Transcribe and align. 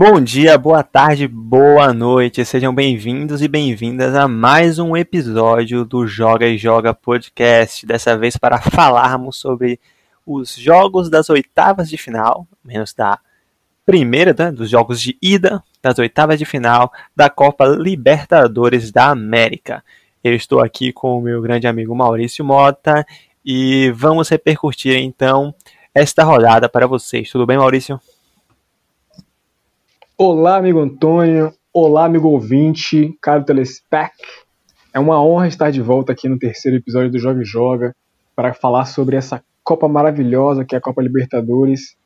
Bom 0.00 0.20
dia, 0.20 0.56
boa 0.56 0.84
tarde, 0.84 1.26
boa 1.26 1.92
noite, 1.92 2.44
sejam 2.44 2.72
bem-vindos 2.72 3.42
e 3.42 3.48
bem-vindas 3.48 4.14
a 4.14 4.28
mais 4.28 4.78
um 4.78 4.96
episódio 4.96 5.84
do 5.84 6.06
Joga 6.06 6.46
e 6.46 6.56
Joga 6.56 6.94
Podcast. 6.94 7.84
Dessa 7.84 8.16
vez 8.16 8.36
para 8.36 8.60
falarmos 8.62 9.38
sobre 9.38 9.80
os 10.24 10.54
jogos 10.54 11.10
das 11.10 11.28
oitavas 11.28 11.90
de 11.90 11.96
final, 11.96 12.46
menos 12.64 12.94
da 12.94 13.18
primeira, 13.84 14.32
né, 14.38 14.52
dos 14.52 14.70
jogos 14.70 15.00
de 15.00 15.18
ida 15.20 15.60
das 15.82 15.98
oitavas 15.98 16.38
de 16.38 16.44
final 16.44 16.92
da 17.16 17.28
Copa 17.28 17.66
Libertadores 17.66 18.92
da 18.92 19.08
América. 19.08 19.84
Eu 20.22 20.32
estou 20.32 20.60
aqui 20.60 20.92
com 20.92 21.18
o 21.18 21.20
meu 21.20 21.42
grande 21.42 21.66
amigo 21.66 21.92
Maurício 21.92 22.44
Mota 22.44 23.04
e 23.44 23.90
vamos 23.96 24.28
repercutir 24.28 24.96
então 24.96 25.52
esta 25.92 26.22
rodada 26.22 26.68
para 26.68 26.86
vocês. 26.86 27.28
Tudo 27.32 27.44
bem, 27.44 27.58
Maurício? 27.58 28.00
Olá, 30.20 30.56
amigo 30.56 30.80
Antônio. 30.80 31.54
Olá, 31.72 32.06
amigo 32.06 32.26
ouvinte, 32.26 33.16
caro 33.22 33.44
telespec. 33.44 34.12
É 34.92 34.98
uma 34.98 35.22
honra 35.22 35.46
estar 35.46 35.70
de 35.70 35.80
volta 35.80 36.10
aqui 36.10 36.28
no 36.28 36.36
terceiro 36.36 36.76
episódio 36.76 37.12
do 37.12 37.20
Joga 37.20 37.40
e 37.40 37.44
Joga 37.44 37.94
para 38.34 38.52
falar 38.52 38.84
sobre 38.86 39.14
essa 39.14 39.40
Copa 39.62 39.86
maravilhosa 39.86 40.64
que 40.64 40.74
é 40.74 40.78
a 40.78 40.80
Copa 40.80 41.00
Libertadores, 41.00 41.96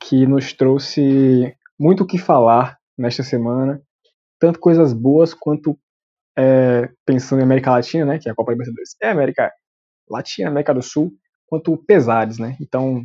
que 0.00 0.26
nos 0.26 0.52
trouxe 0.52 1.56
muito 1.78 2.02
o 2.02 2.06
que 2.08 2.18
falar 2.18 2.76
nesta 2.98 3.22
semana, 3.22 3.80
tanto 4.40 4.58
coisas 4.58 4.92
boas 4.92 5.32
quanto 5.32 5.78
é, 6.36 6.90
pensando 7.06 7.38
em 7.38 7.44
América 7.44 7.70
Latina, 7.70 8.04
né, 8.04 8.18
que 8.18 8.28
é 8.28 8.32
a 8.32 8.34
Copa 8.34 8.50
Libertadores, 8.50 8.96
é 9.00 9.10
América 9.10 9.48
Latina, 10.10 10.48
América 10.48 10.74
do 10.74 10.82
Sul, 10.82 11.12
quanto 11.46 11.76
pesares, 11.76 12.36
né? 12.36 12.56
Então, 12.60 13.04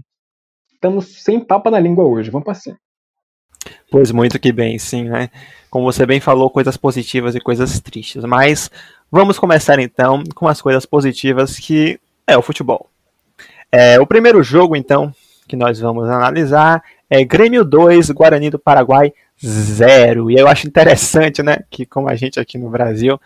estamos 0.73 1.21
sem 1.21 1.39
papa 1.39 1.69
na 1.69 1.79
língua 1.79 2.03
hoje, 2.03 2.31
vamos 2.31 2.45
para 2.45 2.55
cima. 2.55 2.79
Pois 3.91 4.11
muito 4.11 4.39
que 4.39 4.51
bem, 4.51 4.77
sim, 4.77 5.05
né? 5.05 5.29
Como 5.69 5.85
você 5.85 6.05
bem 6.05 6.19
falou, 6.19 6.49
coisas 6.49 6.77
positivas 6.77 7.35
e 7.35 7.39
coisas 7.39 7.79
tristes. 7.79 8.23
Mas 8.23 8.71
vamos 9.11 9.37
começar 9.37 9.79
então 9.79 10.23
com 10.33 10.47
as 10.47 10.61
coisas 10.61 10.85
positivas 10.85 11.57
que 11.57 11.99
é 12.25 12.37
o 12.37 12.41
futebol. 12.41 12.89
É, 13.71 13.99
o 13.99 14.07
primeiro 14.07 14.41
jogo, 14.41 14.75
então, 14.75 15.13
que 15.47 15.55
nós 15.55 15.79
vamos 15.79 16.09
analisar 16.09 16.81
é 17.09 17.23
Grêmio 17.23 17.63
2, 17.63 18.09
Guarani 18.11 18.49
do 18.49 18.57
Paraguai 18.57 19.13
0. 19.43 20.31
E 20.31 20.35
eu 20.35 20.47
acho 20.47 20.67
interessante, 20.67 21.43
né, 21.43 21.57
que 21.69 21.85
como 21.85 22.09
a 22.09 22.15
gente 22.15 22.39
aqui 22.39 22.57
no 22.57 22.69
Brasil 22.69 23.19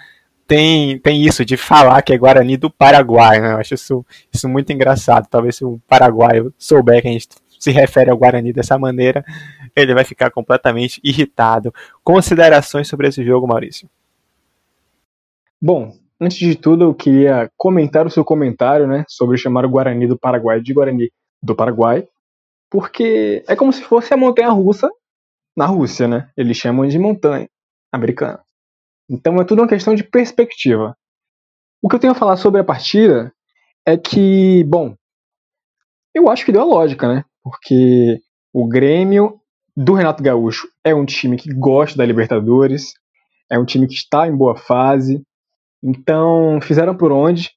tem, 0.47 0.97
tem 0.97 1.21
isso 1.23 1.45
de 1.45 1.55
falar 1.55 2.01
que 2.01 2.11
é 2.11 2.17
Guarani 2.17 2.57
do 2.57 2.71
Paraguai, 2.71 3.39
né? 3.39 3.53
Eu 3.53 3.57
acho 3.57 3.75
isso, 3.75 4.03
isso 4.33 4.49
muito 4.49 4.73
engraçado. 4.73 5.27
Talvez 5.29 5.57
se 5.57 5.63
o 5.63 5.79
paraguaio 5.87 6.51
souber 6.57 7.03
que 7.03 7.07
a 7.07 7.11
gente 7.11 7.27
se 7.59 7.69
refere 7.69 8.09
ao 8.09 8.17
Guarani 8.17 8.51
dessa 8.51 8.75
maneira, 8.75 9.23
ele 9.75 9.93
vai 9.93 10.03
ficar 10.03 10.31
completamente 10.31 10.99
irritado. 11.03 11.73
Considerações 12.03 12.87
sobre 12.87 13.07
esse 13.07 13.23
jogo, 13.23 13.47
Maurício? 13.47 13.89
Bom, 15.61 15.93
antes 16.19 16.37
de 16.37 16.55
tudo, 16.55 16.85
eu 16.85 16.93
queria 16.93 17.51
comentar 17.57 18.05
o 18.05 18.09
seu 18.09 18.23
comentário, 18.23 18.87
né, 18.87 19.03
sobre 19.07 19.37
chamar 19.37 19.65
o 19.65 19.69
Guarani 19.69 20.07
do 20.07 20.17
Paraguai 20.17 20.61
de 20.61 20.73
Guarani 20.73 21.11
do 21.41 21.55
Paraguai, 21.55 22.07
porque 22.69 23.43
é 23.47 23.55
como 23.55 23.73
se 23.73 23.83
fosse 23.83 24.13
a 24.13 24.17
montanha 24.17 24.49
russa 24.49 24.89
na 25.55 25.65
Rússia, 25.65 26.07
né? 26.07 26.29
Eles 26.37 26.55
chamam 26.57 26.87
de 26.87 26.99
montanha 26.99 27.49
americana. 27.91 28.39
Então 29.09 29.35
é 29.37 29.43
tudo 29.43 29.61
uma 29.61 29.67
questão 29.67 29.95
de 29.95 30.03
perspectiva. 30.03 30.95
O 31.81 31.89
que 31.89 31.95
eu 31.95 31.99
tenho 31.99 32.13
a 32.13 32.15
falar 32.15 32.37
sobre 32.37 32.61
a 32.61 32.63
partida 32.63 33.33
é 33.85 33.97
que, 33.97 34.63
bom, 34.65 34.95
eu 36.13 36.29
acho 36.29 36.45
que 36.45 36.51
deu 36.51 36.61
a 36.61 36.65
lógica, 36.65 37.07
né? 37.07 37.25
Porque 37.41 38.19
o 38.53 38.67
Grêmio 38.67 39.38
do 39.81 39.93
Renato 39.93 40.21
Gaúcho 40.21 40.67
é 40.83 40.93
um 40.93 41.05
time 41.05 41.37
que 41.37 41.53
gosta 41.53 41.97
da 41.97 42.05
Libertadores, 42.05 42.91
é 43.49 43.57
um 43.57 43.63
time 43.63 43.87
que 43.87 43.93
está 43.93 44.27
em 44.27 44.35
boa 44.35 44.57
fase. 44.57 45.23
Então, 45.81 46.59
fizeram 46.61 46.97
por 46.97 47.13
onde. 47.13 47.49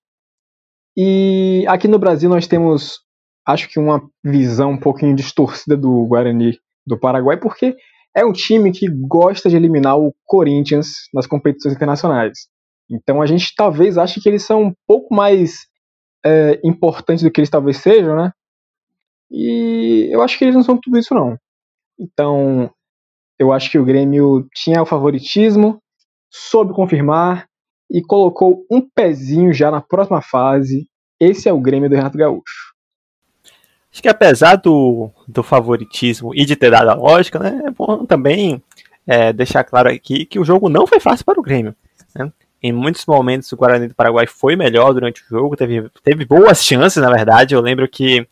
E 0.97 1.64
aqui 1.67 1.89
no 1.89 1.98
Brasil 1.98 2.30
nós 2.30 2.47
temos, 2.47 3.01
acho 3.45 3.69
que 3.69 3.80
uma 3.80 4.01
visão 4.24 4.70
um 4.70 4.79
pouquinho 4.79 5.17
distorcida 5.17 5.77
do 5.77 6.07
Guarani 6.07 6.57
do 6.86 6.97
Paraguai, 6.97 7.41
porque 7.41 7.74
é 8.17 8.24
um 8.24 8.33
time 8.33 8.70
que 8.70 8.86
gosta 8.89 9.51
de 9.51 9.57
eliminar 9.57 9.98
o 9.98 10.14
Corinthians 10.24 11.08
nas 11.13 11.27
competições 11.27 11.74
internacionais. 11.74 12.47
Então 12.89 13.20
a 13.20 13.27
gente 13.27 13.52
talvez 13.57 13.98
ache 13.98 14.20
que 14.20 14.29
eles 14.29 14.45
são 14.45 14.63
um 14.63 14.73
pouco 14.86 15.13
mais 15.13 15.67
é, 16.24 16.61
importantes 16.63 17.24
do 17.24 17.33
que 17.33 17.41
eles 17.41 17.51
talvez 17.51 17.79
sejam, 17.79 18.14
né? 18.14 18.30
E 19.29 20.08
eu 20.13 20.23
acho 20.23 20.39
que 20.39 20.45
eles 20.45 20.55
não 20.55 20.63
são 20.63 20.79
tudo 20.80 21.01
isso 21.01 21.13
não. 21.14 21.36
Então, 21.98 22.70
eu 23.39 23.53
acho 23.53 23.70
que 23.70 23.79
o 23.79 23.85
Grêmio 23.85 24.48
tinha 24.55 24.83
o 24.83 24.86
favoritismo, 24.86 25.79
soube 26.30 26.73
confirmar 26.73 27.47
e 27.91 28.03
colocou 28.03 28.64
um 28.70 28.80
pezinho 28.80 29.53
já 29.53 29.70
na 29.70 29.80
próxima 29.80 30.23
fase. 30.23 30.89
Esse 31.20 31.48
é 31.48 31.53
o 31.53 31.61
Grêmio 31.61 31.89
do 31.89 31.97
Renato 31.97 32.17
Gaúcho. 32.17 32.73
Acho 33.92 34.03
que 34.03 34.08
apesar 34.08 34.57
do, 34.57 35.11
do 35.29 35.42
favoritismo 35.42 36.35
e 36.35 36.47
de 36.47 36.57
ter 36.57 36.70
dado 36.70 36.89
a 36.89 36.95
lógica, 36.95 37.39
né, 37.39 37.63
é 37.67 37.70
bom 37.70 38.07
também 38.07 38.63
é, 39.07 39.33
deixar 39.33 39.63
claro 39.64 39.91
aqui 39.91 40.24
que 40.24 40.39
o 40.39 40.45
jogo 40.45 40.70
não 40.70 40.86
foi 40.86 40.98
fácil 40.98 41.27
para 41.27 41.39
o 41.39 41.42
Grêmio. 41.42 41.74
Né? 42.14 42.33
Em 42.63 42.73
muitos 42.73 43.05
momentos 43.05 43.53
o 43.53 43.57
Guarani 43.57 43.89
do 43.89 43.95
Paraguai 43.95 44.27
foi 44.27 44.57
melhor 44.57 44.95
durante 44.95 45.23
o 45.23 45.29
jogo, 45.29 45.57
teve, 45.57 45.91
teve 46.03 46.24
boas 46.24 46.64
chances, 46.64 47.03
na 47.03 47.11
verdade. 47.11 47.55
Eu 47.55 47.61
lembro 47.61 47.86
que 47.86 48.27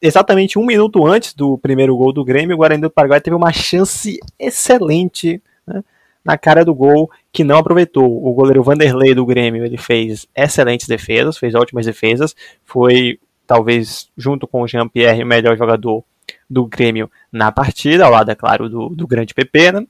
exatamente 0.00 0.58
um 0.58 0.64
minuto 0.64 1.06
antes 1.06 1.34
do 1.34 1.58
primeiro 1.58 1.96
gol 1.96 2.12
do 2.12 2.24
Grêmio, 2.24 2.54
o 2.54 2.58
Guarani 2.58 2.82
do 2.82 2.90
Paraguai 2.90 3.20
teve 3.20 3.36
uma 3.36 3.52
chance 3.52 4.18
excelente 4.38 5.42
né, 5.66 5.82
na 6.24 6.36
cara 6.38 6.64
do 6.64 6.74
gol 6.74 7.10
que 7.32 7.44
não 7.44 7.58
aproveitou. 7.58 8.24
O 8.24 8.32
goleiro 8.32 8.62
Vanderlei 8.62 9.14
do 9.14 9.26
Grêmio 9.26 9.64
ele 9.64 9.76
fez 9.76 10.26
excelentes 10.34 10.86
defesas, 10.86 11.38
fez 11.38 11.54
ótimas 11.54 11.86
defesas, 11.86 12.34
foi 12.64 13.18
talvez 13.46 14.10
junto 14.16 14.46
com 14.46 14.62
o 14.62 14.68
Jean-Pierre 14.68 15.22
o 15.22 15.26
melhor 15.26 15.56
jogador 15.56 16.04
do 16.48 16.66
Grêmio 16.66 17.10
na 17.32 17.50
partida, 17.50 18.04
ao 18.04 18.10
lado, 18.10 18.30
é 18.30 18.34
claro, 18.34 18.68
do, 18.68 18.88
do 18.90 19.06
grande 19.06 19.34
PP, 19.34 19.72
né? 19.72 19.86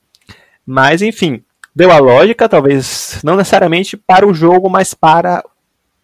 Mas 0.65 1.01
enfim, 1.01 1.43
deu 1.75 1.91
a 1.91 1.97
lógica, 1.97 2.47
talvez 2.47 3.19
não 3.23 3.35
necessariamente 3.35 3.97
para 3.97 4.27
o 4.27 4.33
jogo, 4.33 4.69
mas 4.69 4.93
para 4.93 5.43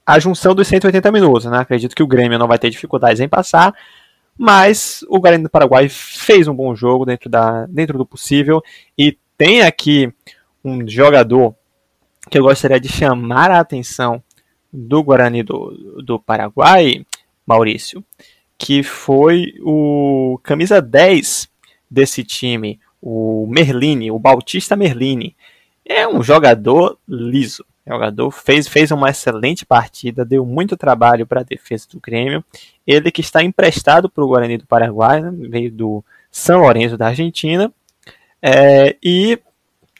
a 0.05 0.19
junção 0.19 0.53
dos 0.53 0.67
180 0.67 1.11
minutos. 1.11 1.45
Né? 1.45 1.57
Acredito 1.57 1.95
que 1.95 2.03
o 2.03 2.07
Grêmio 2.07 2.37
não 2.37 2.47
vai 2.47 2.59
ter 2.59 2.69
dificuldades 2.69 3.19
em 3.19 3.27
passar, 3.27 3.73
mas 4.37 5.03
o 5.07 5.19
Guarani 5.19 5.43
do 5.43 5.49
Paraguai 5.49 5.87
fez 5.89 6.47
um 6.47 6.53
bom 6.53 6.75
jogo 6.75 7.05
dentro, 7.05 7.29
da, 7.29 7.65
dentro 7.67 7.97
do 7.97 8.05
possível 8.05 8.61
e 8.97 9.17
tem 9.37 9.61
aqui 9.61 10.13
um 10.63 10.87
jogador 10.87 11.55
que 12.29 12.37
eu 12.37 12.43
gostaria 12.43 12.79
de 12.79 12.89
chamar 12.89 13.51
a 13.51 13.59
atenção 13.59 14.21
do 14.71 15.01
Guarani 15.03 15.43
do, 15.43 16.01
do 16.03 16.19
Paraguai, 16.19 17.05
Maurício, 17.45 18.03
que 18.57 18.83
foi 18.83 19.53
o 19.61 20.39
camisa 20.43 20.81
10 20.81 21.47
desse 21.89 22.23
time, 22.23 22.79
o 23.01 23.47
Merlini, 23.47 24.11
o 24.11 24.19
Bautista 24.19 24.75
Merlini. 24.75 25.35
É 25.85 26.07
um 26.07 26.23
jogador 26.23 26.97
liso. 27.07 27.63
Jogador 27.87 28.31
fez, 28.31 28.67
fez 28.67 28.91
uma 28.91 29.09
excelente 29.09 29.65
partida, 29.65 30.25
deu 30.25 30.43
muito 30.45 30.75
trabalho 30.75 31.25
para 31.27 31.41
a 31.41 31.43
defesa 31.43 31.87
do 31.91 31.99
Grêmio. 31.99 32.43
Ele 32.85 33.11
que 33.11 33.21
está 33.21 33.43
emprestado 33.43 34.09
para 34.09 34.23
o 34.23 34.27
Guarani 34.27 34.57
do 34.57 34.65
Paraguai, 34.65 35.21
né, 35.21 35.31
veio 35.49 35.71
do 35.71 36.03
São 36.31 36.61
Lourenço 36.61 36.97
da 36.97 37.07
Argentina. 37.07 37.71
É, 38.41 38.95
e, 39.03 39.39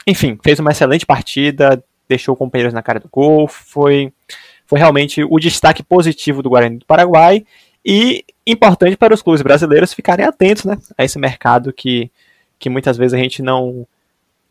enfim, 0.08 0.38
fez 0.44 0.60
uma 0.60 0.72
excelente 0.72 1.06
partida, 1.06 1.84
deixou 2.10 2.36
companheiros 2.36 2.74
na 2.74 2.82
cara 2.82 3.00
do 3.00 3.10
gol, 3.10 3.48
foi, 3.48 4.12
foi 4.66 4.80
realmente 4.80 5.24
o 5.24 5.40
destaque 5.40 5.84
positivo 5.84 6.42
do 6.42 6.50
Guarani 6.50 6.80
do 6.80 6.86
Paraguai. 6.86 7.46
E 7.86 8.26
importante 8.48 8.98
para 8.98 9.14
os 9.14 9.22
clubes 9.22 9.44
brasileiros 9.44 9.94
ficarem 9.94 10.26
atentos 10.26 10.66
né, 10.66 10.76
a 10.98 11.04
esse 11.04 11.20
mercado 11.20 11.72
que, 11.72 12.10
que 12.58 12.68
muitas 12.68 12.98
vezes 12.98 13.14
a 13.14 13.18
gente 13.18 13.44
não, 13.44 13.88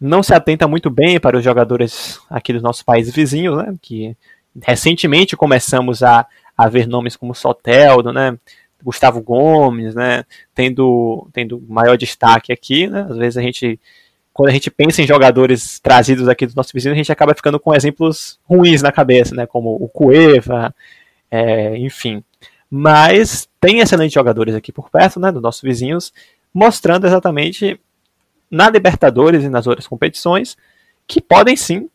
não 0.05 0.23
se 0.23 0.35
atenta 0.35 0.69
muito 0.69 0.91
bem 0.91 1.19
para 1.19 1.37
os 1.37 1.43
jogadores 1.43 2.21
aqui 2.29 2.53
dos 2.53 2.63
nossos 2.63 2.83
países 2.83 3.15
vizinhos, 3.15 3.57
né? 3.57 3.75
Que 3.81 4.15
recentemente 4.63 5.37
começamos 5.37 6.03
a, 6.03 6.27
a 6.57 6.69
ver 6.69 6.87
nomes 6.87 7.17
como 7.17 7.35
Soteldo, 7.35 8.13
né? 8.13 8.39
Gustavo 8.83 9.23
Gomes, 9.23 9.95
né? 9.95 10.25
Tendo, 10.55 11.27
tendo 11.33 11.63
maior 11.67 11.97
destaque 11.97 12.53
aqui, 12.53 12.87
né? 12.87 13.07
Às 13.09 13.17
vezes 13.17 13.39
a 13.39 13.43
gente, 13.43 13.81
quando 14.33 14.51
a 14.51 14.53
gente 14.53 14.71
pensa 14.71 15.01
em 15.01 15.07
jogadores 15.07 15.81
trazidos 15.81 16.29
aqui 16.29 16.45
dos 16.45 16.55
nossos 16.55 16.73
vizinhos, 16.73 16.95
a 16.95 16.99
gente 16.99 17.13
acaba 17.13 17.35
ficando 17.35 17.59
com 17.59 17.75
exemplos 17.75 18.39
ruins 18.45 18.83
na 18.83 18.93
cabeça, 18.93 19.35
né? 19.35 19.47
Como 19.47 19.71
o 19.71 19.89
Cueva, 19.89 20.75
é, 21.31 21.79
enfim. 21.79 22.23
Mas 22.71 23.49
tem 23.59 23.79
excelentes 23.79 24.13
jogadores 24.13 24.55
aqui 24.55 24.71
por 24.71 24.91
perto, 24.91 25.19
né? 25.19 25.33
Dos 25.33 25.41
nossos 25.41 25.63
vizinhos, 25.63 26.13
mostrando 26.53 27.07
exatamente 27.07 27.81
na 28.55 28.71
Libertadores 28.71 29.45
e 29.45 29.49
nas 29.49 29.67
outras 29.67 29.87
competições, 29.87 30.57
que 31.07 31.21
podem 31.21 31.57
sim 31.57 31.91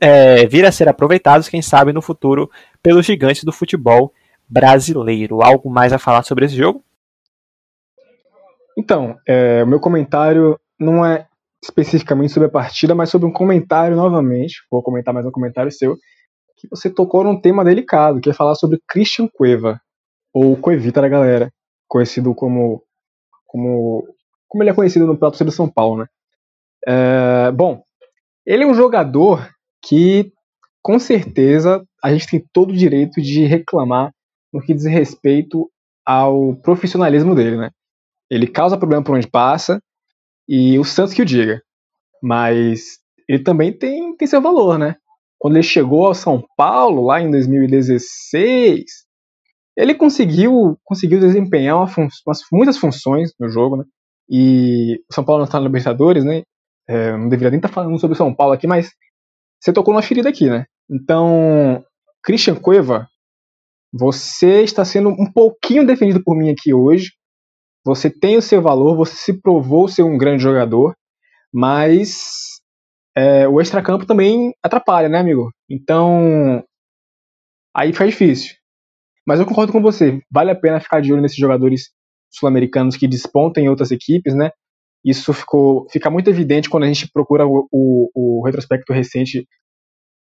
é, 0.00 0.46
vir 0.46 0.64
a 0.64 0.72
ser 0.72 0.88
aproveitados, 0.88 1.48
quem 1.48 1.60
sabe, 1.60 1.92
no 1.92 2.00
futuro, 2.00 2.50
pelos 2.82 3.04
gigantes 3.04 3.44
do 3.44 3.52
futebol 3.52 4.12
brasileiro. 4.48 5.42
Algo 5.42 5.70
mais 5.70 5.92
a 5.92 5.98
falar 5.98 6.22
sobre 6.22 6.46
esse 6.46 6.56
jogo? 6.56 6.82
Então, 8.76 9.16
é, 9.26 9.62
o 9.62 9.66
meu 9.66 9.78
comentário 9.78 10.58
não 10.78 11.04
é 11.04 11.26
especificamente 11.62 12.32
sobre 12.32 12.48
a 12.48 12.52
partida, 12.52 12.94
mas 12.94 13.10
sobre 13.10 13.26
um 13.26 13.32
comentário 13.32 13.96
novamente. 13.96 14.56
Vou 14.70 14.82
comentar 14.82 15.14
mais 15.14 15.26
um 15.26 15.30
comentário 15.30 15.70
seu. 15.70 15.96
Que 16.56 16.68
você 16.68 16.90
tocou 16.90 17.24
num 17.24 17.40
tema 17.40 17.64
delicado, 17.64 18.20
que 18.20 18.30
é 18.30 18.34
falar 18.34 18.54
sobre 18.54 18.80
Christian 18.88 19.28
Cueva, 19.32 19.80
ou 20.32 20.56
Cuevita 20.56 21.00
da 21.00 21.08
galera, 21.08 21.50
conhecido 21.86 22.34
como. 22.34 22.82
como. 23.46 24.13
Como 24.48 24.62
ele 24.62 24.70
é 24.70 24.74
conhecido 24.74 25.06
no 25.06 25.16
próprio 25.16 25.50
São 25.50 25.68
Paulo, 25.68 26.02
né? 26.02 26.06
É, 26.86 27.52
bom, 27.52 27.82
ele 28.46 28.64
é 28.64 28.66
um 28.66 28.74
jogador 28.74 29.48
que, 29.82 30.32
com 30.82 30.98
certeza, 30.98 31.84
a 32.02 32.12
gente 32.12 32.26
tem 32.26 32.44
todo 32.52 32.70
o 32.70 32.76
direito 32.76 33.20
de 33.20 33.44
reclamar 33.44 34.12
no 34.52 34.60
que 34.60 34.74
diz 34.74 34.84
respeito 34.84 35.70
ao 36.06 36.54
profissionalismo 36.56 37.34
dele, 37.34 37.56
né? 37.56 37.70
Ele 38.30 38.46
causa 38.46 38.76
problema 38.76 39.02
por 39.02 39.16
onde 39.16 39.26
passa, 39.26 39.80
e 40.48 40.78
o 40.78 40.84
Santos 40.84 41.14
que 41.14 41.22
o 41.22 41.26
diga. 41.26 41.62
Mas 42.22 42.98
ele 43.28 43.42
também 43.42 43.72
tem, 43.72 44.16
tem 44.16 44.28
seu 44.28 44.40
valor, 44.40 44.78
né? 44.78 44.96
Quando 45.38 45.56
ele 45.56 45.62
chegou 45.62 46.06
ao 46.06 46.14
São 46.14 46.42
Paulo, 46.56 47.04
lá 47.04 47.20
em 47.20 47.30
2016, 47.30 48.84
ele 49.76 49.94
conseguiu, 49.94 50.78
conseguiu 50.84 51.20
desempenhar 51.20 51.86
fun 51.88 52.08
umas, 52.26 52.40
muitas 52.52 52.78
funções 52.78 53.32
no 53.38 53.48
jogo, 53.48 53.76
né? 53.76 53.84
E 54.28 55.00
o 55.10 55.14
São 55.14 55.24
Paulo 55.24 55.40
não 55.40 55.44
está 55.44 55.58
na 55.58 55.66
Libertadores, 55.66 56.24
né? 56.24 56.42
É, 56.88 57.12
não 57.12 57.28
deveria 57.28 57.50
nem 57.50 57.58
estar 57.58 57.68
tá 57.68 57.74
falando 57.74 57.98
sobre 57.98 58.14
o 58.14 58.18
São 58.18 58.34
Paulo 58.34 58.52
aqui, 58.52 58.66
mas 58.66 58.90
você 59.60 59.72
tocou 59.72 59.92
numa 59.94 60.02
ferida 60.02 60.28
aqui, 60.28 60.48
né? 60.48 60.66
Então, 60.90 61.82
Christian 62.22 62.56
Cueva, 62.56 63.08
você 63.92 64.62
está 64.62 64.84
sendo 64.84 65.08
um 65.08 65.30
pouquinho 65.32 65.86
defendido 65.86 66.22
por 66.22 66.36
mim 66.36 66.50
aqui 66.50 66.74
hoje, 66.74 67.12
você 67.84 68.10
tem 68.10 68.36
o 68.36 68.42
seu 68.42 68.60
valor, 68.60 68.96
você 68.96 69.14
se 69.14 69.40
provou 69.40 69.88
ser 69.88 70.02
um 70.02 70.18
grande 70.18 70.42
jogador, 70.42 70.94
mas 71.52 72.60
é, 73.16 73.46
o 73.46 73.60
extracampo 73.60 74.06
também 74.06 74.52
atrapalha, 74.62 75.08
né, 75.08 75.18
amigo? 75.18 75.50
Então, 75.70 76.64
aí 77.74 77.92
fica 77.92 78.06
difícil. 78.06 78.54
Mas 79.26 79.40
eu 79.40 79.46
concordo 79.46 79.72
com 79.72 79.80
você, 79.80 80.20
vale 80.30 80.50
a 80.50 80.56
pena 80.56 80.80
ficar 80.80 81.00
de 81.00 81.12
olho 81.12 81.22
nesses 81.22 81.38
jogadores 81.38 81.90
sul-americanos 82.38 82.96
que 82.96 83.08
despontam 83.08 83.62
em 83.62 83.68
outras 83.68 83.90
equipes, 83.90 84.34
né? 84.34 84.50
Isso 85.04 85.32
ficou, 85.32 85.86
fica 85.90 86.10
muito 86.10 86.30
evidente 86.30 86.70
quando 86.70 86.84
a 86.84 86.86
gente 86.86 87.10
procura 87.12 87.46
o, 87.46 87.68
o, 87.70 88.10
o 88.14 88.44
retrospecto 88.44 88.92
recente 88.92 89.46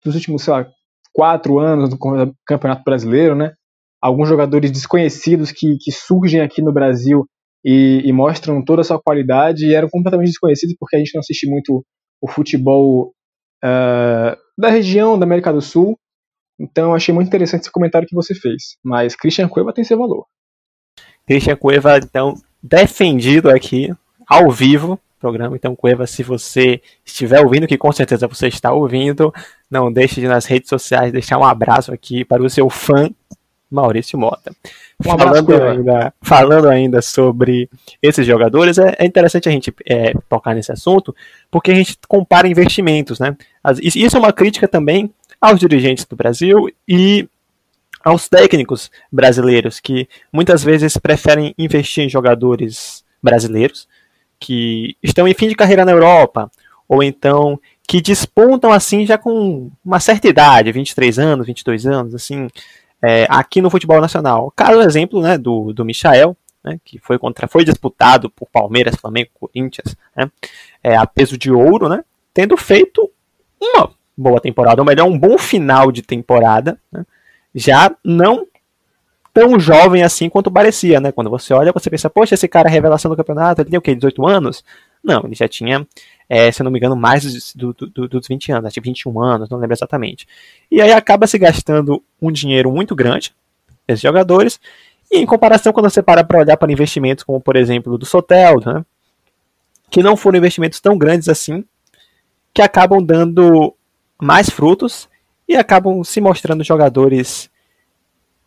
dos 0.04 0.14
últimos, 0.14 0.42
sei 0.42 0.52
lá, 0.52 0.66
quatro 1.12 1.60
anos 1.60 1.88
do 1.88 1.98
Campeonato 2.44 2.82
Brasileiro, 2.84 3.36
né? 3.36 3.54
Alguns 4.02 4.28
jogadores 4.28 4.70
desconhecidos 4.70 5.52
que, 5.52 5.78
que 5.80 5.92
surgem 5.92 6.40
aqui 6.40 6.60
no 6.60 6.72
Brasil 6.72 7.24
e, 7.64 8.02
e, 8.04 8.12
mostram 8.12 8.62
toda 8.62 8.82
a 8.82 8.84
sua 8.84 9.00
qualidade 9.00 9.64
e 9.64 9.74
eram 9.74 9.88
completamente 9.88 10.28
desconhecidos 10.28 10.76
porque 10.78 10.96
a 10.96 10.98
gente 10.98 11.14
não 11.14 11.20
assiste 11.20 11.48
muito 11.48 11.82
o 12.20 12.28
futebol 12.28 13.14
uh, 13.64 14.36
da 14.58 14.68
região 14.68 15.18
da 15.18 15.24
América 15.24 15.52
do 15.52 15.62
Sul. 15.62 15.98
Então 16.60 16.94
achei 16.94 17.14
muito 17.14 17.28
interessante 17.28 17.62
esse 17.62 17.72
comentário 17.72 18.06
que 18.06 18.14
você 18.14 18.34
fez. 18.34 18.76
Mas 18.84 19.16
Christian 19.16 19.48
Cueva 19.48 19.72
tem 19.72 19.84
seu 19.84 19.96
valor. 19.96 20.26
Christian 21.26 21.56
Cueva, 21.56 21.98
então, 21.98 22.34
defendido 22.62 23.50
aqui, 23.50 23.92
ao 24.26 24.50
vivo, 24.50 24.98
programa. 25.18 25.56
Então, 25.56 25.74
Cueva, 25.74 26.06
se 26.06 26.22
você 26.22 26.82
estiver 27.04 27.40
ouvindo, 27.40 27.66
que 27.66 27.78
com 27.78 27.90
certeza 27.90 28.28
você 28.28 28.48
está 28.48 28.72
ouvindo, 28.72 29.32
não 29.70 29.90
deixe 29.90 30.20
de 30.20 30.28
nas 30.28 30.44
redes 30.44 30.68
sociais 30.68 31.12
deixar 31.12 31.38
um 31.38 31.44
abraço 31.44 31.92
aqui 31.92 32.24
para 32.24 32.42
o 32.42 32.50
seu 32.50 32.68
fã 32.68 33.10
Maurício 33.70 34.18
Mota. 34.18 34.54
Um 35.04 35.18
falando, 35.18 35.62
ainda, 35.62 36.14
falando 36.22 36.68
ainda 36.68 37.02
sobre 37.02 37.68
esses 38.00 38.26
jogadores, 38.26 38.78
é, 38.78 38.94
é 38.98 39.04
interessante 39.04 39.48
a 39.48 39.52
gente 39.52 39.74
é, 39.86 40.12
tocar 40.28 40.54
nesse 40.54 40.70
assunto, 40.70 41.14
porque 41.50 41.72
a 41.72 41.74
gente 41.74 41.98
compara 42.06 42.46
investimentos, 42.46 43.18
né? 43.18 43.36
Isso 43.82 44.16
é 44.16 44.20
uma 44.20 44.32
crítica 44.32 44.68
também 44.68 45.10
aos 45.40 45.58
dirigentes 45.58 46.04
do 46.04 46.14
Brasil 46.14 46.68
e 46.86 47.28
aos 48.04 48.28
técnicos 48.28 48.90
brasileiros, 49.10 49.80
que 49.80 50.08
muitas 50.32 50.62
vezes 50.62 50.96
preferem 50.96 51.54
investir 51.56 52.04
em 52.04 52.08
jogadores 52.08 53.02
brasileiros 53.22 53.88
que 54.38 54.96
estão 55.02 55.26
em 55.26 55.32
fim 55.32 55.48
de 55.48 55.54
carreira 55.54 55.84
na 55.84 55.92
Europa, 55.92 56.50
ou 56.86 57.02
então 57.02 57.58
que 57.88 58.00
despontam 58.00 58.72
assim 58.72 59.06
já 59.06 59.16
com 59.16 59.70
uma 59.84 60.00
certa 60.00 60.28
idade, 60.28 60.72
23 60.72 61.18
anos, 61.18 61.46
22 61.46 61.86
anos, 61.86 62.14
assim, 62.14 62.48
é, 63.02 63.26
aqui 63.28 63.60
no 63.60 63.70
futebol 63.70 64.00
nacional. 64.00 64.52
Caso 64.54 64.80
exemplo 64.80 65.20
né, 65.20 65.38
do, 65.38 65.72
do 65.72 65.84
Michael, 65.84 66.36
né, 66.62 66.78
que 66.84 66.98
foi, 66.98 67.18
contra, 67.18 67.46
foi 67.46 67.64
disputado 67.64 68.30
por 68.30 68.48
Palmeiras, 68.50 68.96
Flamengo, 68.96 69.30
Corinthians, 69.34 69.96
né, 70.16 70.30
é, 70.82 70.96
a 70.96 71.06
peso 71.06 71.36
de 71.36 71.50
ouro, 71.50 71.88
né, 71.88 72.02
tendo 72.32 72.56
feito 72.56 73.10
uma 73.60 73.90
boa 74.16 74.40
temporada, 74.40 74.80
ou 74.80 74.86
melhor, 74.86 75.06
um 75.06 75.18
bom 75.18 75.36
final 75.38 75.92
de 75.92 76.02
temporada, 76.02 76.78
né, 76.90 77.04
já 77.54 77.94
não 78.04 78.46
tão 79.34 79.58
jovem 79.58 80.02
assim 80.02 80.28
quanto 80.28 80.50
parecia, 80.50 81.00
né? 81.00 81.10
Quando 81.10 81.28
você 81.28 81.52
olha, 81.52 81.72
você 81.72 81.90
pensa, 81.90 82.08
poxa, 82.08 82.34
esse 82.34 82.46
cara 82.46 82.68
é 82.68 82.72
revelação 82.72 83.10
do 83.10 83.16
campeonato, 83.16 83.60
ele 83.60 83.70
tem 83.70 83.78
o 83.78 83.82
quê, 83.82 83.94
18 83.94 84.26
anos? 84.26 84.64
Não, 85.02 85.22
ele 85.24 85.34
já 85.34 85.48
tinha, 85.48 85.86
é, 86.28 86.50
se 86.52 86.62
eu 86.62 86.64
não 86.64 86.70
me 86.70 86.78
engano, 86.78 86.94
mais 86.94 87.52
do, 87.52 87.74
do, 87.74 88.08
dos 88.08 88.28
20 88.28 88.52
anos, 88.52 88.72
tipo 88.72 88.86
21 88.86 89.20
anos, 89.20 89.50
não 89.50 89.58
lembro 89.58 89.74
exatamente. 89.74 90.26
E 90.70 90.80
aí 90.80 90.92
acaba 90.92 91.26
se 91.26 91.36
gastando 91.36 92.02
um 92.22 92.30
dinheiro 92.30 92.70
muito 92.70 92.94
grande, 92.94 93.34
esses 93.88 94.00
jogadores, 94.00 94.60
e 95.10 95.18
em 95.18 95.26
comparação, 95.26 95.72
quando 95.72 95.90
você 95.90 96.02
para 96.02 96.24
para 96.24 96.38
olhar 96.38 96.56
para 96.56 96.72
investimentos 96.72 97.24
como, 97.24 97.40
por 97.40 97.56
exemplo, 97.56 97.98
do 97.98 98.06
Sotel, 98.06 98.60
né, 98.64 98.84
que 99.90 100.02
não 100.02 100.16
foram 100.16 100.38
investimentos 100.38 100.80
tão 100.80 100.96
grandes 100.96 101.28
assim, 101.28 101.64
que 102.52 102.62
acabam 102.62 103.04
dando 103.04 103.74
mais 104.22 104.48
frutos 104.48 105.08
e 105.48 105.56
acabam 105.56 106.02
se 106.04 106.20
mostrando 106.20 106.64
jogadores 106.64 107.50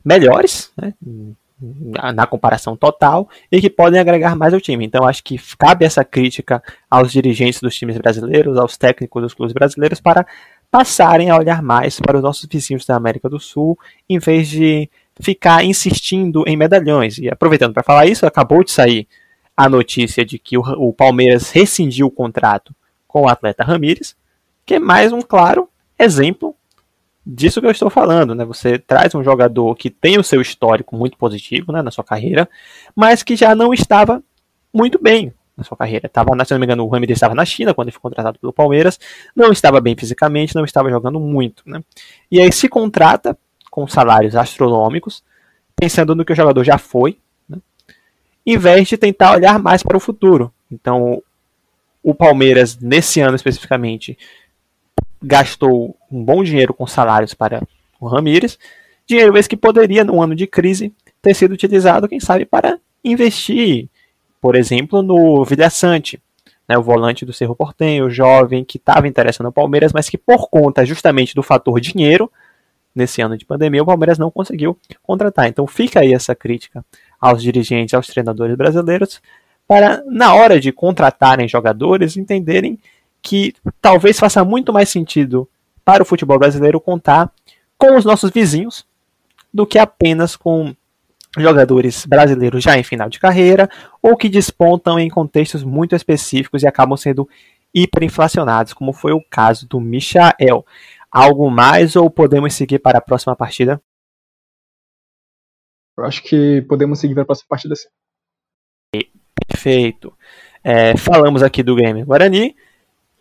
melhores, 0.04 0.72
né, 0.78 0.94
na 2.14 2.28
comparação 2.28 2.78
total 2.78 3.28
e 3.52 3.60
que 3.60 3.70
podem 3.70 4.00
agregar 4.00 4.36
mais 4.36 4.54
ao 4.54 4.62
time. 4.62 4.86
Então 4.86 5.08
acho 5.08 5.24
que 5.24 5.40
cabe 5.58 5.86
essa 5.86 6.04
crítica 6.04 6.62
aos 6.90 7.12
dirigentes 7.12 7.60
dos 7.60 7.76
times 7.76 7.98
brasileiros, 7.98 8.58
aos 8.58 8.78
técnicos 8.78 9.22
dos 9.22 9.34
clubes 9.34 9.54
brasileiros 9.54 10.00
para 10.00 10.26
passarem 10.70 11.30
a 11.30 11.38
olhar 11.38 11.64
mais 11.64 12.00
para 12.00 12.18
os 12.18 12.24
nossos 12.24 12.48
vizinhos 12.50 12.86
da 12.86 12.96
América 12.96 13.28
do 13.28 13.40
Sul, 13.40 13.78
em 14.08 14.20
vez 14.20 14.48
de 14.48 14.90
ficar 15.20 15.64
insistindo 15.64 16.44
em 16.46 16.56
medalhões. 16.56 17.18
E 17.18 17.28
aproveitando 17.30 17.74
para 17.74 17.84
falar 17.84 18.06
isso, 18.06 18.26
acabou 18.26 18.64
de 18.64 18.72
sair 18.72 19.08
a 19.56 19.68
notícia 19.68 20.24
de 20.24 20.38
que 20.38 20.58
o, 20.58 20.62
o 20.62 20.94
Palmeiras 20.94 21.50
rescindiu 21.50 22.08
o 22.08 22.12
contrato 22.12 22.76
com 23.08 23.24
o 23.24 23.28
atleta 23.28 23.64
Ramires, 23.64 24.16
que 24.64 24.76
é 24.76 24.80
mais 24.80 25.12
um 25.12 25.22
claro 25.22 25.68
exemplo 25.98 26.56
disso 27.30 27.60
que 27.60 27.68
eu 27.68 27.72
estou 27.72 27.90
falando, 27.90 28.34
né? 28.34 28.46
Você 28.46 28.80
traz 28.80 29.14
um 29.14 29.24
jogador 29.24 29.76
que 29.76 29.90
tem 29.90 30.18
o 30.18 30.24
seu 30.24 30.40
histórico 30.40 30.96
muito 30.96 31.18
positivo, 31.18 31.74
né, 31.74 31.82
na 31.82 31.92
sua 31.92 32.04
carreira, 32.04 32.48
mas 32.96 33.22
que 33.22 33.36
já 33.36 33.54
não 33.54 33.74
estava 33.74 34.24
muito 34.74 34.98
bem 35.02 35.34
na 35.56 35.64
sua 35.64 35.76
carreira. 35.76 36.08
Tava, 36.08 36.32
se 36.46 36.54
não 36.54 36.60
me 36.60 36.66
engano, 36.66 36.86
o 36.86 36.88
Ramirez 36.88 37.18
estava 37.18 37.36
na 37.36 37.44
China 37.44 37.74
quando 37.74 37.88
ele 37.88 37.94
foi 37.94 38.02
contratado 38.02 38.40
pelo 38.40 38.54
Palmeiras, 38.54 38.98
não 39.36 39.52
estava 39.52 39.82
bem 39.82 39.96
fisicamente, 39.98 40.56
não 40.56 40.64
estava 40.64 40.90
jogando 40.90 41.20
muito, 41.20 41.64
né? 41.66 41.84
E 42.32 42.40
aí 42.40 42.52
se 42.52 42.70
contrata 42.70 43.38
com 43.70 43.86
salários 43.88 44.36
astronômicos, 44.36 45.22
pensando 45.76 46.16
no 46.16 46.24
que 46.24 46.32
o 46.32 46.36
jogador 46.36 46.64
já 46.64 46.78
foi, 46.78 47.18
né? 47.50 47.58
em 48.46 48.58
vez 48.58 48.88
de 48.88 48.98
tentar 48.98 49.34
olhar 49.34 49.60
mais 49.60 49.84
para 49.84 49.98
o 49.98 50.00
futuro. 50.00 50.54
Então, 50.72 51.22
o 52.02 52.14
Palmeiras, 52.16 52.80
nesse 52.80 53.20
ano 53.20 53.36
especificamente, 53.36 54.18
gastou 55.22 55.96
um 56.12 56.24
bom 56.24 56.44
dinheiro 56.44 56.74
com 56.74 56.86
salários 56.86 57.34
para 57.34 57.62
o 58.00 58.08
Ramires, 58.08 58.58
dinheiro 59.06 59.38
esse 59.38 59.50
que 59.50 59.58
poderia, 59.58 60.04
num 60.04 60.22
ano 60.22 60.36
de 60.36 60.46
crise, 60.46 60.94
ter 61.22 61.34
sido 61.34 61.54
utilizado, 61.54 62.08
quem 62.08 62.20
sabe, 62.20 62.46
para 62.46 62.80
investir, 63.04 63.90
por 64.42 64.56
exemplo, 64.56 65.02
no 65.02 65.44
Vilhaçante, 65.44 66.22
né, 66.68 66.78
o 66.78 66.84
volante 66.84 67.26
do 67.26 67.34
Cerro 67.34 67.56
Portenho, 67.56 68.10
jovem 68.10 68.64
que 68.64 68.78
estava 68.78 69.08
interessado 69.08 69.46
no 69.46 69.52
Palmeiras, 69.52 69.94
mas 69.94 70.10
que 70.10 70.18
por 70.18 70.50
conta 70.50 70.86
justamente 70.86 71.34
do 71.34 71.42
fator 71.42 71.80
dinheiro, 71.80 72.32
nesse 72.94 73.22
ano 73.22 73.38
de 73.38 73.46
pandemia, 73.46 73.84
o 73.84 73.86
Palmeiras 73.86 74.18
não 74.18 74.32
conseguiu 74.32 74.78
contratar. 75.04 75.48
Então 75.48 75.66
fica 75.68 76.02
aí 76.02 76.14
essa 76.14 76.36
crítica 76.36 76.84
aos 77.22 77.42
dirigentes, 77.42 77.94
aos 77.94 78.08
treinadores 78.08 78.58
brasileiros, 78.58 79.22
para, 79.68 80.04
na 80.08 80.34
hora 80.34 80.60
de 80.60 80.72
contratarem 80.72 81.48
jogadores, 81.48 82.18
entenderem 82.18 82.80
que 83.22 83.54
talvez 83.82 84.20
faça 84.20 84.44
muito 84.44 84.72
mais 84.72 84.90
sentido 84.90 85.50
para 85.84 86.04
o 86.04 86.06
futebol 86.06 86.38
brasileiro 86.38 86.80
contar 86.80 87.32
com 87.78 87.96
os 87.96 88.06
nossos 88.06 88.32
vizinhos 88.32 88.86
do 89.54 89.66
que 89.66 89.80
apenas 89.80 90.36
com 90.36 90.76
jogadores 91.38 92.06
brasileiros 92.06 92.64
já 92.64 92.78
em 92.78 92.84
final 92.84 93.10
de 93.10 93.20
carreira 93.20 93.70
ou 94.02 94.18
que 94.18 94.30
despontam 94.30 95.00
em 95.00 95.10
contextos 95.10 95.64
muito 95.64 95.96
específicos 95.96 96.64
e 96.64 96.68
acabam 96.68 96.98
sendo 96.98 97.28
hiperinflacionados, 97.74 98.74
como 98.74 98.94
foi 98.94 99.12
o 99.12 99.24
caso 99.30 99.68
do 99.68 99.80
Michael. 99.80 100.66
Algo 101.12 101.50
mais 101.50 101.96
ou 101.96 102.10
podemos 102.10 102.54
seguir 102.54 102.80
para 102.80 102.98
a 102.98 103.02
próxima 103.02 103.36
partida? 103.36 103.82
Eu 105.98 106.06
acho 106.06 106.22
que 106.24 106.62
podemos 106.64 107.00
seguir 107.00 107.14
para 107.14 107.24
a 107.24 107.28
próxima 107.28 107.48
partida 107.50 107.76
sim. 107.76 107.88
Perfeito. 109.48 110.16
É, 110.64 110.98
falamos 110.98 111.42
aqui 111.44 111.64
do 111.64 111.76
Grêmio 111.76 112.06
Guarani, 112.06 112.56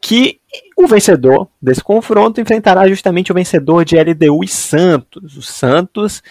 que 0.07 0.39
o 0.77 0.87
vencedor 0.87 1.49
desse 1.61 1.83
confronto 1.83 2.41
enfrentará 2.41 2.87
justamente 2.87 3.33
o 3.33 3.35
vencedor 3.35 3.85
de 3.85 3.97
LDU 3.97 4.45
e 4.45 4.47
Santos. 4.47 5.37
O 5.37 5.43
Santos 5.43 6.23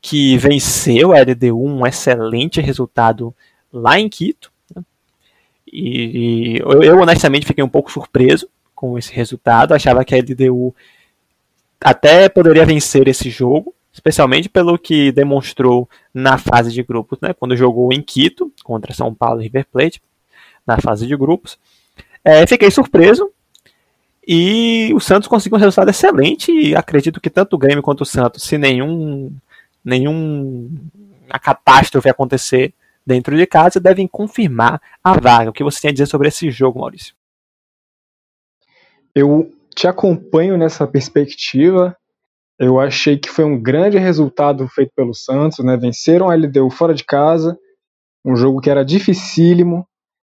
que 0.00 0.38
venceu 0.38 1.12
a 1.12 1.20
LDU, 1.20 1.60
um 1.60 1.84
excelente 1.84 2.60
resultado 2.60 3.34
lá 3.72 3.98
em 3.98 4.08
Quito. 4.08 4.52
Né? 4.72 4.84
E, 5.66 6.58
eu, 6.60 6.80
eu, 6.84 6.98
honestamente 7.00 7.44
fiquei 7.44 7.64
um 7.64 7.68
pouco 7.68 7.90
surpreso 7.90 8.48
com 8.72 8.96
esse 8.96 9.12
resultado. 9.12 9.74
Achava 9.74 10.04
que 10.04 10.14
a 10.14 10.18
LDU 10.18 10.72
até 11.80 12.28
poderia 12.28 12.64
vencer 12.64 13.08
esse 13.08 13.30
jogo, 13.30 13.74
especialmente 13.92 14.48
pelo 14.48 14.78
que 14.78 15.10
demonstrou 15.10 15.90
na 16.14 16.38
fase 16.38 16.70
de 16.70 16.84
grupos, 16.84 17.18
né? 17.20 17.34
quando 17.34 17.56
jogou 17.56 17.92
em 17.92 18.00
Quito 18.00 18.52
contra 18.62 18.94
São 18.94 19.12
Paulo 19.12 19.40
e 19.40 19.44
River 19.44 19.66
Plate 19.72 20.00
na 20.64 20.80
fase 20.80 21.04
de 21.04 21.16
grupos. 21.16 21.58
É, 22.24 22.46
fiquei 22.46 22.70
surpreso. 22.70 23.30
E 24.26 24.90
o 24.94 25.00
Santos 25.00 25.28
conseguiu 25.28 25.56
um 25.56 25.60
resultado 25.60 25.90
excelente. 25.90 26.50
E 26.50 26.74
acredito 26.74 27.20
que 27.20 27.28
tanto 27.28 27.54
o 27.54 27.58
Grêmio 27.58 27.82
quanto 27.82 28.00
o 28.00 28.06
Santos, 28.06 28.42
se 28.42 28.56
nenhum, 28.56 29.30
nenhum 29.84 30.70
a 31.28 31.38
catástrofe 31.38 32.08
acontecer 32.08 32.72
dentro 33.06 33.36
de 33.36 33.46
casa, 33.46 33.78
devem 33.78 34.08
confirmar 34.08 34.80
a 35.02 35.12
vaga. 35.20 35.50
O 35.50 35.52
que 35.52 35.62
você 35.62 35.82
tem 35.82 35.90
a 35.90 35.92
dizer 35.92 36.06
sobre 36.06 36.28
esse 36.28 36.50
jogo, 36.50 36.80
Maurício? 36.80 37.14
Eu 39.14 39.52
te 39.74 39.86
acompanho 39.86 40.56
nessa 40.56 40.86
perspectiva. 40.86 41.94
Eu 42.58 42.80
achei 42.80 43.18
que 43.18 43.28
foi 43.28 43.44
um 43.44 43.60
grande 43.60 43.98
resultado 43.98 44.66
feito 44.68 44.92
pelo 44.96 45.12
Santos, 45.12 45.62
né? 45.64 45.76
Venceram 45.76 46.30
a 46.30 46.34
LDU 46.34 46.70
fora 46.70 46.94
de 46.94 47.04
casa, 47.04 47.58
um 48.24 48.34
jogo 48.34 48.60
que 48.60 48.70
era 48.70 48.84
dificílimo, 48.84 49.86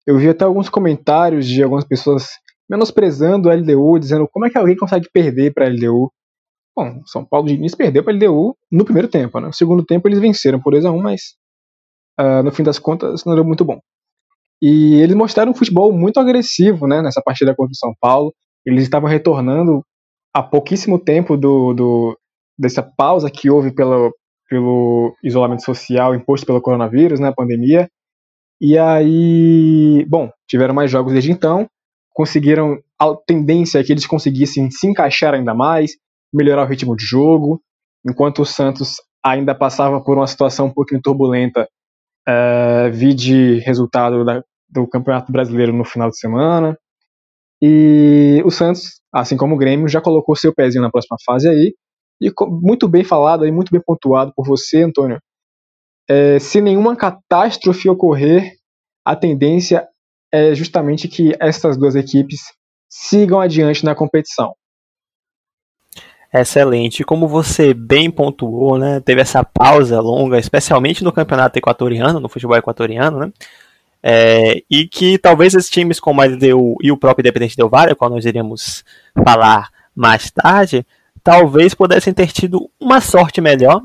eu 0.06 0.18
vi 0.18 0.28
até 0.28 0.44
alguns 0.44 0.68
comentários 0.68 1.46
de 1.46 1.62
algumas 1.62 1.84
pessoas 1.84 2.28
menosprezando 2.68 3.50
a 3.50 3.54
LDU, 3.54 3.98
dizendo 3.98 4.28
como 4.30 4.46
é 4.46 4.50
que 4.50 4.58
alguém 4.58 4.76
consegue 4.76 5.08
perder 5.12 5.52
para 5.52 5.66
a 5.66 5.68
LDU. 5.68 6.10
Bom, 6.74 7.02
São 7.06 7.24
Paulo 7.24 7.46
de 7.46 7.54
início 7.54 7.76
perdeu 7.76 8.02
para 8.02 8.12
a 8.12 8.16
LDU 8.16 8.56
no 8.70 8.84
primeiro 8.84 9.08
tempo, 9.08 9.38
né? 9.38 9.48
No 9.48 9.52
segundo 9.52 9.84
tempo 9.84 10.08
eles 10.08 10.18
venceram 10.18 10.60
por 10.60 10.72
2 10.72 10.84
a 10.84 10.90
1 10.90 11.02
mas 11.02 11.20
uh, 12.20 12.42
no 12.42 12.50
fim 12.50 12.62
das 12.62 12.78
contas 12.78 13.24
não 13.24 13.34
deu 13.34 13.44
muito 13.44 13.64
bom. 13.64 13.78
E 14.60 14.94
eles 15.00 15.16
mostraram 15.16 15.50
um 15.50 15.54
futebol 15.54 15.92
muito 15.92 16.20
agressivo, 16.20 16.86
né, 16.86 17.02
nessa 17.02 17.20
partida 17.20 17.54
contra 17.54 17.72
o 17.72 17.76
São 17.76 17.92
Paulo. 18.00 18.32
Eles 18.64 18.84
estavam 18.84 19.08
retornando 19.08 19.84
há 20.32 20.40
pouquíssimo 20.40 21.00
tempo 21.00 21.36
do, 21.36 21.74
do 21.74 22.18
dessa 22.56 22.82
pausa 22.82 23.28
que 23.28 23.50
houve 23.50 23.74
pelo, 23.74 24.14
pelo 24.48 25.16
isolamento 25.22 25.64
social 25.64 26.14
imposto 26.14 26.46
pelo 26.46 26.60
coronavírus, 26.60 27.18
né, 27.18 27.28
a 27.28 27.34
pandemia. 27.34 27.88
E 28.64 28.78
aí, 28.78 30.06
bom, 30.08 30.30
tiveram 30.48 30.72
mais 30.72 30.88
jogos 30.88 31.12
desde 31.12 31.32
então, 31.32 31.66
conseguiram 32.14 32.78
a 32.96 33.12
tendência 33.26 33.80
é 33.80 33.82
que 33.82 33.92
eles 33.92 34.06
conseguissem 34.06 34.70
se 34.70 34.86
encaixar 34.86 35.34
ainda 35.34 35.52
mais, 35.52 35.96
melhorar 36.32 36.62
o 36.62 36.68
ritmo 36.68 36.94
de 36.94 37.04
jogo, 37.04 37.60
enquanto 38.06 38.42
o 38.42 38.46
Santos 38.46 38.98
ainda 39.24 39.52
passava 39.52 40.00
por 40.00 40.16
uma 40.16 40.28
situação 40.28 40.66
um 40.66 40.72
pouquinho 40.72 41.02
turbulenta, 41.02 41.68
uh, 42.28 42.92
vide 42.92 43.58
resultado 43.66 44.24
da, 44.24 44.44
do 44.68 44.86
Campeonato 44.86 45.32
Brasileiro 45.32 45.72
no 45.72 45.84
final 45.84 46.08
de 46.08 46.18
semana. 46.18 46.78
E 47.60 48.40
o 48.44 48.50
Santos, 48.52 49.00
assim 49.12 49.36
como 49.36 49.56
o 49.56 49.58
Grêmio, 49.58 49.88
já 49.88 50.00
colocou 50.00 50.36
seu 50.36 50.54
pezinho 50.54 50.82
na 50.82 50.90
próxima 50.90 51.16
fase 51.26 51.48
aí, 51.48 51.74
e 52.20 52.32
muito 52.62 52.86
bem 52.86 53.02
falado 53.02 53.42
aí, 53.42 53.50
muito 53.50 53.72
bem 53.72 53.82
pontuado 53.84 54.32
por 54.36 54.46
você, 54.46 54.84
Antônio, 54.84 55.18
é, 56.08 56.38
se 56.38 56.60
nenhuma 56.60 56.96
catástrofe 56.96 57.88
ocorrer, 57.88 58.52
a 59.04 59.16
tendência 59.16 59.86
é 60.32 60.54
justamente 60.54 61.08
que 61.08 61.34
essas 61.40 61.76
duas 61.76 61.94
equipes 61.94 62.40
sigam 62.88 63.40
adiante 63.40 63.84
na 63.84 63.94
competição. 63.94 64.54
Excelente. 66.32 67.04
Como 67.04 67.28
você 67.28 67.74
bem 67.74 68.10
pontuou, 68.10 68.78
né, 68.78 69.00
teve 69.00 69.20
essa 69.20 69.44
pausa 69.44 70.00
longa, 70.00 70.38
especialmente 70.38 71.04
no 71.04 71.12
campeonato 71.12 71.58
equatoriano, 71.58 72.20
no 72.20 72.28
futebol 72.28 72.56
equatoriano, 72.56 73.18
né, 73.18 73.32
é, 74.02 74.62
e 74.70 74.88
que 74.88 75.18
talvez 75.18 75.54
esses 75.54 75.70
times 75.70 76.00
como 76.00 76.22
a 76.22 76.24
LDU 76.24 76.76
e 76.82 76.90
o 76.90 76.96
próprio 76.96 77.22
Independente 77.22 77.56
Del 77.56 77.68
Valle, 77.68 77.94
qual 77.94 78.10
nós 78.10 78.24
iremos 78.24 78.82
falar 79.22 79.70
mais 79.94 80.30
tarde, 80.30 80.86
talvez 81.22 81.74
pudessem 81.74 82.14
ter 82.14 82.32
tido 82.32 82.70
uma 82.80 83.00
sorte 83.00 83.40
melhor 83.40 83.82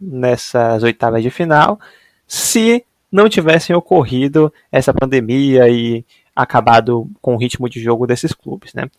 nessas 0.00 0.82
oitavas 0.82 1.22
de 1.22 1.30
final 1.30 1.78
se 2.26 2.84
não 3.10 3.28
tivessem 3.28 3.74
ocorrido 3.76 4.52
essa 4.72 4.92
pandemia 4.92 5.68
e 5.68 6.04
acabado 6.34 7.08
com 7.20 7.34
o 7.34 7.38
ritmo 7.38 7.68
de 7.68 7.80
jogo 7.80 8.06
desses 8.06 8.32
clubes, 8.32 8.74
né? 8.74 8.90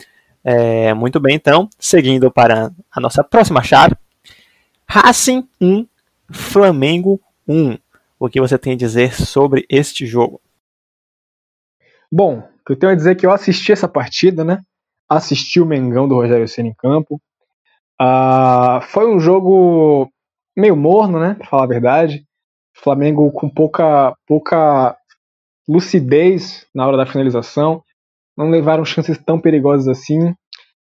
É, 0.44 0.94
muito 0.94 1.20
bem, 1.20 1.36
então, 1.36 1.68
seguindo 1.78 2.32
para 2.32 2.72
a 2.92 3.02
nossa 3.02 3.24
próxima 3.24 3.64
chave, 3.64 3.96
Racing 4.88 5.48
1, 5.60 5.88
Flamengo 6.32 7.20
1. 7.48 7.78
O 8.20 8.30
que 8.30 8.40
você 8.40 8.58
tem 8.58 8.74
a 8.74 8.78
dizer 8.78 9.14
sobre 9.14 9.66
este 9.70 10.06
jogo? 10.06 10.40
Bom, 12.12 12.38
o 12.38 12.66
que 12.66 12.72
eu 12.72 12.80
tenho 12.80 12.92
a 12.92 12.96
dizer 12.96 13.12
é 13.12 13.16
que 13.16 13.26
eu 13.26 13.32
assisti 13.32 13.72
essa 13.72 13.88
partida, 13.88 14.46
né? 14.46 14.62
Assisti 15.10 15.60
o 15.60 15.66
Mengão 15.66 16.08
do 16.08 16.16
Rogério 16.16 16.48
Senna 16.48 16.70
em 16.70 16.74
campo. 16.74 17.20
Uh, 18.02 18.82
foi 18.84 19.14
um 19.14 19.20
jogo 19.20 20.10
meio 20.56 20.76
morno, 20.76 21.20
né? 21.20 21.36
Pra 21.36 21.48
falar 21.48 21.64
a 21.64 21.68
verdade. 21.68 22.26
Flamengo 22.76 23.32
com 23.32 23.50
pouca, 23.50 24.16
pouca 24.28 24.96
lucidez 25.68 26.66
na 26.74 26.86
hora 26.88 26.98
da 26.98 27.06
finalização. 27.06 27.82
Não 28.38 28.50
levaram 28.50 28.84
chances 28.86 29.18
tão 29.18 29.40
perigosas 29.40 29.88
assim. 29.88 30.34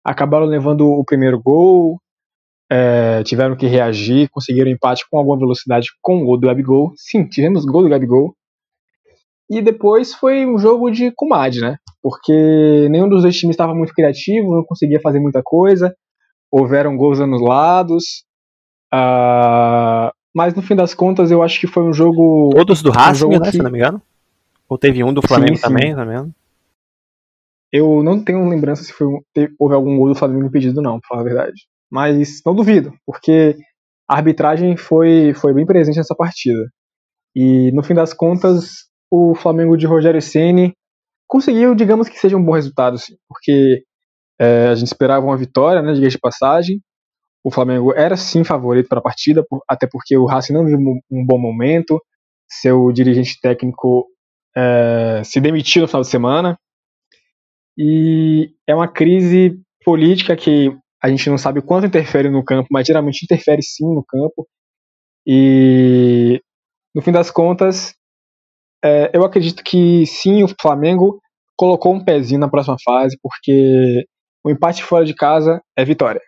Acabaram 0.05 0.47
levando 0.47 0.89
o 0.89 1.05
primeiro 1.05 1.41
gol. 1.41 1.99
É, 2.73 3.25
tiveram 3.25 3.57
que 3.57 3.67
reagir, 3.67 4.29
conseguiram 4.31 4.71
empate 4.71 5.05
com 5.11 5.19
alguma 5.19 5.37
velocidade 5.37 5.89
com 6.01 6.23
o 6.23 6.25
gol 6.25 6.39
do 6.39 6.47
Gabigol. 6.47 6.93
Sim, 6.97 7.27
tivemos 7.27 7.65
gol 7.65 7.83
do 7.83 7.89
Gabigol. 7.89 8.33
E 9.51 9.61
depois 9.61 10.15
foi 10.15 10.47
um 10.47 10.57
jogo 10.57 10.89
de 10.91 11.11
comadre, 11.11 11.61
né? 11.61 11.77
Porque 12.01 12.89
nenhum 12.89 13.09
dos 13.09 13.23
dois 13.23 13.37
times 13.37 13.55
estava 13.55 13.75
muito 13.75 13.93
criativo, 13.93 14.55
não 14.55 14.65
conseguia 14.65 15.01
fazer 15.01 15.19
muita 15.19 15.43
coisa. 15.43 15.93
Houveram 16.53 16.97
gols 16.97 17.21
anulados. 17.21 18.25
Uh, 18.93 20.13
mas 20.35 20.55
no 20.55 20.63
fim 20.63 20.75
das 20.75 20.95
contas, 20.95 21.31
eu 21.31 21.43
acho 21.43 21.61
que 21.61 21.67
foi 21.67 21.83
um 21.83 21.93
jogo. 21.93 22.51
Todos 22.55 22.83
do 22.83 22.91
Racing, 22.91 23.25
um 23.27 23.31
né, 23.31 23.41
que... 23.41 23.53
se 23.53 23.59
não 23.59 23.71
me 23.71 23.79
engano? 23.79 24.03
Ou 24.69 24.79
teve 24.79 25.03
um 25.03 25.13
do 25.13 25.23
Flamengo 25.23 25.57
sim, 25.57 25.63
também, 25.63 25.95
tá 25.95 26.05
vendo? 26.05 26.33
Eu 27.73 28.03
não 28.03 28.23
tenho 28.23 28.49
lembrança 28.49 28.83
se 28.83 28.93
foi, 28.93 29.09
houve 29.59 29.75
algum 29.75 29.97
gol 29.97 30.09
do 30.09 30.15
Flamengo 30.15 30.47
impedido, 30.47 30.83
não, 30.83 30.99
pra 31.01 31.09
falar 31.09 31.21
a 31.21 31.25
verdade. 31.25 31.67
Mas 31.91 32.41
não 32.45 32.55
duvido, 32.55 32.93
porque 33.05 33.57
a 34.09 34.17
arbitragem 34.17 34.77
foi, 34.77 35.33
foi 35.35 35.53
bem 35.53 35.67
presente 35.67 35.97
nessa 35.97 36.15
partida. 36.15 36.69
E 37.35 37.71
no 37.73 37.83
fim 37.83 37.95
das 37.95 38.13
contas, 38.13 38.89
o 39.11 39.35
Flamengo 39.35 39.77
de 39.77 39.87
Rogério 39.87 40.21
Ceni 40.21 40.73
conseguiu, 41.29 41.75
digamos 41.75 42.09
que 42.09 42.19
seja 42.19 42.37
um 42.37 42.45
bom 42.45 42.53
resultado, 42.53 42.99
sim, 42.99 43.15
porque 43.29 43.85
é, 44.39 44.69
a 44.69 44.75
gente 44.75 44.89
esperava 44.89 45.25
uma 45.25 45.37
vitória, 45.37 45.81
né, 45.81 45.93
de 45.93 46.19
passagem, 46.19 46.81
o 47.43 47.51
Flamengo 47.51 47.93
era 47.95 48.17
sim 48.17 48.45
favorito 48.45 48.89
para 48.89 48.99
a 48.99 49.03
partida, 49.03 49.45
até 49.69 49.87
porque 49.87 50.17
o 50.17 50.27
Racing 50.27 50.53
não 50.53 50.65
vive 50.65 50.77
um 51.11 51.25
bom 51.25 51.39
momento, 51.39 52.03
seu 52.49 52.93
dirigente 52.93 53.39
técnico 53.41 54.07
é, 54.57 55.23
se 55.25 55.41
demitiu 55.41 55.83
no 55.83 55.89
final 55.89 56.03
de 56.03 56.09
semana, 56.09 56.59
e 57.79 58.51
é 58.67 58.75
uma 58.75 58.89
crise 58.89 59.59
política 59.85 60.37
que 60.37 60.77
a 61.03 61.09
gente 61.09 61.31
não 61.31 61.39
sabe 61.39 61.63
quanto 61.63 61.87
interfere 61.87 62.29
no 62.29 62.45
campo, 62.45 62.69
mas 62.71 62.87
geralmente 62.87 63.25
interfere 63.25 63.63
sim 63.63 63.87
no 63.95 64.05
campo, 64.05 64.47
e 65.27 66.43
no 66.95 67.01
fim 67.01 67.13
das 67.13 67.31
contas, 67.31 67.95
é, 68.85 69.11
eu 69.15 69.25
acredito 69.25 69.63
que 69.63 70.05
sim, 70.07 70.43
o 70.43 70.49
Flamengo 70.61 71.21
colocou 71.57 71.95
um 71.95 72.05
pezinho 72.05 72.41
na 72.41 72.49
próxima 72.49 72.77
fase, 72.85 73.19
porque 73.23 74.05
o 74.45 74.51
empate 74.51 74.83
fora 74.83 75.05
de 75.05 75.15
casa 75.15 75.63
é 75.77 75.85
vitória. 75.85 76.21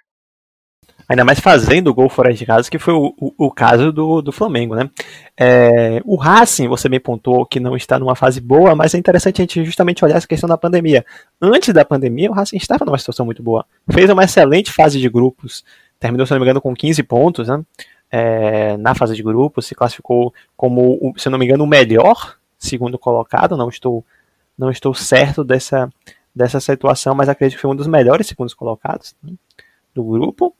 Ainda 1.12 1.26
mais 1.26 1.40
fazendo 1.40 1.92
gol 1.92 2.08
fora 2.08 2.32
de 2.32 2.46
casa, 2.46 2.70
que 2.70 2.78
foi 2.78 2.94
o, 2.94 3.14
o, 3.20 3.46
o 3.46 3.50
caso 3.50 3.92
do, 3.92 4.22
do 4.22 4.32
Flamengo, 4.32 4.74
né? 4.74 4.88
É, 5.36 6.00
o 6.06 6.16
Racing, 6.16 6.68
você 6.68 6.88
bem 6.88 6.98
pontuou 6.98 7.44
que 7.44 7.60
não 7.60 7.76
está 7.76 7.98
numa 7.98 8.16
fase 8.16 8.40
boa, 8.40 8.74
mas 8.74 8.94
é 8.94 8.98
interessante 8.98 9.42
a 9.42 9.44
gente 9.44 9.62
justamente 9.62 10.02
olhar 10.02 10.16
essa 10.16 10.26
questão 10.26 10.48
da 10.48 10.56
pandemia. 10.56 11.04
Antes 11.38 11.74
da 11.74 11.84
pandemia, 11.84 12.30
o 12.30 12.32
Racing 12.32 12.56
estava 12.56 12.86
numa 12.86 12.96
situação 12.96 13.26
muito 13.26 13.42
boa. 13.42 13.66
Fez 13.90 14.08
uma 14.08 14.24
excelente 14.24 14.72
fase 14.72 14.98
de 14.98 15.06
grupos, 15.10 15.62
terminou, 16.00 16.24
se 16.24 16.32
não 16.32 16.38
me 16.38 16.46
engano, 16.46 16.62
com 16.62 16.74
15 16.74 17.02
pontos, 17.02 17.46
né? 17.46 17.62
É, 18.10 18.78
na 18.78 18.94
fase 18.94 19.14
de 19.14 19.22
grupos, 19.22 19.66
se 19.66 19.74
classificou 19.74 20.32
como, 20.56 21.12
se 21.18 21.28
não 21.28 21.38
me 21.38 21.44
engano, 21.44 21.64
o 21.64 21.66
melhor 21.66 22.38
segundo 22.58 22.98
colocado. 22.98 23.54
Não 23.54 23.68
estou, 23.68 24.02
não 24.56 24.70
estou 24.70 24.94
certo 24.94 25.44
dessa, 25.44 25.90
dessa 26.34 26.58
situação, 26.58 27.14
mas 27.14 27.28
acredito 27.28 27.56
que 27.56 27.60
foi 27.60 27.70
um 27.70 27.76
dos 27.76 27.86
melhores 27.86 28.26
segundos 28.26 28.54
colocados 28.54 29.14
né, 29.22 29.34
do 29.94 30.02
grupo 30.02 30.56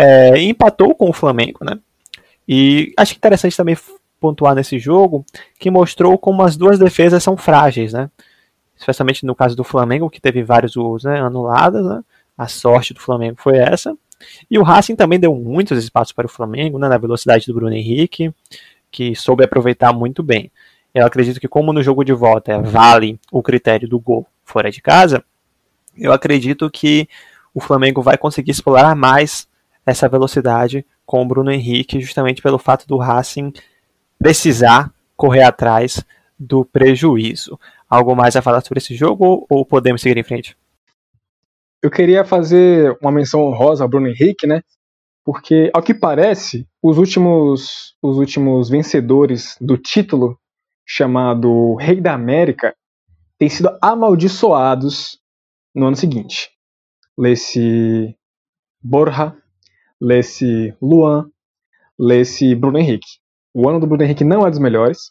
é, 0.00 0.40
empatou 0.42 0.94
com 0.94 1.10
o 1.10 1.12
Flamengo, 1.12 1.64
né? 1.64 1.78
E 2.48 2.92
acho 2.96 3.14
interessante 3.14 3.56
também 3.56 3.76
pontuar 4.18 4.54
nesse 4.54 4.78
jogo 4.78 5.24
que 5.58 5.70
mostrou 5.70 6.18
como 6.18 6.42
as 6.42 6.56
duas 6.56 6.78
defesas 6.78 7.22
são 7.22 7.36
frágeis, 7.36 7.92
né? 7.92 8.10
especialmente 8.80 9.26
no 9.26 9.34
caso 9.34 9.54
do 9.54 9.62
Flamengo, 9.62 10.08
que 10.08 10.20
teve 10.20 10.42
vários 10.42 10.74
gols 10.74 11.04
né, 11.04 11.20
anulados. 11.20 11.84
Né? 11.84 12.02
A 12.36 12.48
sorte 12.48 12.94
do 12.94 13.00
Flamengo 13.00 13.36
foi 13.38 13.58
essa. 13.58 13.94
E 14.50 14.58
o 14.58 14.62
Racing 14.62 14.96
também 14.96 15.20
deu 15.20 15.34
muitos 15.34 15.82
espaços 15.82 16.12
para 16.12 16.26
o 16.26 16.30
Flamengo, 16.30 16.78
né, 16.78 16.88
na 16.88 16.98
velocidade 16.98 17.46
do 17.46 17.54
Bruno 17.54 17.74
Henrique, 17.74 18.32
que 18.90 19.14
soube 19.14 19.44
aproveitar 19.44 19.92
muito 19.92 20.22
bem. 20.22 20.50
Eu 20.94 21.06
acredito 21.06 21.38
que, 21.38 21.46
como 21.46 21.72
no 21.72 21.82
jogo 21.82 22.04
de 22.04 22.12
volta 22.12 22.60
vale 22.60 23.20
o 23.30 23.42
critério 23.42 23.88
do 23.88 24.00
gol 24.00 24.26
fora 24.44 24.70
de 24.70 24.80
casa, 24.80 25.22
eu 25.96 26.12
acredito 26.12 26.70
que 26.70 27.08
o 27.54 27.60
Flamengo 27.60 28.02
vai 28.02 28.16
conseguir 28.18 28.50
explorar 28.50 28.94
mais 28.94 29.46
essa 29.84 30.08
velocidade 30.08 30.84
com 31.04 31.22
o 31.22 31.26
Bruno 31.26 31.50
Henrique, 31.50 32.00
justamente 32.00 32.42
pelo 32.42 32.58
fato 32.58 32.86
do 32.86 32.96
Racing 32.96 33.52
precisar 34.18 34.92
correr 35.16 35.42
atrás 35.42 36.04
do 36.38 36.64
prejuízo. 36.64 37.58
Algo 37.88 38.14
mais 38.14 38.36
a 38.36 38.42
falar 38.42 38.60
sobre 38.60 38.78
esse 38.78 38.94
jogo 38.94 39.46
ou 39.48 39.64
podemos 39.64 40.00
seguir 40.00 40.18
em 40.18 40.22
frente? 40.22 40.56
Eu 41.82 41.90
queria 41.90 42.24
fazer 42.24 42.96
uma 43.00 43.10
menção 43.10 43.42
honrosa 43.42 43.84
ao 43.84 43.88
Bruno 43.88 44.08
Henrique, 44.08 44.46
né? 44.46 44.62
Porque, 45.24 45.70
ao 45.74 45.82
que 45.82 45.94
parece, 45.94 46.66
os 46.82 46.98
últimos, 46.98 47.94
os 48.02 48.18
últimos 48.18 48.68
vencedores 48.68 49.56
do 49.60 49.76
título 49.76 50.38
chamado 50.86 51.74
Rei 51.76 52.00
da 52.00 52.14
América 52.14 52.74
têm 53.38 53.48
sido 53.48 53.70
amaldiçoados 53.80 55.18
no 55.74 55.86
ano 55.86 55.96
seguinte. 55.96 56.50
Lê-se 57.16 58.14
Borja, 58.82 59.36
lê-se 60.00 60.74
Luan, 60.80 61.28
lê-se 61.98 62.54
Bruno 62.54 62.78
Henrique. 62.78 63.18
O 63.54 63.68
ano 63.68 63.80
do 63.80 63.86
Bruno 63.86 64.02
Henrique 64.02 64.24
não 64.24 64.46
é 64.46 64.50
dos 64.50 64.58
melhores, 64.58 65.10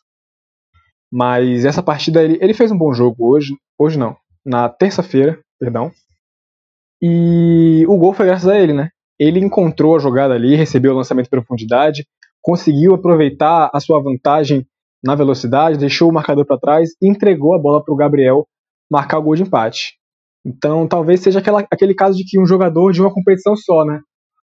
mas 1.11 1.65
essa 1.65 1.83
partida 1.83 2.23
ele, 2.23 2.37
ele 2.41 2.53
fez 2.53 2.71
um 2.71 2.77
bom 2.77 2.93
jogo 2.93 3.33
hoje, 3.33 3.53
hoje 3.77 3.97
não, 3.97 4.15
na 4.45 4.69
terça-feira, 4.69 5.39
perdão. 5.59 5.91
E 7.01 7.85
o 7.87 7.97
gol 7.97 8.13
foi 8.13 8.25
graças 8.25 8.47
a 8.47 8.59
ele, 8.59 8.73
né? 8.73 8.89
Ele 9.19 9.39
encontrou 9.39 9.95
a 9.95 9.99
jogada 9.99 10.33
ali, 10.33 10.55
recebeu 10.55 10.93
o 10.93 10.95
lançamento 10.95 11.27
em 11.27 11.29
profundidade, 11.29 12.05
conseguiu 12.41 12.93
aproveitar 12.93 13.69
a 13.73 13.79
sua 13.79 14.01
vantagem 14.01 14.65
na 15.03 15.15
velocidade, 15.15 15.77
deixou 15.77 16.09
o 16.09 16.13
marcador 16.13 16.45
para 16.45 16.59
trás 16.59 16.91
e 17.01 17.09
entregou 17.09 17.53
a 17.53 17.59
bola 17.59 17.83
para 17.83 17.93
o 17.93 17.97
Gabriel 17.97 18.47
marcar 18.89 19.19
o 19.19 19.23
gol 19.23 19.35
de 19.35 19.43
empate. 19.43 19.97
Então, 20.45 20.87
talvez 20.87 21.21
seja 21.21 21.39
aquela, 21.39 21.65
aquele 21.71 21.93
caso 21.93 22.17
de 22.17 22.23
que 22.25 22.39
um 22.39 22.45
jogador 22.45 22.91
de 22.91 23.01
uma 23.01 23.13
competição 23.13 23.55
só, 23.55 23.85
né? 23.85 23.99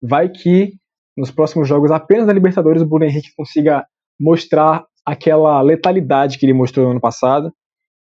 Vai 0.01 0.30
que 0.30 0.74
nos 1.18 1.32
próximos 1.32 1.68
jogos 1.68 1.92
apenas 1.92 2.27
da 2.27 2.34
Libertadores 2.34 2.82
o 2.82 2.86
Bruno 2.86 3.06
Henrique 3.06 3.34
consiga 3.36 3.86
mostrar 4.20 4.86
aquela 5.06 5.62
letalidade 5.62 6.38
que 6.38 6.46
ele 6.46 6.54
mostrou 6.54 6.86
no 6.86 6.92
ano 6.92 7.01
passado. 7.01 7.51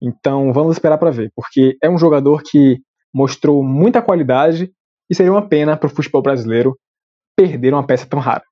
Então, 0.02 0.54
vamos 0.54 0.74
esperar 0.74 0.98
para 0.98 1.12
ver, 1.12 1.32
porque 1.36 1.78
é 1.82 1.90
um 1.90 1.98
jogador 1.98 2.44
que 2.44 2.80
mostrou 3.14 3.64
muita 3.64 4.02
qualidade 4.02 4.72
e 5.10 5.16
seria 5.16 5.32
uma 5.32 5.48
pena 5.48 5.78
para 5.78 5.88
o 5.88 5.90
futebol 5.90 6.22
brasileiro 6.22 6.78
perder 7.36 7.74
uma 7.74 7.86
peça 7.86 8.06
tão 8.06 8.20
rara. 8.20 8.44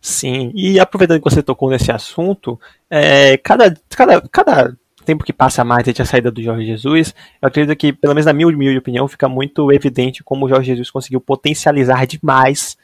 Sim, 0.00 0.52
e 0.54 0.78
aproveitando 0.78 1.18
que 1.18 1.30
você 1.30 1.42
tocou 1.42 1.70
nesse 1.70 1.90
assunto, 1.90 2.60
é, 2.88 3.36
cada, 3.38 3.74
cada, 3.90 4.20
cada 4.28 4.76
tempo 5.06 5.24
que 5.24 5.32
passa 5.32 5.64
mais 5.64 5.84
desde 5.84 6.02
a 6.02 6.04
saída 6.04 6.30
do 6.30 6.42
Jorge 6.42 6.66
Jesus, 6.66 7.14
eu 7.40 7.46
acredito 7.48 7.76
que, 7.76 7.92
pelo 7.92 8.12
menos 8.12 8.26
na 8.26 8.32
minha 8.32 8.48
humilde 8.48 8.78
opinião, 8.78 9.06
fica 9.08 9.28
muito 9.28 9.72
evidente 9.72 10.22
como 10.22 10.44
o 10.44 10.48
Jorge 10.48 10.72
Jesus 10.72 10.90
conseguiu 10.90 11.20
potencializar 11.20 12.06
demais 12.06 12.76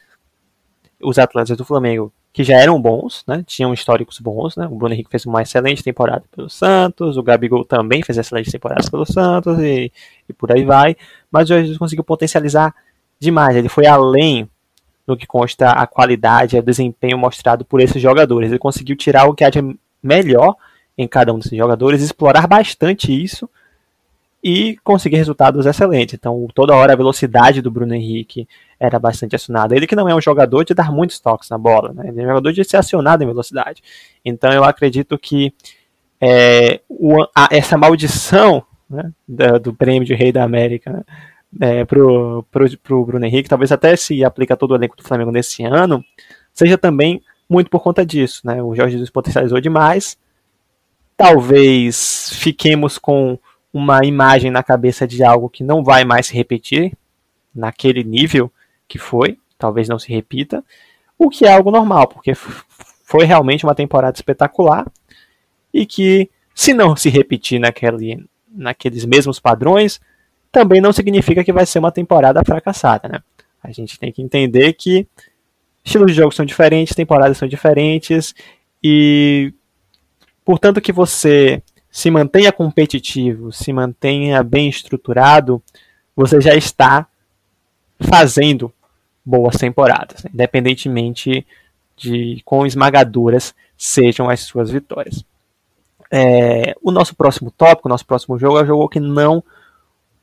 os 1.01 1.19
atletas 1.19 1.57
do 1.57 1.65
Flamengo, 1.65 2.11
que 2.31 2.43
já 2.43 2.57
eram 2.57 2.81
bons, 2.81 3.23
né? 3.27 3.43
Tinham 3.45 3.73
históricos 3.73 4.19
bons, 4.19 4.55
né? 4.55 4.65
O 4.65 4.75
Bruno 4.75 4.93
Henrique 4.93 5.11
fez 5.11 5.25
uma 5.25 5.41
excelente 5.41 5.83
temporada 5.83 6.23
pelo 6.33 6.49
Santos, 6.49 7.17
o 7.17 7.23
Gabigol 7.23 7.65
também 7.65 8.01
fez 8.01 8.17
excelente 8.17 8.51
temporada 8.51 8.89
pelo 8.89 9.05
Santos 9.05 9.59
e, 9.59 9.91
e 10.27 10.33
por 10.33 10.51
aí 10.51 10.63
vai. 10.63 10.95
Mas 11.29 11.45
o 11.45 11.47
Jorge 11.49 11.63
Jesus 11.65 11.77
conseguiu 11.77 12.03
potencializar 12.03 12.73
demais. 13.19 13.55
Ele 13.55 13.69
foi 13.69 13.85
além 13.85 14.49
do 15.05 15.17
que 15.17 15.27
consta 15.27 15.71
a 15.71 15.85
qualidade 15.85 16.57
o 16.57 16.63
desempenho 16.63 17.17
mostrado 17.17 17.65
por 17.65 17.81
esses 17.81 18.01
jogadores. 18.01 18.49
Ele 18.49 18.59
conseguiu 18.59 18.95
tirar 18.95 19.25
o 19.25 19.33
que 19.33 19.43
há 19.43 19.49
de 19.49 19.59
melhor 20.01 20.55
em 20.97 21.07
cada 21.07 21.33
um 21.33 21.39
desses 21.39 21.57
jogadores, 21.57 22.01
explorar 22.01 22.47
bastante 22.47 23.11
isso 23.11 23.49
e 24.43 24.77
conseguir 24.83 25.15
resultados 25.15 25.65
excelentes. 25.65 26.15
Então, 26.15 26.47
toda 26.53 26.75
hora 26.75 26.93
a 26.93 26.97
velocidade 26.97 27.61
do 27.61 27.71
Bruno 27.71 27.95
Henrique 27.95 28.47
era 28.77 28.99
bastante 28.99 29.35
acionada. 29.35 29.75
Ele 29.75 29.87
que 29.87 29.95
não 29.95 30.09
é 30.09 30.13
um 30.13 30.21
jogador 30.21 30.65
de 30.65 30.73
dar 30.73 30.91
muitos 30.91 31.19
toques 31.19 31.49
na 31.49 31.57
bola, 31.57 31.93
né? 31.93 32.09
ele 32.09 32.21
é 32.21 32.23
um 32.25 32.27
jogador 32.27 32.51
de 32.51 32.63
ser 32.63 32.77
acionado 32.77 33.23
em 33.23 33.27
velocidade. 33.27 33.81
Então, 34.23 34.51
eu 34.51 34.63
acredito 34.63 35.17
que 35.17 35.53
é, 36.19 36.81
o, 36.89 37.23
a, 37.35 37.47
essa 37.51 37.77
maldição 37.77 38.63
né, 38.89 39.11
da, 39.27 39.57
do 39.57 39.73
prêmio 39.73 40.05
de 40.05 40.13
Rei 40.13 40.31
da 40.31 40.43
América 40.43 40.91
né, 40.91 41.79
é, 41.79 41.85
pro, 41.85 42.45
pro, 42.51 42.77
pro 42.79 43.05
Bruno 43.05 43.25
Henrique, 43.25 43.49
talvez 43.49 43.71
até 43.71 43.95
se 43.95 44.23
aplica 44.25 44.55
a 44.55 44.57
todo 44.57 44.71
o 44.71 44.75
elenco 44.75 44.97
do 44.97 45.03
Flamengo 45.03 45.31
nesse 45.31 45.63
ano, 45.63 46.03
seja 46.53 46.77
também 46.77 47.21
muito 47.49 47.69
por 47.69 47.81
conta 47.81 48.05
disso. 48.05 48.41
Né? 48.45 48.61
O 48.61 48.75
Jorge 48.75 48.93
Jesus 48.93 49.09
potencializou 49.09 49.61
demais, 49.61 50.17
talvez 51.15 52.31
fiquemos 52.33 52.97
com 52.97 53.37
uma 53.73 54.05
imagem 54.05 54.51
na 54.51 54.61
cabeça 54.61 55.07
de 55.07 55.23
algo 55.23 55.49
que 55.49 55.63
não 55.63 55.83
vai 55.83 56.03
mais 56.03 56.27
se 56.27 56.33
repetir 56.33 56.93
naquele 57.53 58.03
nível 58.03 58.51
que 58.87 58.99
foi, 58.99 59.37
talvez 59.57 59.87
não 59.87 59.97
se 59.97 60.09
repita, 60.09 60.63
o 61.17 61.29
que 61.29 61.45
é 61.45 61.53
algo 61.53 61.71
normal, 61.71 62.07
porque 62.07 62.33
foi 62.35 63.25
realmente 63.25 63.65
uma 63.65 63.75
temporada 63.75 64.15
espetacular 64.15 64.85
e 65.73 65.85
que, 65.85 66.29
se 66.53 66.73
não 66.73 66.95
se 66.95 67.09
repetir 67.09 67.59
naquele, 67.59 68.23
naqueles 68.47 69.05
mesmos 69.05 69.39
padrões, 69.39 69.99
também 70.51 70.79
não 70.79 70.93
significa 70.93 71.43
que 71.43 71.51
vai 71.51 71.65
ser 71.65 71.79
uma 71.79 71.91
temporada 71.91 72.43
fracassada. 72.45 73.07
Né? 73.07 73.23
A 73.63 73.71
gente 73.71 73.99
tem 73.99 74.11
que 74.11 74.21
entender 74.21 74.73
que 74.73 75.07
estilos 75.83 76.11
de 76.11 76.17
jogo 76.17 76.31
são 76.31 76.45
diferentes, 76.45 76.95
temporadas 76.95 77.37
são 77.37 77.47
diferentes 77.47 78.35
e 78.83 79.53
Portanto, 80.45 80.81
que 80.81 80.91
você 80.91 81.61
se 81.89 82.09
mantenha 82.09 82.51
competitivo, 82.51 83.51
se 83.51 83.71
mantenha 83.71 84.43
bem 84.43 84.67
estruturado, 84.67 85.61
você 86.15 86.41
já 86.41 86.55
está 86.55 87.07
fazendo 87.99 88.73
boas 89.23 89.55
temporadas, 89.55 90.23
né? 90.23 90.31
independentemente 90.33 91.45
de 91.95 92.41
quão 92.43 92.65
esmagadoras 92.65 93.53
sejam 93.77 94.29
as 94.29 94.41
suas 94.41 94.69
vitórias. 94.69 95.23
É, 96.11 96.75
o 96.81 96.91
nosso 96.91 97.15
próximo 97.15 97.49
tópico, 97.51 97.87
o 97.87 97.89
nosso 97.89 98.05
próximo 98.05 98.37
jogo 98.37 98.59
é 98.59 98.63
o 98.63 98.65
jogo 98.65 98.89
que 98.89 98.99
não 98.99 99.43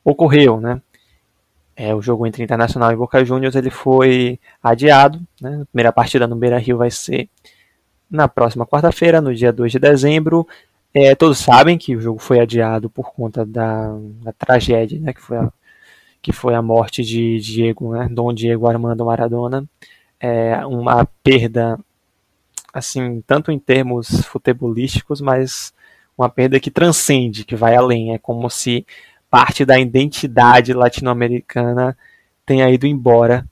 ocorreu, 0.04 0.61
né? 0.61 0.80
É, 1.74 1.94
o 1.94 2.02
jogo 2.02 2.26
entre 2.26 2.42
Internacional 2.42 2.92
e 2.92 2.96
Boca 2.96 3.24
Juniors 3.24 3.56
ele 3.56 3.70
foi 3.70 4.38
adiado, 4.62 5.20
né? 5.40 5.62
A 5.62 5.66
primeira 5.66 5.92
partida 5.92 6.26
no 6.26 6.37
Beira 6.37 6.59
Rio 6.59 6.76
vai 6.76 6.90
ser 6.90 7.28
na 8.11 8.29
próxima 8.29 8.66
quarta-feira, 8.66 9.20
no 9.20 9.35
dia 9.35 9.53
2 9.53 9.73
de 9.73 9.79
dezembro. 9.79 10.46
É, 10.92 11.14
todos 11.14 11.38
sabem 11.38 11.79
que 11.79 11.94
o 11.94 12.01
jogo 12.01 12.18
foi 12.18 12.40
adiado 12.40 12.90
por 12.90 13.12
conta 13.12 13.46
da, 13.46 13.96
da 14.23 14.33
tragédia, 14.33 14.99
né, 15.01 15.12
que, 15.12 15.20
foi 15.20 15.37
a, 15.37 15.53
que 16.20 16.33
foi 16.33 16.55
a 16.55 16.62
morte 16.62 17.03
de 17.03 17.38
Diego, 17.38 17.94
né, 17.94 18.09
Dom 18.11 18.33
Diego 18.33 18.66
Armando 18.66 19.05
Maradona. 19.05 19.64
É 20.18 20.66
uma 20.66 21.07
perda, 21.23 21.79
assim, 22.75 23.23
tanto 23.27 23.53
em 23.53 23.59
termos 23.59 24.25
futebolísticos, 24.27 25.20
mas 25.20 25.73
uma 26.18 26.29
perda 26.29 26.61
que 26.61 26.70
transcende, 26.70 27.44
que 27.44 27.57
vai 27.57 27.77
além. 27.77 28.12
É 28.12 28.18
como 28.18 28.51
se 28.51 28.85
parte 29.31 29.64
da 29.64 29.79
identidade 29.79 30.75
latino-americana 30.75 31.96
tenha 32.44 32.68
ido 32.68 32.87
embora 32.87 33.46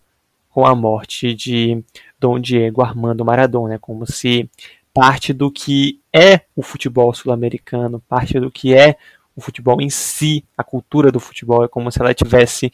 com 0.50 0.66
a 0.66 0.74
morte 0.74 1.34
de 1.34 1.82
Dom 2.18 2.38
Diego 2.38 2.82
Armando 2.82 3.24
Maradona, 3.24 3.74
é 3.74 3.78
como 3.78 4.06
se 4.06 4.48
parte 4.92 5.32
do 5.32 5.50
que 5.50 6.00
é 6.12 6.40
o 6.56 6.62
futebol 6.62 7.14
sul-americano, 7.14 8.02
parte 8.08 8.40
do 8.40 8.50
que 8.50 8.74
é 8.74 8.96
o 9.36 9.40
futebol 9.40 9.80
em 9.80 9.88
si, 9.88 10.44
a 10.56 10.64
cultura 10.64 11.12
do 11.12 11.20
futebol, 11.20 11.64
é 11.64 11.68
como 11.68 11.92
se 11.92 12.00
ela 12.00 12.12
tivesse 12.12 12.72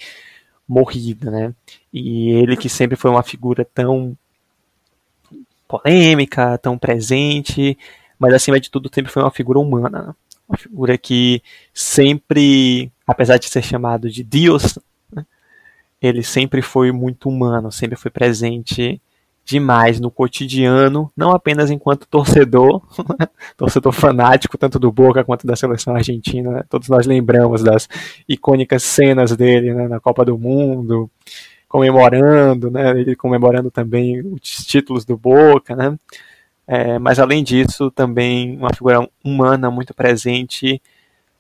morrido, 0.66 1.30
né? 1.30 1.54
E 1.92 2.30
ele 2.30 2.56
que 2.56 2.68
sempre 2.68 2.96
foi 2.96 3.10
uma 3.10 3.22
figura 3.22 3.64
tão 3.74 4.16
polêmica, 5.68 6.56
tão 6.58 6.78
presente, 6.78 7.76
mas 8.18 8.32
acima 8.32 8.58
de 8.58 8.70
tudo 8.70 8.90
sempre 8.92 9.12
foi 9.12 9.22
uma 9.22 9.30
figura 9.30 9.58
humana, 9.58 10.02
né? 10.02 10.14
uma 10.48 10.58
figura 10.58 10.96
que 10.96 11.42
sempre, 11.72 12.90
apesar 13.06 13.38
de 13.38 13.48
ser 13.48 13.62
chamado 13.62 14.10
de 14.10 14.22
Deus, 14.22 14.76
né? 14.76 14.82
Ele 16.07 16.23
sempre 16.23 16.61
foi 16.61 16.93
muito 16.93 17.29
humano, 17.29 17.73
sempre 17.73 17.97
foi 17.97 18.11
presente 18.11 19.01
demais 19.45 20.01
no 20.01 20.11
cotidiano, 20.11 21.11
não 21.17 21.31
apenas 21.31 21.71
enquanto 21.71 22.07
torcedor, 22.07 22.83
torcedor 23.57 23.93
fanático, 23.93 24.57
tanto 24.57 24.79
do 24.79 24.90
Boca 24.93 25.25
quanto 25.25 25.47
da 25.47 25.57
seleção 25.57 25.95
argentina. 25.95 26.51
Né? 26.51 26.64
Todos 26.69 26.88
nós 26.88 27.07
lembramos 27.07 27.62
das 27.62 27.88
icônicas 28.29 28.83
cenas 28.83 29.37
dele 29.37 29.73
né, 29.73 29.88
na 29.88 30.01
Copa 30.01 30.25
do 30.25 30.38
Mundo, 30.38 31.11
comemorando, 31.69 32.71
né, 32.71 32.90
ele 32.99 33.17
comemorando 33.17 33.71
também 33.71 34.21
os 34.21 34.64
títulos 34.64 35.05
do 35.05 35.17
Boca, 35.17 35.75
né? 35.75 35.99
É, 36.67 36.99
mas 36.99 37.19
além 37.19 37.45
disso, 37.45 37.90
também 37.90 38.57
uma 38.57 38.73
figura 38.73 39.07
humana 39.23 39.71
muito 39.71 39.93
presente 39.93 40.81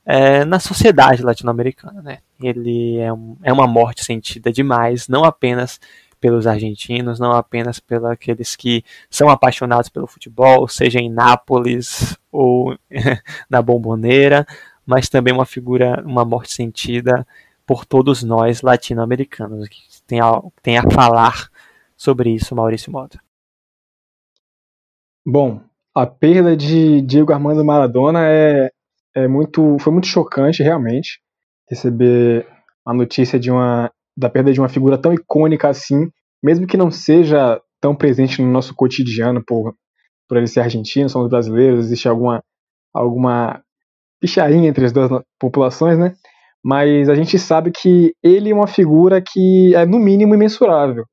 é, 0.04 0.44
na 0.44 0.58
sociedade 0.58 1.22
latino-americana. 1.22 2.02
Né? 2.02 2.18
Ele 2.42 2.98
é, 2.98 3.12
um, 3.12 3.36
é 3.42 3.52
uma 3.52 3.66
morte 3.66 4.04
sentida 4.04 4.52
demais, 4.52 5.08
não 5.08 5.24
apenas 5.24 5.80
pelos 6.20 6.46
argentinos, 6.46 7.18
não 7.18 7.32
apenas 7.32 7.78
pelos 7.78 8.06
aqueles 8.06 8.56
que 8.56 8.82
são 9.10 9.28
apaixonados 9.28 9.90
pelo 9.90 10.06
futebol, 10.06 10.66
seja 10.66 10.98
em 10.98 11.10
Nápoles 11.10 12.16
ou 12.32 12.76
na 13.48 13.60
Bomboneira, 13.60 14.46
mas 14.86 15.08
também 15.08 15.34
uma 15.34 15.44
figura, 15.44 16.02
uma 16.06 16.24
morte 16.24 16.52
sentida 16.54 17.26
por 17.66 17.84
todos 17.84 18.22
nós 18.22 18.62
latino-americanos. 18.62 19.68
que 19.68 19.80
Tem 20.06 20.20
a, 20.20 20.42
tem 20.62 20.78
a 20.78 20.90
falar 20.90 21.50
sobre 21.96 22.30
isso, 22.30 22.54
Maurício 22.54 22.90
Mota. 22.90 23.20
Bom, 25.26 25.60
a 25.94 26.06
perda 26.06 26.56
de 26.56 27.00
Diego 27.00 27.32
Armando 27.32 27.64
Maradona 27.64 28.26
é, 28.28 28.70
é 29.14 29.28
muito, 29.28 29.76
foi 29.78 29.92
muito 29.92 30.06
chocante, 30.06 30.62
realmente, 30.62 31.20
receber 31.68 32.46
a 32.86 32.92
notícia 32.92 33.38
de 33.38 33.50
uma 33.50 33.90
da 34.16 34.30
perda 34.30 34.52
de 34.52 34.60
uma 34.60 34.68
figura 34.68 34.96
tão 34.96 35.12
icônica 35.12 35.68
assim, 35.68 36.08
mesmo 36.42 36.66
que 36.66 36.76
não 36.76 36.90
seja 36.90 37.60
tão 37.80 37.94
presente 37.94 38.40
no 38.40 38.50
nosso 38.50 38.74
cotidiano 38.74 39.42
por, 39.44 39.74
por 40.28 40.36
ele 40.36 40.46
ser 40.46 40.60
argentino, 40.60 41.08
somos 41.08 41.28
brasileiros, 41.28 41.86
existe 41.86 42.08
alguma, 42.08 42.42
alguma 42.92 43.60
picharinha 44.20 44.68
entre 44.68 44.84
as 44.84 44.92
duas 44.92 45.22
populações, 45.38 45.98
né? 45.98 46.14
Mas 46.62 47.08
a 47.08 47.14
gente 47.14 47.38
sabe 47.38 47.70
que 47.70 48.14
ele 48.22 48.50
é 48.50 48.54
uma 48.54 48.66
figura 48.66 49.20
que 49.20 49.74
é 49.74 49.84
no 49.84 49.98
mínimo 49.98 50.34
imensurável, 50.34 51.04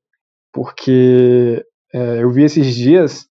porque 0.52 1.62
é, 1.92 2.22
eu 2.22 2.30
vi 2.30 2.44
esses 2.44 2.74
dias 2.74 3.26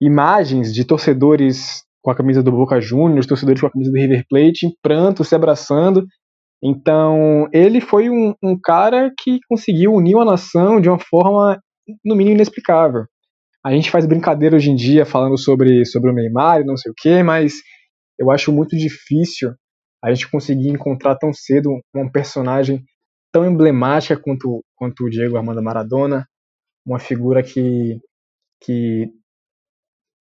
imagens 0.00 0.72
de 0.72 0.84
torcedores 0.84 1.85
com 2.06 2.12
a 2.12 2.14
camisa 2.14 2.40
do 2.40 2.52
Boca 2.52 2.80
Juniors, 2.80 3.26
torcedores 3.26 3.60
com 3.60 3.66
a 3.66 3.70
camisa 3.72 3.90
do 3.90 3.98
River 3.98 4.24
Plate, 4.30 4.64
em 4.64 4.72
pranto, 4.80 5.24
se 5.24 5.34
abraçando, 5.34 6.06
então, 6.62 7.48
ele 7.52 7.80
foi 7.80 8.08
um, 8.08 8.32
um, 8.40 8.56
cara 8.58 9.12
que 9.18 9.40
conseguiu 9.48 9.92
unir 9.92 10.14
uma 10.14 10.24
nação 10.24 10.80
de 10.80 10.88
uma 10.88 11.00
forma, 11.00 11.60
no 12.04 12.14
mínimo, 12.14 12.36
inexplicável. 12.36 13.04
A 13.64 13.72
gente 13.72 13.90
faz 13.90 14.06
brincadeira 14.06 14.54
hoje 14.54 14.70
em 14.70 14.76
dia 14.76 15.04
falando 15.04 15.36
sobre, 15.36 15.84
sobre 15.84 16.10
o 16.10 16.14
Neymar 16.14 16.60
e 16.60 16.64
não 16.64 16.76
sei 16.76 16.92
o 16.92 16.94
quê, 16.96 17.24
mas 17.24 17.54
eu 18.16 18.30
acho 18.30 18.52
muito 18.52 18.76
difícil 18.76 19.52
a 20.02 20.14
gente 20.14 20.30
conseguir 20.30 20.68
encontrar 20.68 21.16
tão 21.16 21.32
cedo 21.32 21.70
um 21.94 22.08
personagem 22.08 22.84
tão 23.32 23.44
emblemática 23.44 24.16
quanto, 24.16 24.64
quanto 24.76 25.04
o 25.04 25.10
Diego 25.10 25.36
Armando 25.36 25.60
Maradona, 25.60 26.24
uma 26.86 27.00
figura 27.00 27.42
que, 27.42 27.98
que 28.62 29.10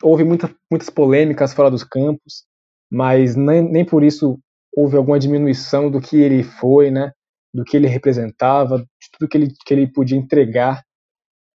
houve 0.04 0.24
muita, 0.24 0.54
muitas 0.72 0.90
polêmicas 0.90 1.54
fora 1.54 1.72
dos 1.72 1.84
campos, 1.84 2.46
mas 2.92 3.36
nem, 3.36 3.62
nem 3.62 3.86
por 3.86 4.04
isso 4.04 4.40
houve 4.76 4.98
alguma 4.98 5.20
diminuição 5.20 5.90
do 5.90 6.02
que 6.02 6.18
ele 6.18 6.44
foi, 6.44 6.92
né? 6.92 7.12
Do 7.54 7.64
que 7.64 7.78
ele 7.78 7.88
representava, 7.88 8.80
de 8.80 9.10
tudo 9.12 9.30
que 9.30 9.38
ele, 9.38 9.48
que 9.66 9.74
ele 9.74 9.92
podia 9.92 10.18
entregar 10.18 10.84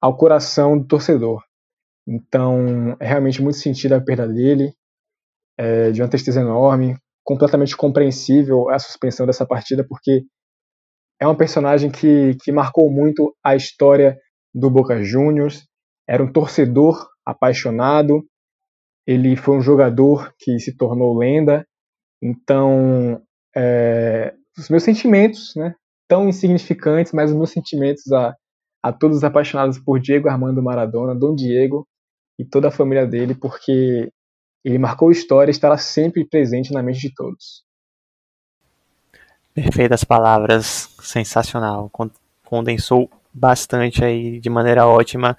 ao 0.01 0.16
coração 0.16 0.79
do 0.79 0.87
torcedor. 0.87 1.42
Então, 2.07 2.96
é 3.01 3.07
realmente 3.07 3.42
muito 3.42 3.59
sentido 3.59 3.94
a 3.94 4.01
perda 4.01 4.27
dele, 4.27 4.72
é, 5.59 5.90
de 5.90 6.01
uma 6.01 6.09
tristeza 6.09 6.40
enorme, 6.40 6.96
completamente 7.24 7.77
compreensível 7.77 8.70
a 8.70 8.79
suspensão 8.79 9.27
dessa 9.27 9.44
partida, 9.44 9.85
porque 9.87 10.24
é 11.20 11.27
um 11.27 11.37
personagem 11.37 11.90
que, 11.90 12.37
que 12.42 12.53
marcou 12.53 12.90
muito 12.90 13.37
a 13.44 13.57
história 13.57 14.16
do 14.55 14.70
Boca 14.70 15.03
Juniors, 15.03 15.66
era 16.09 16.22
um 16.22 16.33
torcedor 16.33 17.07
apaixonado, 17.29 18.27
ele 19.07 19.37
foi 19.37 19.57
um 19.57 19.61
jogador 19.61 20.35
que 20.38 20.59
se 20.59 20.77
tornou 20.77 21.19
lenda, 21.19 21.67
então, 22.23 23.23
é, 23.55 24.35
os 24.57 24.69
meus 24.69 24.83
sentimentos, 24.83 25.53
né, 25.55 25.75
tão 26.09 26.29
insignificantes, 26.29 27.12
mas 27.12 27.31
os 27.31 27.37
meus 27.37 27.51
sentimentos 27.51 28.11
a, 28.12 28.35
a 28.83 28.93
todos 28.93 29.19
os 29.19 29.25
apaixonados 29.25 29.79
por 29.79 30.01
Diego 30.01 30.29
Armando 30.29 30.62
Maradona, 30.62 31.14
Dom 31.14 31.35
Diego 31.35 31.87
e 32.38 32.45
toda 32.45 32.69
a 32.69 32.73
família 32.73 33.07
dele, 33.07 33.35
porque 33.35 34.11
ele 34.64 34.79
marcou 34.79 35.11
história 35.11 35.51
e 35.51 35.53
estará 35.53 35.77
sempre 35.77 36.25
presente 36.25 36.73
na 36.73 36.83
mente 36.83 37.01
de 37.01 37.14
todos. 37.14 37.62
Perfeitas 39.55 40.05
palavras, 40.05 40.95
sensacional. 41.01 41.91
Condensou 42.45 43.11
bastante 43.33 44.05
aí 44.05 44.41
de 44.41 44.49
maneira 44.49 44.87
ótima 44.87 45.37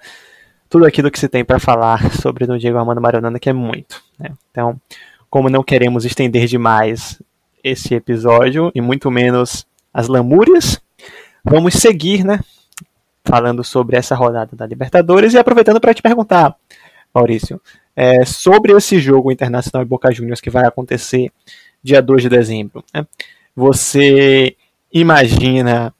tudo 0.70 0.86
aquilo 0.86 1.10
que 1.10 1.18
se 1.18 1.28
tem 1.28 1.44
para 1.44 1.58
falar 1.58 2.12
sobre 2.12 2.44
o 2.44 2.58
Diego 2.58 2.78
Armando 2.78 3.00
Maradona, 3.00 3.40
que 3.40 3.50
é 3.50 3.52
muito. 3.52 4.00
Né? 4.16 4.30
Então, 4.50 4.80
como 5.28 5.50
não 5.50 5.64
queremos 5.64 6.04
estender 6.04 6.46
demais 6.46 7.20
esse 7.62 7.92
episódio 7.92 8.70
e 8.72 8.80
muito 8.80 9.10
menos 9.10 9.66
as 9.92 10.06
lamúrias, 10.06 10.80
vamos 11.44 11.74
seguir, 11.74 12.24
né? 12.24 12.38
Falando 13.24 13.64
sobre 13.64 13.96
essa 13.96 14.14
rodada 14.14 14.56
da 14.56 14.64
Libertadores 14.64 15.34
e 15.34 15.38
aproveitando 15.38 15.80
para 15.80 15.92
te 15.92 16.00
perguntar, 16.00 16.54
Maurício, 17.12 17.60
é, 17.94 18.24
sobre 18.24 18.72
esse 18.72 18.98
jogo 19.00 19.32
internacional 19.32 19.84
e 19.84 19.88
Boca 19.88 20.12
Juniors 20.12 20.40
que 20.40 20.50
vai 20.50 20.64
acontecer 20.64 21.32
dia 21.82 22.00
2 22.00 22.22
de 22.22 22.28
dezembro. 22.28 22.84
Né? 22.94 23.04
Você 23.56 24.56
imagina 24.92 25.92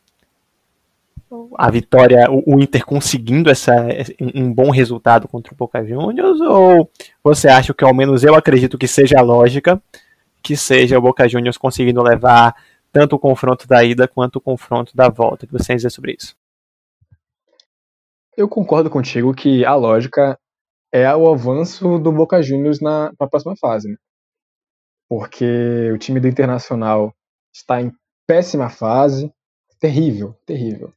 a 1.56 1.70
vitória, 1.70 2.26
o, 2.28 2.58
Inter 2.60 2.84
conseguindo 2.84 3.50
essa, 3.50 3.72
um 4.34 4.52
bom 4.52 4.70
resultado 4.70 5.28
contra 5.28 5.52
o 5.52 5.56
Boca 5.56 5.84
Juniors? 5.84 6.40
Ou 6.40 6.90
você 7.22 7.48
acha 7.48 7.72
que, 7.72 7.84
ao 7.84 7.94
menos 7.94 8.24
eu 8.24 8.34
acredito 8.34 8.76
que 8.76 8.88
seja 8.88 9.18
a 9.18 9.22
lógica, 9.22 9.80
que 10.42 10.56
seja 10.56 10.98
o 10.98 11.02
Boca 11.02 11.28
Juniors 11.28 11.56
conseguindo 11.56 12.02
levar 12.02 12.54
tanto 12.92 13.14
o 13.14 13.18
confronto 13.18 13.68
da 13.68 13.84
ida 13.84 14.08
quanto 14.08 14.36
o 14.36 14.40
confronto 14.40 14.96
da 14.96 15.08
volta? 15.08 15.44
O 15.44 15.48
que 15.48 15.52
você 15.52 15.68
tem 15.68 15.74
a 15.74 15.76
dizer 15.76 15.90
sobre 15.90 16.16
isso? 16.18 16.34
Eu 18.36 18.48
concordo 18.48 18.90
contigo 18.90 19.34
que 19.34 19.64
a 19.64 19.74
lógica 19.74 20.38
é 20.92 21.14
o 21.14 21.32
avanço 21.32 21.98
do 21.98 22.10
Boca 22.10 22.42
Juniors 22.42 22.80
na 22.80 23.12
para 23.16 23.26
a 23.26 23.30
próxima 23.30 23.54
fase. 23.56 23.88
Né? 23.88 23.96
Porque 25.08 25.90
o 25.92 25.98
time 25.98 26.18
do 26.18 26.26
Internacional 26.26 27.14
está 27.54 27.80
em 27.80 27.92
péssima 28.26 28.68
fase, 28.68 29.32
terrível, 29.78 30.34
terrível. 30.46 30.92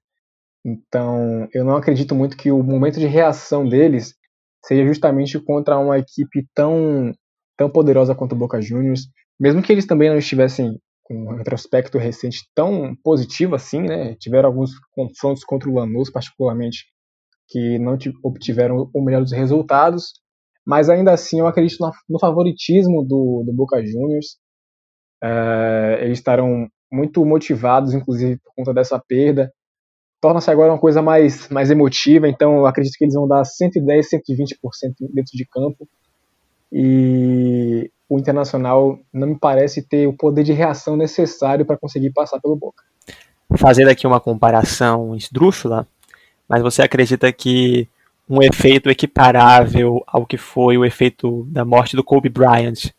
Então, 0.66 1.48
eu 1.54 1.66
não 1.66 1.76
acredito 1.76 2.16
muito 2.16 2.38
que 2.38 2.52
o 2.52 2.64
momento 2.64 3.00
de 3.00 3.06
reação 3.06 3.68
deles 3.68 4.16
seja 4.66 4.86
justamente 4.86 5.38
contra 5.40 5.78
uma 5.78 6.00
equipe 6.00 6.48
tão, 6.54 7.12
tão 7.58 7.70
poderosa 7.70 8.16
quanto 8.16 8.32
o 8.32 8.38
Boca 8.38 8.62
Juniors. 8.62 9.08
Mesmo 9.40 9.62
que 9.62 9.72
eles 9.72 9.86
também 9.86 10.10
não 10.10 10.18
estivessem 10.18 10.80
com 11.04 11.16
um 11.16 11.36
retrospecto 11.36 11.98
recente 11.98 12.48
tão 12.56 12.96
positivo 13.04 13.56
assim, 13.56 13.82
né? 13.82 14.16
Tiveram 14.16 14.48
alguns 14.48 14.72
confrontos 14.92 15.44
contra 15.44 15.70
o 15.70 15.74
Lanús, 15.74 16.10
particularmente, 16.10 16.86
que 17.50 17.78
não 17.78 17.98
obtiveram 18.24 18.90
o 18.94 19.04
melhor 19.04 19.22
dos 19.22 19.34
resultados. 19.34 20.14
Mas 20.66 20.90
ainda 20.90 21.12
assim, 21.12 21.42
eu 21.42 21.48
acredito 21.48 21.80
no 22.08 22.20
favoritismo 22.20 23.04
do, 23.04 23.44
do 23.46 23.54
Boca 23.54 23.86
Juniors. 23.86 24.38
É, 25.22 26.00
eles 26.04 26.20
estarão 26.20 26.70
muito 26.90 27.26
motivados, 27.26 27.94
inclusive, 27.94 28.40
por 28.40 28.54
conta 28.56 28.74
dessa 28.74 28.98
perda 28.98 29.52
torna-se 30.24 30.50
agora 30.50 30.72
uma 30.72 30.80
coisa 30.80 31.02
mais, 31.02 31.50
mais 31.50 31.70
emotiva, 31.70 32.30
então 32.30 32.56
eu 32.56 32.66
acredito 32.66 32.94
que 32.98 33.04
eles 33.04 33.14
vão 33.14 33.28
dar 33.28 33.44
110, 33.44 34.10
120% 34.10 34.94
dentro 35.14 35.34
de 35.36 35.46
campo. 35.46 35.86
E 36.72 37.92
o 38.08 38.18
Internacional 38.18 38.98
não 39.12 39.28
me 39.28 39.38
parece 39.38 39.86
ter 39.86 40.08
o 40.08 40.14
poder 40.14 40.46
de 40.46 40.54
reação 40.54 40.96
necessário 40.96 41.66
para 41.66 41.76
conseguir 41.76 42.14
passar 42.14 42.40
pelo 42.40 42.56
Boca. 42.56 42.82
Fazendo 43.58 43.90
aqui 43.90 44.08
uma 44.08 44.22
comparação 44.22 45.14
esdrúxula, 45.14 45.86
mas 46.48 46.62
você 46.62 46.82
acredita 46.82 47.30
que 47.34 47.90
um 48.30 48.42
efeito 48.42 48.90
equiparável 48.90 50.02
ao 50.08 50.26
que 50.26 50.38
foi 50.38 50.78
o 50.78 50.86
efeito 50.86 51.46
da 51.50 51.66
morte 51.66 51.98
do 51.98 52.04
Kobe 52.04 52.30
Bryant 52.30 52.92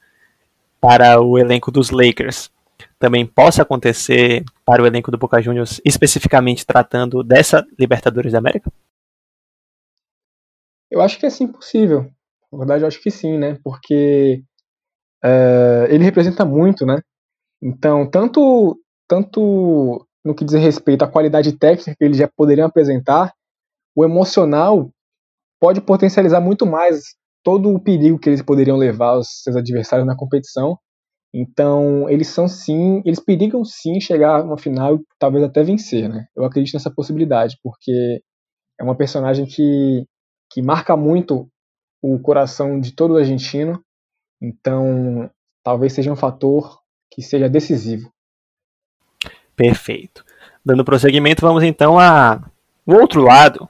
para 0.79 1.23
o 1.23 1.39
elenco 1.39 1.71
dos 1.71 1.89
Lakers 1.89 2.51
também 2.99 3.27
possa 3.27 3.63
acontecer 3.63 4.45
para 4.65 4.83
o 4.83 4.87
elenco 4.87 5.11
do 5.11 5.19
Boca 5.19 5.41
Juniors, 5.41 5.81
especificamente 5.85 6.67
tratando 6.67 7.23
dessa 7.23 7.65
Libertadores 7.79 8.33
da 8.33 8.39
América? 8.39 8.73
Eu 10.91 11.01
acho 11.01 11.19
que 11.19 11.27
é 11.27 11.31
sim 11.31 11.47
possível. 11.47 12.11
Na 12.53 12.59
verdade, 12.59 12.85
eu 12.85 12.89
acho 12.89 13.01
que 13.01 13.11
sim, 13.11 13.37
né? 13.37 13.59
Porque 13.65 14.43
é, 15.23 15.89
ele 15.91 16.05
representa 16.05 16.45
muito, 16.45 16.87
né? 16.87 17.01
Então, 17.61 18.09
tanto, 18.09 18.79
tanto 19.09 20.07
no 20.25 20.35
que 20.35 20.45
diz 20.45 20.55
respeito 20.55 21.03
à 21.03 21.09
qualidade 21.09 21.53
técnica 21.53 21.95
que 21.99 22.05
eles 22.05 22.17
já 22.17 22.29
poderiam 22.29 22.67
apresentar, 22.67 23.33
o 23.95 24.05
emocional 24.05 24.91
pode 25.61 25.81
potencializar 25.81 26.41
muito 26.41 26.67
mais 26.67 27.15
todo 27.43 27.75
o 27.75 27.81
perigo 27.81 28.19
que 28.19 28.29
eles 28.29 28.43
poderiam 28.43 28.77
levar 28.77 29.09
aos 29.09 29.43
seus 29.43 29.57
adversários 29.57 30.07
na 30.07 30.17
competição 30.17 30.79
então, 31.37 32.09
eles 32.09 32.29
são 32.29 32.47
sim, 32.47 33.03
eles 33.05 33.19
perigam 33.19 33.65
sim 33.65 34.01
chegar 34.01 34.45
uma 34.45 34.57
final 34.57 34.95
e 34.95 35.01
talvez 35.19 35.43
até 35.43 35.65
vencer, 35.65 36.09
né? 36.09 36.27
Eu 36.37 36.45
acredito 36.45 36.75
nessa 36.75 36.93
possibilidade, 36.93 37.59
porque 37.61 38.23
é 38.79 38.85
uma 38.85 38.97
personagem 38.97 39.45
que, 39.45 40.07
que 40.49 40.63
marca 40.63 40.97
muito 40.97 41.49
o 42.01 42.21
coração 42.21 42.79
de 42.79 42.95
todo 42.95 43.17
argentino. 43.17 43.83
Então, 44.41 45.29
talvez 45.65 45.93
seja 45.93 46.13
um 46.13 46.17
fator 46.17 46.79
que 47.11 47.21
seja 47.21 47.49
decisivo. 47.49 48.13
Perfeito. 49.57 50.25
Dando 50.65 50.85
prosseguimento, 50.85 51.41
vamos 51.41 51.65
então 51.65 51.99
a 51.99 52.49
o 52.87 52.95
outro 52.95 53.23
lado 53.23 53.69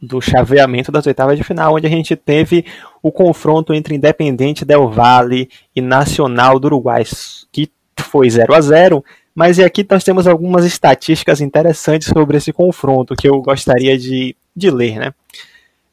do 0.00 0.20
chaveamento 0.20 0.92
das 0.92 1.06
oitavas 1.06 1.38
de 1.38 1.44
final, 1.44 1.74
onde 1.74 1.86
a 1.86 1.90
gente 1.90 2.14
teve 2.14 2.64
o 3.02 3.10
confronto 3.10 3.72
entre 3.72 3.94
Independente 3.94 4.64
Del 4.64 4.88
Valle 4.88 5.48
e 5.74 5.80
Nacional 5.80 6.58
do 6.58 6.66
Uruguai, 6.66 7.04
que 7.50 7.70
foi 7.98 8.28
0 8.28 8.54
a 8.54 8.60
0 8.60 9.04
mas 9.36 9.60
aqui 9.60 9.86
nós 9.88 10.02
temos 10.02 10.26
algumas 10.26 10.64
estatísticas 10.64 11.42
interessantes 11.42 12.08
sobre 12.08 12.38
esse 12.38 12.54
confronto 12.54 13.14
que 13.14 13.28
eu 13.28 13.42
gostaria 13.42 13.98
de, 13.98 14.34
de 14.56 14.70
ler. 14.70 14.98
Né? 14.98 15.14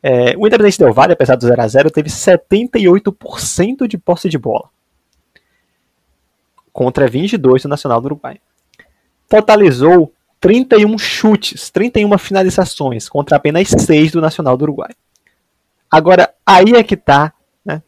É, 0.01 0.33
o 0.37 0.47
Independente 0.47 0.79
Del 0.79 0.93
Valle, 0.93 1.11
apesar 1.11 1.35
do 1.35 1.45
0 1.45 1.61
a 1.61 1.67
0 1.67 1.91
teve 1.91 2.09
78% 2.09 3.85
de 3.85 3.97
posse 3.97 4.29
de 4.29 4.37
bola, 4.37 4.69
contra 6.71 7.09
22% 7.09 7.63
do 7.63 7.67
Nacional 7.67 7.99
do 7.99 8.05
Uruguai. 8.05 8.39
Totalizou 9.27 10.13
31 10.43 10.97
chutes, 10.97 11.69
31 11.69 12.17
finalizações, 12.17 13.07
contra 13.07 13.37
apenas 13.37 13.69
6 13.69 14.11
do 14.11 14.19
Nacional 14.19 14.57
do 14.57 14.63
Uruguai. 14.63 14.91
Agora, 15.89 16.33
aí 16.45 16.73
é 16.73 16.83
que 16.83 16.95
está 16.95 17.31
né, 17.63 17.81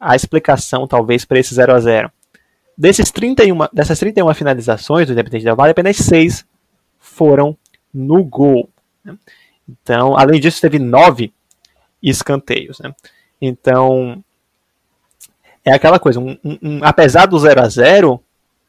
a 0.00 0.16
explicação, 0.16 0.88
talvez, 0.88 1.24
para 1.24 1.38
esse 1.38 1.54
0 1.54 1.72
a 1.72 1.78
0 1.78 2.12
Desses 2.76 3.12
31, 3.12 3.56
Dessas 3.72 4.00
31 4.00 4.34
finalizações 4.34 5.06
do 5.06 5.12
Independente 5.12 5.44
Del 5.44 5.54
Valle, 5.54 5.70
apenas 5.70 5.96
6 5.98 6.44
foram 6.98 7.56
no 7.92 8.24
gol. 8.24 8.68
Né? 9.04 9.16
Então, 9.68 10.16
além 10.18 10.40
disso, 10.40 10.60
teve 10.60 10.80
9 10.80 11.32
escanteios. 12.02 12.80
Né? 12.80 12.92
Então, 13.40 14.20
é 15.64 15.72
aquela 15.72 16.00
coisa, 16.00 16.18
um, 16.18 16.36
um, 16.44 16.58
um, 16.60 16.80
apesar 16.82 17.26
do 17.26 17.38
0 17.38 17.62
a 17.62 17.68
0 17.68 18.20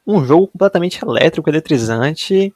um 0.06 0.24
jogo 0.24 0.46
completamente 0.46 1.04
elétrico, 1.04 1.50
eletrizante, 1.50 2.54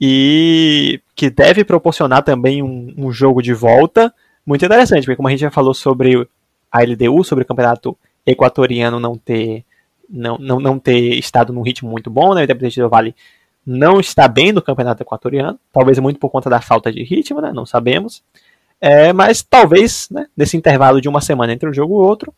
e 0.00 1.00
que 1.14 1.30
deve 1.30 1.64
proporcionar 1.64 2.22
também 2.22 2.62
um, 2.62 2.92
um, 2.96 3.12
jogo 3.12 3.40
de 3.40 3.54
volta 3.54 4.12
muito 4.44 4.64
interessante, 4.64 5.04
porque 5.04 5.16
como 5.16 5.28
a 5.28 5.30
gente 5.30 5.40
já 5.40 5.50
falou 5.50 5.72
sobre 5.72 6.28
a 6.70 6.82
LDU, 6.82 7.22
sobre 7.24 7.44
o 7.44 7.46
campeonato 7.46 7.96
equatoriano 8.26 8.98
não 8.98 9.16
ter 9.16 9.64
não, 10.08 10.36
não, 10.38 10.60
não 10.60 10.78
ter 10.78 11.14
estado 11.14 11.52
num 11.52 11.62
ritmo 11.62 11.90
muito 11.90 12.10
bom, 12.10 12.34
né? 12.34 12.42
O 12.42 12.44
Independente 12.44 12.80
do 12.80 12.88
Vale 12.88 13.14
não 13.66 13.98
está 13.98 14.28
bem 14.28 14.52
no 14.52 14.60
campeonato 14.60 15.02
equatoriano, 15.02 15.58
talvez 15.72 15.98
muito 15.98 16.20
por 16.20 16.28
conta 16.28 16.50
da 16.50 16.60
falta 16.60 16.92
de 16.92 17.02
ritmo, 17.02 17.40
né? 17.40 17.52
Não 17.52 17.64
sabemos. 17.64 18.22
É, 18.80 19.12
mas 19.12 19.42
talvez, 19.42 20.08
né, 20.10 20.26
nesse 20.36 20.56
intervalo 20.56 21.00
de 21.00 21.08
uma 21.08 21.20
semana 21.20 21.52
entre 21.52 21.68
um 21.68 21.72
jogo 21.72 21.94
e 21.94 22.06
outro, 22.06 22.34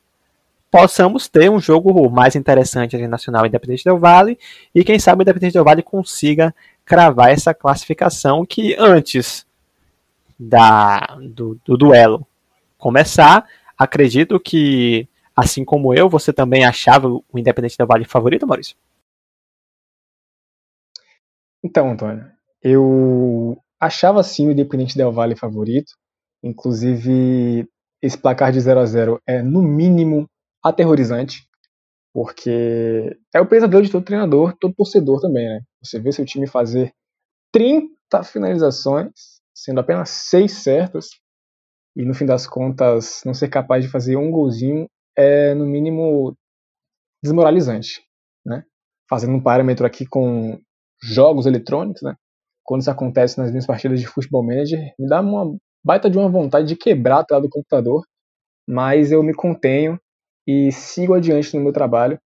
possamos 0.71 1.27
ter 1.27 1.51
um 1.51 1.59
jogo 1.59 2.09
mais 2.11 2.37
interessante 2.37 2.95
entre 2.95 3.09
Nacional 3.09 3.45
e 3.45 3.49
Independente 3.49 3.85
do 3.85 3.99
Vale, 3.99 4.39
e 4.75 4.85
quem 4.85 4.99
sabe 4.99 5.21
o 5.21 5.25
Independente 5.25 5.55
do 5.55 5.65
Vale 5.65 5.83
consiga 5.83 6.55
cravar 6.87 7.31
essa 7.31 7.53
classificação 7.53 8.47
que 8.47 8.75
antes 8.79 9.45
da, 10.39 11.19
do, 11.21 11.61
do 11.65 11.77
duelo 11.77 12.27
começar, 12.79 13.47
acredito 13.77 14.39
que, 14.39 15.09
assim 15.35 15.65
como 15.65 15.93
eu, 15.93 16.09
você 16.09 16.33
também 16.33 16.65
achava 16.65 17.09
o 17.09 17.25
Independente 17.35 17.77
do 17.77 17.87
Vale 17.87 18.05
favorito, 18.05 18.47
Maurício? 18.47 18.77
Então, 21.63 21.91
Antônio, 21.91 22.31
eu 22.63 23.61
achava 23.81 24.23
sim 24.23 24.49
o 24.49 24.53
Independente 24.53 24.97
Del 24.97 25.13
Vale 25.13 25.35
favorito. 25.35 25.93
Inclusive, 26.43 27.69
esse 28.01 28.17
placar 28.17 28.53
de 28.53 28.61
0 28.61 28.81
a 28.81 28.87
0 28.87 29.21
é 29.27 29.43
no 29.43 29.63
mínimo 29.63 30.29
aterrorizante, 30.63 31.46
porque 32.17 33.15
é 33.35 33.39
o 33.43 33.47
pesadelo 33.47 33.83
de 33.83 33.93
todo 33.93 34.03
treinador, 34.03 34.57
todo 34.59 34.73
torcedor 34.73 35.21
também, 35.21 35.47
né? 35.47 35.61
Você 35.85 36.01
vê 36.01 36.11
seu 36.11 36.25
time 36.25 36.47
fazer 36.47 36.91
30 37.53 38.23
finalizações, 38.25 39.11
sendo 39.55 39.81
apenas 39.81 40.09
6 40.09 40.51
certas, 40.51 41.11
e 41.95 42.07
no 42.07 42.15
fim 42.15 42.25
das 42.25 42.47
contas 42.47 43.21
não 43.27 43.35
ser 43.35 43.49
capaz 43.49 43.85
de 43.85 43.91
fazer 43.91 44.17
um 44.17 44.31
golzinho 44.31 44.89
é, 45.15 45.53
no 45.53 45.67
mínimo, 45.67 46.35
desmoralizante, 47.23 48.03
né? 48.47 48.65
Fazendo 49.11 49.35
um 49.35 49.43
parâmetro 49.43 49.85
aqui 49.85 50.07
com 50.07 50.59
jogos 51.03 51.45
eletrônicos, 51.45 52.01
né? 52.01 52.15
Quando 52.65 52.81
isso 52.81 52.91
acontece 52.91 53.37
nas 53.37 53.51
minhas 53.51 53.67
partidas 53.67 54.01
de 54.01 54.07
futebol 54.07 54.43
manager, 54.43 54.81
me 54.99 55.07
dá 55.07 55.21
uma 55.21 55.55
baita 55.85 56.09
de 56.09 56.17
uma 56.17 56.31
vontade 56.31 56.67
de 56.67 56.77
quebrar 56.77 57.19
a 57.19 57.25
tela 57.25 57.43
do 57.43 57.51
computador, 57.51 58.07
mas 58.67 59.13
eu 59.13 59.23
me 59.23 59.35
contenho 59.35 60.01
e 60.47 60.71
sigo 60.73 61.15
adiante 61.15 61.57
no 61.57 61.63
meu 61.63 61.73
trabalho, 61.73 62.19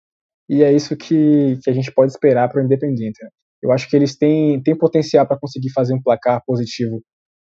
e 0.50 0.64
é 0.64 0.74
isso 0.74 0.98
que, 0.98 1.60
que 1.64 1.70
a 1.70 1.74
gente 1.74 1.92
pode 1.92 2.12
esperar 2.12 2.50
para 2.50 2.62
o 2.62 2.66
Independente. 2.66 3.24
Né? 3.24 3.30
Eu 3.62 3.72
acho 3.72 3.90
que 3.90 3.96
eles 3.96 4.18
têm, 4.18 4.62
têm 4.62 4.78
potencial 4.78 5.28
para 5.28 5.40
conseguir 5.40 5.72
fazer 5.72 5.94
um 5.94 6.02
placar 6.02 6.42
positivo 6.46 7.02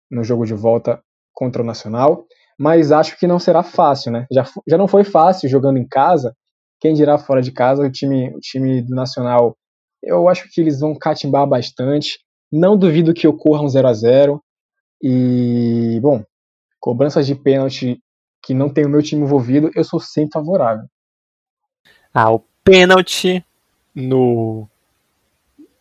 no 0.10 0.24
jogo 0.24 0.46
de 0.46 0.54
volta 0.54 1.02
contra 1.34 1.62
o 1.62 1.66
Nacional, 1.66 2.26
mas 2.60 2.92
acho 2.92 3.18
que 3.18 3.26
não 3.26 3.40
será 3.40 3.64
fácil, 3.64 4.12
né? 4.12 4.28
Já, 4.32 4.46
já 4.68 4.78
não 4.78 4.88
foi 4.88 5.04
fácil 5.04 5.50
jogando 5.50 5.78
em 5.78 5.88
casa, 5.88 6.36
quem 6.82 6.94
dirá 6.94 7.18
fora 7.18 7.42
de 7.42 7.52
casa, 7.52 7.84
o 7.84 7.92
time, 7.92 8.30
o 8.36 8.40
time 8.40 8.82
do 8.82 8.94
Nacional, 8.94 9.56
eu 10.04 10.28
acho 10.28 10.50
que 10.52 10.60
eles 10.60 10.80
vão 10.80 10.98
catimbar 10.98 11.48
bastante. 11.48 12.20
Não 12.52 12.76
duvido 12.76 13.14
que 13.14 13.28
ocorra 13.28 13.64
um 13.64 13.70
0 13.70 13.88
a 13.88 13.94
0 13.94 14.44
E, 15.02 16.00
bom, 16.02 16.24
cobranças 16.80 17.26
de 17.26 17.36
pênalti 17.36 18.00
que 18.42 18.54
não 18.54 18.70
tem 18.70 18.86
o 18.86 18.90
meu 18.90 19.02
time 19.02 19.24
envolvido, 19.24 19.72
eu 19.76 19.84
sou 19.84 20.00
sempre 20.00 20.32
favorável. 20.34 20.86
Ah, 22.14 22.32
o 22.32 22.44
pênalti 22.64 23.44
no 23.94 24.68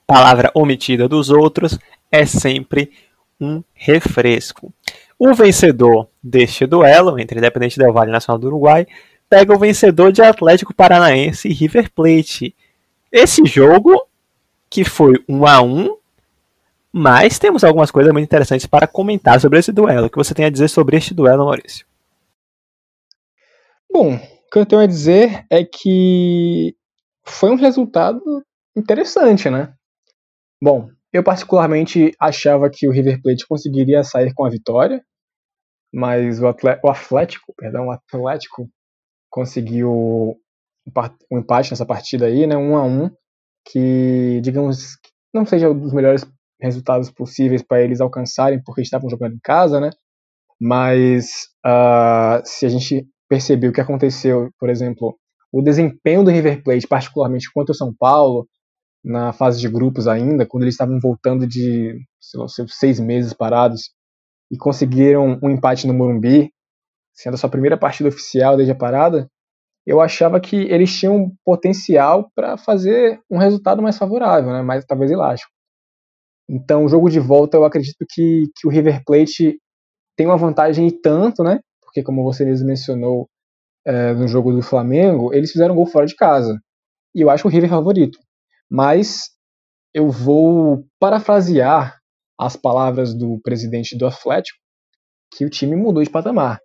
palavra 0.06 0.50
omitida 0.54 1.08
dos 1.08 1.30
outros 1.30 1.78
é 2.10 2.26
sempre 2.26 2.90
um 3.40 3.62
refresco. 3.72 4.72
O 5.18 5.32
vencedor 5.34 6.08
deste 6.22 6.66
duelo 6.66 7.18
entre 7.18 7.38
Independente 7.38 7.78
Del 7.78 7.92
Valle 7.92 8.10
e 8.10 8.12
Nacional 8.12 8.38
do 8.38 8.48
Uruguai 8.48 8.86
pega 9.28 9.54
o 9.54 9.58
vencedor 9.58 10.12
de 10.12 10.22
Atlético 10.22 10.74
Paranaense 10.74 11.48
e 11.48 11.52
River 11.52 11.90
Plate. 11.92 12.54
Esse 13.12 13.44
jogo 13.44 14.04
que 14.68 14.84
foi 14.84 15.14
um 15.28 15.46
a 15.46 15.60
um, 15.60 15.96
mas 16.92 17.38
temos 17.38 17.62
algumas 17.62 17.90
coisas 17.90 18.12
muito 18.12 18.24
interessantes 18.24 18.66
para 18.66 18.86
comentar 18.86 19.40
sobre 19.40 19.58
esse 19.58 19.72
duelo. 19.72 20.06
O 20.06 20.10
que 20.10 20.16
você 20.16 20.34
tem 20.34 20.44
a 20.44 20.50
dizer 20.50 20.68
sobre 20.68 20.96
este 20.96 21.14
duelo, 21.14 21.44
Maurício? 21.44 21.86
Bom, 23.92 24.14
o 24.14 24.50
que 24.52 24.58
eu 24.58 24.66
tenho 24.66 24.82
a 24.82 24.86
dizer 24.86 25.44
é 25.50 25.64
que 25.64 26.74
foi 27.24 27.50
um 27.50 27.56
resultado 27.56 28.20
interessante, 28.76 29.50
né? 29.50 29.74
Bom, 30.62 30.88
eu 31.12 31.24
particularmente 31.24 32.12
achava 32.20 32.70
que 32.70 32.88
o 32.88 32.92
River 32.92 33.20
Plate 33.20 33.46
conseguiria 33.48 34.04
sair 34.04 34.32
com 34.32 34.44
a 34.44 34.50
vitória, 34.50 35.02
mas 35.92 36.40
o, 36.40 36.46
Atlético, 36.46 37.52
perdão, 37.56 37.86
o 37.86 37.90
Atlético 37.90 38.68
conseguiu 39.28 40.36
um 41.30 41.38
empate 41.38 41.70
nessa 41.70 41.86
partida 41.86 42.26
aí, 42.26 42.46
né, 42.46 42.56
um 42.56 42.76
a 42.76 42.84
um, 42.84 43.10
que 43.64 44.40
digamos 44.42 44.96
não 45.32 45.44
seja 45.46 45.70
um 45.70 45.78
dos 45.78 45.92
melhores 45.92 46.24
resultados 46.60 47.10
possíveis 47.10 47.62
para 47.62 47.82
eles 47.82 48.00
alcançarem, 48.00 48.62
porque 48.62 48.82
estavam 48.82 49.08
jogando 49.08 49.34
em 49.34 49.40
casa, 49.42 49.80
né? 49.80 49.90
Mas 50.60 51.48
uh, 51.64 52.42
se 52.44 52.66
a 52.66 52.68
gente 52.68 53.06
perceber 53.30 53.68
o 53.68 53.72
que 53.72 53.80
aconteceu, 53.80 54.50
por 54.58 54.68
exemplo, 54.68 55.16
o 55.52 55.62
desempenho 55.62 56.24
do 56.24 56.30
River 56.30 56.64
Plate, 56.64 56.88
particularmente 56.88 57.50
contra 57.52 57.70
o 57.72 57.76
São 57.76 57.94
Paulo, 57.96 58.48
na 59.04 59.32
fase 59.32 59.60
de 59.60 59.68
grupos 59.68 60.08
ainda, 60.08 60.44
quando 60.44 60.64
eles 60.64 60.74
estavam 60.74 60.98
voltando 61.00 61.46
de 61.46 61.96
lá, 62.34 62.46
seis 62.68 62.98
meses 62.98 63.32
parados 63.32 63.92
e 64.50 64.58
conseguiram 64.58 65.38
um 65.42 65.48
empate 65.48 65.86
no 65.86 65.94
Morumbi, 65.94 66.52
sendo 67.14 67.34
a 67.34 67.36
sua 67.36 67.48
primeira 67.48 67.78
partida 67.78 68.08
oficial 68.08 68.56
desde 68.56 68.72
a 68.72 68.76
parada, 68.76 69.30
eu 69.86 70.00
achava 70.00 70.40
que 70.40 70.56
eles 70.56 70.92
tinham 70.92 71.32
potencial 71.44 72.30
para 72.34 72.58
fazer 72.58 73.20
um 73.30 73.38
resultado 73.38 73.80
mais 73.80 73.96
favorável, 73.96 74.52
né? 74.52 74.60
mais 74.60 74.84
talvez 74.84 75.10
elástico. 75.10 75.52
Então, 76.48 76.84
o 76.84 76.88
jogo 76.88 77.08
de 77.08 77.20
volta, 77.20 77.56
eu 77.56 77.64
acredito 77.64 78.04
que, 78.10 78.50
que 78.56 78.66
o 78.66 78.70
River 78.70 79.02
Plate 79.04 79.58
tem 80.16 80.26
uma 80.26 80.36
vantagem 80.36 80.88
e 80.88 80.92
tanto, 80.92 81.44
né? 81.44 81.60
Porque, 81.90 82.04
como 82.04 82.22
você 82.22 82.44
mesmo 82.44 82.68
mencionou, 82.68 83.28
é, 83.84 84.14
no 84.14 84.28
jogo 84.28 84.52
do 84.52 84.62
Flamengo, 84.62 85.34
eles 85.34 85.50
fizeram 85.50 85.74
um 85.74 85.76
gol 85.76 85.86
fora 85.86 86.06
de 86.06 86.14
casa. 86.14 86.56
E 87.14 87.20
eu 87.20 87.28
acho 87.28 87.48
o 87.48 87.50
River 87.50 87.68
favorito. 87.68 88.18
Mas 88.70 89.30
eu 89.92 90.08
vou 90.08 90.84
parafrasear 91.00 91.98
as 92.38 92.56
palavras 92.56 93.12
do 93.12 93.40
presidente 93.42 93.98
do 93.98 94.06
Atlético, 94.06 94.58
que 95.34 95.44
o 95.44 95.50
time 95.50 95.74
mudou 95.74 96.02
de 96.02 96.10
patamar. 96.10 96.60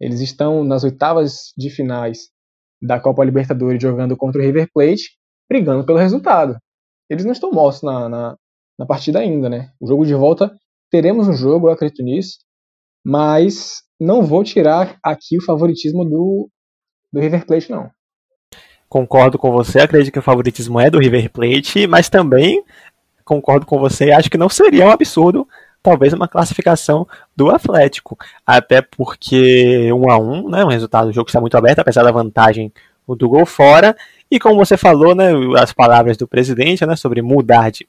Eles 0.00 0.20
estão 0.20 0.64
nas 0.64 0.82
oitavas 0.84 1.52
de 1.56 1.70
finais 1.70 2.30
da 2.80 2.98
Copa 2.98 3.24
Libertadores 3.24 3.80
jogando 3.80 4.16
contra 4.16 4.40
o 4.40 4.44
River 4.44 4.68
Plate, 4.72 5.16
brigando 5.48 5.84
pelo 5.84 5.98
resultado. 5.98 6.56
Eles 7.10 7.24
não 7.24 7.32
estão 7.32 7.52
mortos 7.52 7.82
na, 7.82 8.08
na, 8.08 8.36
na 8.78 8.86
partida 8.86 9.18
ainda, 9.20 9.48
né? 9.48 9.70
O 9.78 9.86
jogo 9.86 10.06
de 10.06 10.14
volta, 10.14 10.50
teremos 10.90 11.28
um 11.28 11.34
jogo, 11.34 11.68
eu 11.68 11.72
acredito 11.72 12.02
nisso, 12.02 12.38
mas 13.04 13.82
não 14.02 14.22
vou 14.22 14.42
tirar 14.42 14.96
aqui 15.02 15.38
o 15.38 15.44
favoritismo 15.44 16.04
do, 16.04 16.48
do 17.12 17.20
River 17.20 17.46
Plate, 17.46 17.70
não. 17.70 17.90
concordo 18.88 19.38
com 19.38 19.50
você, 19.50 19.80
acredito 19.80 20.12
que 20.12 20.18
o 20.18 20.22
favoritismo 20.22 20.78
é 20.80 20.90
do 20.90 20.98
River 20.98 21.30
Plate, 21.30 21.86
mas 21.86 22.08
também 22.08 22.62
concordo 23.24 23.64
com 23.64 23.78
você, 23.78 24.10
acho 24.10 24.30
que 24.30 24.36
não 24.36 24.48
seria 24.48 24.86
um 24.86 24.90
absurdo 24.90 25.46
talvez 25.82 26.12
uma 26.12 26.28
classificação 26.28 27.06
do 27.36 27.50
Atlético, 27.50 28.16
até 28.46 28.80
porque 28.80 29.92
um 29.92 30.10
a 30.10 30.18
um, 30.18 30.48
né, 30.48 30.64
um 30.64 30.68
resultado 30.68 31.06
do 31.06 31.12
jogo 31.12 31.28
está 31.28 31.40
muito 31.40 31.56
aberto, 31.56 31.80
apesar 31.80 32.04
da 32.04 32.12
vantagem 32.12 32.72
do 33.08 33.28
gol 33.28 33.44
fora, 33.44 33.96
e 34.30 34.38
como 34.38 34.56
você 34.56 34.76
falou, 34.76 35.14
né, 35.14 35.32
as 35.58 35.72
palavras 35.72 36.16
do 36.16 36.26
presidente, 36.26 36.86
né, 36.86 36.96
sobre 36.96 37.20
mudar 37.20 37.70
de, 37.70 37.86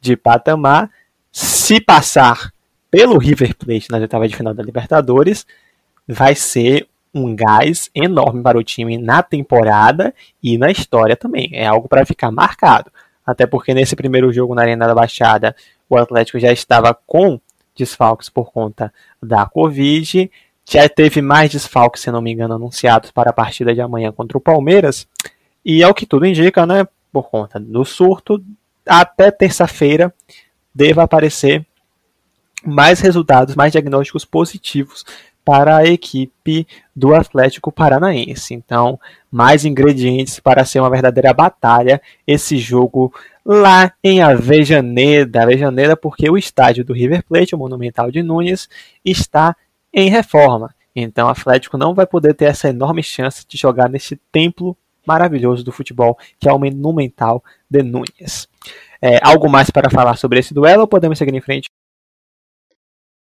de 0.00 0.16
patamar, 0.16 0.88
se 1.30 1.80
passar 1.80 2.52
pelo 2.92 3.16
River 3.16 3.56
Plate 3.56 3.90
na 3.90 3.96
oitava 3.96 4.28
de 4.28 4.36
final 4.36 4.52
da 4.52 4.62
Libertadores, 4.62 5.46
vai 6.06 6.34
ser 6.34 6.86
um 7.14 7.34
gás 7.34 7.90
enorme 7.94 8.42
para 8.42 8.58
o 8.58 8.62
time 8.62 8.98
na 8.98 9.22
temporada 9.22 10.14
e 10.42 10.58
na 10.58 10.70
história 10.70 11.16
também. 11.16 11.48
É 11.54 11.66
algo 11.66 11.88
para 11.88 12.04
ficar 12.04 12.30
marcado. 12.30 12.92
Até 13.24 13.46
porque 13.46 13.72
nesse 13.72 13.96
primeiro 13.96 14.30
jogo 14.30 14.54
na 14.54 14.60
Arena 14.60 14.86
da 14.86 14.94
Baixada, 14.94 15.56
o 15.88 15.96
Atlético 15.96 16.38
já 16.38 16.52
estava 16.52 16.92
com 17.06 17.40
desfalques 17.74 18.28
por 18.28 18.52
conta 18.52 18.92
da 19.22 19.46
Covid. 19.46 20.30
Já 20.68 20.86
teve 20.86 21.22
mais 21.22 21.50
desfalques, 21.50 22.02
se 22.02 22.10
não 22.10 22.20
me 22.20 22.30
engano, 22.30 22.54
anunciados 22.54 23.10
para 23.10 23.30
a 23.30 23.32
partida 23.34 23.74
de 23.74 23.80
amanhã 23.80 24.12
contra 24.12 24.36
o 24.36 24.40
Palmeiras. 24.40 25.08
E 25.64 25.82
ao 25.82 25.94
que 25.94 26.04
tudo 26.04 26.26
indica, 26.26 26.66
né, 26.66 26.86
por 27.10 27.30
conta 27.30 27.58
do 27.58 27.86
surto, 27.86 28.44
até 28.86 29.30
terça-feira 29.30 30.12
deva 30.74 31.02
aparecer 31.02 31.64
mais 32.64 33.00
resultados, 33.00 33.54
mais 33.54 33.72
diagnósticos 33.72 34.24
positivos 34.24 35.04
para 35.44 35.78
a 35.78 35.86
equipe 35.86 36.66
do 36.94 37.14
Atlético 37.14 37.72
Paranaense. 37.72 38.54
Então, 38.54 38.98
mais 39.30 39.64
ingredientes 39.64 40.38
para 40.38 40.64
ser 40.64 40.80
uma 40.80 40.90
verdadeira 40.90 41.32
batalha 41.32 42.00
esse 42.26 42.56
jogo 42.56 43.12
lá 43.44 43.92
em 44.02 44.22
Avejaneda. 44.22 45.42
Avejaneda 45.42 45.96
porque 45.96 46.30
o 46.30 46.38
estádio 46.38 46.84
do 46.84 46.92
River 46.92 47.24
Plate, 47.24 47.54
o 47.54 47.58
Monumental 47.58 48.10
de 48.10 48.22
Nunes, 48.22 48.68
está 49.04 49.56
em 49.92 50.08
reforma. 50.08 50.74
Então, 50.94 51.26
o 51.26 51.30
Atlético 51.30 51.78
não 51.78 51.94
vai 51.94 52.06
poder 52.06 52.34
ter 52.34 52.44
essa 52.44 52.68
enorme 52.68 53.02
chance 53.02 53.44
de 53.46 53.56
jogar 53.56 53.88
nesse 53.88 54.16
templo 54.30 54.76
maravilhoso 55.06 55.64
do 55.64 55.72
futebol, 55.72 56.16
que 56.38 56.48
é 56.48 56.52
o 56.52 56.58
Monumental 56.58 57.42
de 57.68 57.82
Nunes. 57.82 58.48
É, 59.00 59.18
algo 59.22 59.48
mais 59.48 59.70
para 59.70 59.90
falar 59.90 60.16
sobre 60.16 60.38
esse 60.38 60.54
duelo 60.54 60.82
ou 60.82 60.86
podemos 60.86 61.18
seguir 61.18 61.34
em 61.34 61.40
frente? 61.40 61.68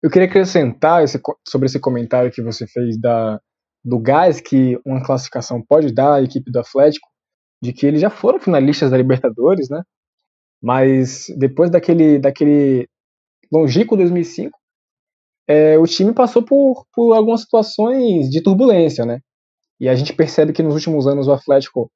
Eu 0.04 0.10
queria 0.10 0.28
acrescentar 0.28 1.02
esse, 1.02 1.18
sobre 1.48 1.64
esse 1.64 1.80
comentário 1.80 2.30
que 2.30 2.42
você 2.42 2.66
fez 2.66 3.00
da, 3.00 3.40
do 3.82 3.98
gás 3.98 4.38
que 4.38 4.78
uma 4.84 5.02
classificação 5.02 5.64
pode 5.66 5.94
dar 5.94 6.16
à 6.16 6.22
equipe 6.22 6.52
do 6.52 6.60
Atlético, 6.60 7.08
de 7.62 7.72
que 7.72 7.86
eles 7.86 8.02
já 8.02 8.10
foram 8.10 8.38
finalistas 8.38 8.90
da 8.90 8.98
Libertadores, 8.98 9.70
né? 9.70 9.82
Mas 10.62 11.24
depois 11.38 11.70
daquele, 11.70 12.18
daquele 12.18 12.86
longínquo 13.50 13.96
2005, 13.96 14.50
é, 15.48 15.78
o 15.78 15.86
time 15.86 16.12
passou 16.12 16.42
por, 16.42 16.84
por 16.92 17.14
algumas 17.14 17.40
situações 17.40 18.28
de 18.28 18.42
turbulência, 18.42 19.06
né? 19.06 19.20
E 19.80 19.88
a 19.88 19.94
gente 19.94 20.12
percebe 20.12 20.52
que 20.52 20.62
nos 20.62 20.74
últimos 20.74 21.06
anos 21.06 21.28
o 21.28 21.32
Atlético 21.32 21.90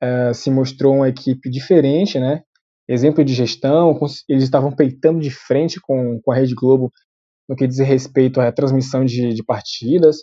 é, 0.00 0.32
se 0.32 0.50
mostrou 0.50 0.96
uma 0.96 1.08
equipe 1.08 1.48
diferente, 1.48 2.18
né? 2.18 2.42
Exemplo 2.88 3.24
de 3.24 3.32
gestão, 3.32 3.96
eles 4.28 4.42
estavam 4.42 4.72
peitando 4.72 5.20
de 5.20 5.30
frente 5.30 5.80
com, 5.80 6.20
com 6.24 6.32
a 6.32 6.34
Rede 6.34 6.56
Globo 6.56 6.90
no 7.48 7.56
que 7.56 7.66
diz 7.66 7.78
respeito 7.78 8.40
à 8.40 8.52
transmissão 8.52 9.04
de, 9.04 9.34
de 9.34 9.44
partidas. 9.44 10.18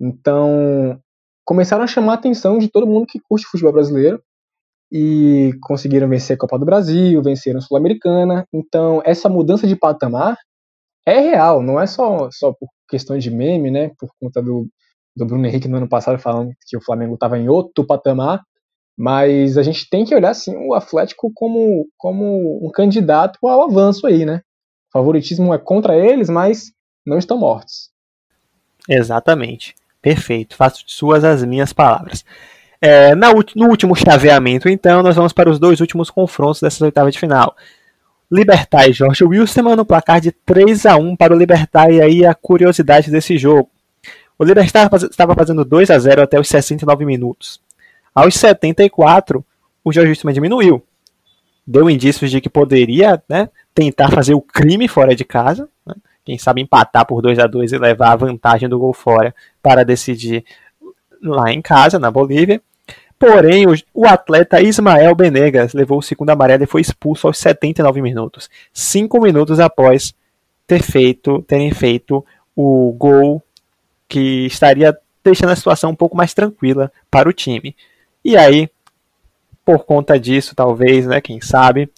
Então, 0.00 1.00
começaram 1.44 1.84
a 1.84 1.86
chamar 1.86 2.12
a 2.12 2.16
atenção 2.16 2.58
de 2.58 2.68
todo 2.68 2.86
mundo 2.86 3.06
que 3.06 3.20
curte 3.20 3.46
futebol 3.46 3.72
brasileiro 3.72 4.22
e 4.90 5.52
conseguiram 5.62 6.08
vencer 6.08 6.36
a 6.36 6.38
Copa 6.38 6.58
do 6.58 6.64
Brasil, 6.64 7.22
venceram 7.22 7.58
a 7.58 7.62
Sul-Americana. 7.62 8.46
Então, 8.52 9.02
essa 9.04 9.28
mudança 9.28 9.66
de 9.66 9.76
patamar 9.76 10.36
é 11.06 11.20
real, 11.20 11.62
não 11.62 11.80
é 11.80 11.86
só, 11.86 12.28
só 12.32 12.52
por 12.52 12.68
questão 12.88 13.16
de 13.18 13.30
meme, 13.30 13.70
né? 13.70 13.90
Por 13.98 14.10
conta 14.20 14.42
do, 14.42 14.68
do 15.16 15.24
Bruno 15.24 15.46
Henrique 15.46 15.68
no 15.68 15.76
ano 15.76 15.88
passado 15.88 16.18
falando 16.18 16.52
que 16.66 16.76
o 16.76 16.82
Flamengo 16.82 17.14
estava 17.14 17.38
em 17.38 17.48
outro 17.48 17.86
patamar. 17.86 18.42
Mas 18.98 19.58
a 19.58 19.62
gente 19.62 19.88
tem 19.90 20.04
que 20.04 20.14
olhar 20.14 20.30
assim, 20.30 20.56
o 20.56 20.72
Atlético 20.72 21.30
como, 21.34 21.86
como 21.98 22.66
um 22.66 22.70
candidato 22.70 23.38
ao 23.46 23.62
avanço 23.64 24.06
aí, 24.06 24.24
né? 24.24 24.40
Favoritismo 24.96 25.54
é 25.54 25.58
contra 25.58 25.96
eles, 25.96 26.28
mas 26.28 26.72
não 27.04 27.18
estão 27.18 27.38
mortos. 27.38 27.90
Exatamente. 28.88 29.74
Perfeito. 30.00 30.56
Faço 30.56 30.84
suas 30.86 31.24
as 31.24 31.44
minhas 31.44 31.72
palavras. 31.72 32.24
É, 32.80 33.14
na, 33.14 33.32
no 33.54 33.68
último 33.68 33.94
chaveamento, 33.96 34.68
então, 34.68 35.02
nós 35.02 35.16
vamos 35.16 35.32
para 35.32 35.50
os 35.50 35.58
dois 35.58 35.80
últimos 35.80 36.10
confrontos 36.10 36.60
dessas 36.60 36.80
oitavas 36.80 37.14
de 37.14 37.20
final. 37.20 37.56
Libertar 38.30 38.88
e 38.88 38.92
Jorge 38.92 39.24
Wilson 39.24 39.74
no 39.74 39.84
placar 39.84 40.20
de 40.20 40.32
3 40.32 40.86
a 40.86 40.96
1 40.96 41.16
para 41.16 41.34
o 41.34 41.38
Libertar 41.38 41.90
e 41.90 42.00
aí 42.00 42.26
a 42.26 42.34
curiosidade 42.34 43.10
desse 43.10 43.38
jogo. 43.38 43.70
O 44.38 44.44
Libertar 44.44 44.90
estava 44.94 45.34
fazendo 45.34 45.64
2 45.64 45.90
a 45.90 45.98
0 45.98 46.22
até 46.22 46.38
os 46.38 46.48
69 46.48 47.04
minutos. 47.04 47.60
Aos 48.14 48.34
74, 48.34 49.44
o 49.84 49.92
Jorge 49.92 50.10
Wilson 50.10 50.32
diminuiu. 50.32 50.82
Deu 51.66 51.88
indícios 51.88 52.30
de 52.30 52.40
que 52.40 52.48
poderia 52.48 53.22
né, 53.28 53.48
tentar 53.76 54.10
fazer 54.10 54.32
o 54.32 54.40
crime 54.40 54.88
fora 54.88 55.14
de 55.14 55.22
casa, 55.22 55.68
né? 55.84 55.94
quem 56.24 56.38
sabe 56.38 56.62
empatar 56.62 57.04
por 57.04 57.20
2 57.20 57.38
a 57.38 57.46
2 57.46 57.72
e 57.72 57.78
levar 57.78 58.12
a 58.12 58.16
vantagem 58.16 58.70
do 58.70 58.78
gol 58.78 58.94
fora 58.94 59.34
para 59.62 59.84
decidir 59.84 60.42
lá 61.22 61.52
em 61.52 61.60
casa, 61.60 61.98
na 61.98 62.10
Bolívia. 62.10 62.60
Porém, 63.18 63.66
o, 63.66 63.74
o 63.92 64.06
atleta 64.06 64.62
Ismael 64.62 65.14
Benegas 65.14 65.74
levou 65.74 65.98
o 65.98 66.02
segundo 66.02 66.30
amarelo 66.30 66.64
e 66.64 66.66
foi 66.66 66.80
expulso 66.80 67.26
aos 67.26 67.36
79 67.36 68.00
minutos, 68.00 68.48
cinco 68.72 69.20
minutos 69.20 69.60
após 69.60 70.14
ter 70.66 70.82
feito, 70.82 71.42
terem 71.42 71.70
feito 71.70 72.24
o 72.56 72.92
gol 72.92 73.42
que 74.08 74.46
estaria 74.46 74.96
deixando 75.22 75.50
a 75.50 75.56
situação 75.56 75.90
um 75.90 75.94
pouco 75.94 76.16
mais 76.16 76.32
tranquila 76.32 76.90
para 77.10 77.28
o 77.28 77.32
time. 77.32 77.76
E 78.24 78.38
aí, 78.38 78.70
por 79.64 79.84
conta 79.84 80.18
disso, 80.18 80.54
talvez, 80.54 81.06
né, 81.06 81.20
quem 81.20 81.42
sabe, 81.42 81.90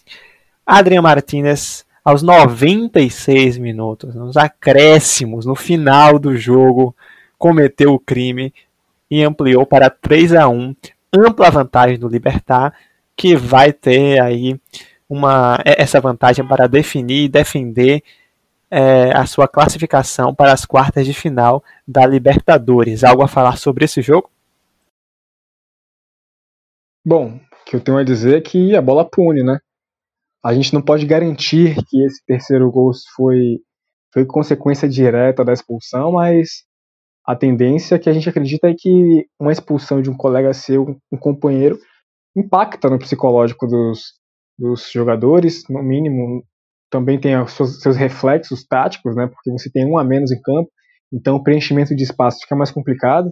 Adrian 0.71 1.01
Martinez, 1.01 1.83
aos 2.05 2.21
96 2.21 3.57
minutos, 3.57 4.13
nos 4.13 4.37
acréscimos, 4.37 5.43
no 5.43 5.55
final 5.55 6.19
do 6.19 6.37
jogo, 6.37 6.95
cometeu 7.39 7.91
o 7.91 7.99
crime 7.99 8.53
e 9.09 9.23
ampliou 9.23 9.65
para 9.65 9.89
3 9.89 10.35
a 10.35 10.47
1 10.47 10.75
ampla 11.11 11.49
vantagem 11.49 11.97
do 11.97 12.07
Libertar, 12.07 12.71
que 13.17 13.35
vai 13.35 13.73
ter 13.73 14.21
aí 14.21 14.61
uma, 15.09 15.57
essa 15.65 15.99
vantagem 15.99 16.47
para 16.47 16.67
definir 16.67 17.23
e 17.23 17.29
defender 17.29 18.03
é, 18.69 19.11
a 19.17 19.25
sua 19.25 19.47
classificação 19.47 20.35
para 20.35 20.53
as 20.53 20.65
quartas 20.65 21.03
de 21.03 21.15
final 21.15 21.63
da 21.87 22.05
Libertadores. 22.05 23.03
Algo 23.03 23.23
a 23.23 23.27
falar 23.27 23.57
sobre 23.57 23.85
esse 23.85 24.03
jogo? 24.03 24.29
Bom, 27.03 27.37
o 27.37 27.65
que 27.65 27.75
eu 27.75 27.81
tenho 27.81 27.97
a 27.97 28.03
dizer 28.03 28.37
é 28.37 28.41
que 28.41 28.75
a 28.75 28.81
bola 28.83 29.03
pune, 29.03 29.41
né? 29.41 29.59
A 30.43 30.53
gente 30.53 30.73
não 30.73 30.81
pode 30.81 31.05
garantir 31.05 31.75
que 31.87 32.03
esse 32.03 32.23
terceiro 32.25 32.71
gol 32.71 32.91
foi, 33.15 33.59
foi 34.13 34.25
consequência 34.25 34.87
direta 34.87 35.43
da 35.43 35.53
expulsão, 35.53 36.13
mas 36.13 36.63
a 37.25 37.35
tendência 37.35 37.99
que 37.99 38.09
a 38.09 38.13
gente 38.13 38.29
acredita 38.29 38.69
é 38.69 38.75
que 38.77 39.27
uma 39.39 39.51
expulsão 39.51 40.01
de 40.01 40.09
um 40.09 40.15
colega 40.15 40.53
seu, 40.53 40.97
um 41.11 41.17
companheiro, 41.17 41.77
impacta 42.35 42.89
no 42.89 42.97
psicológico 42.97 43.67
dos, 43.67 44.13
dos 44.57 44.89
jogadores, 44.91 45.63
no 45.69 45.83
mínimo 45.83 46.43
também 46.89 47.19
tem 47.19 47.33
seus, 47.47 47.81
seus 47.81 47.95
reflexos 47.95 48.65
táticos, 48.65 49.15
né, 49.15 49.27
porque 49.27 49.51
você 49.51 49.69
tem 49.69 49.85
um 49.85 49.97
a 49.97 50.03
menos 50.03 50.31
em 50.31 50.41
campo, 50.41 50.69
então 51.13 51.35
o 51.35 51.43
preenchimento 51.43 51.95
de 51.95 52.03
espaço 52.03 52.39
fica 52.41 52.55
mais 52.55 52.71
complicado, 52.71 53.31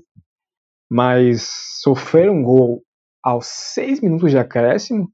mas 0.89 1.47
sofrer 1.81 2.29
um 2.29 2.43
gol 2.43 2.81
aos 3.23 3.47
seis 3.47 4.01
minutos 4.01 4.29
de 4.29 4.37
acréscimo 4.37 5.09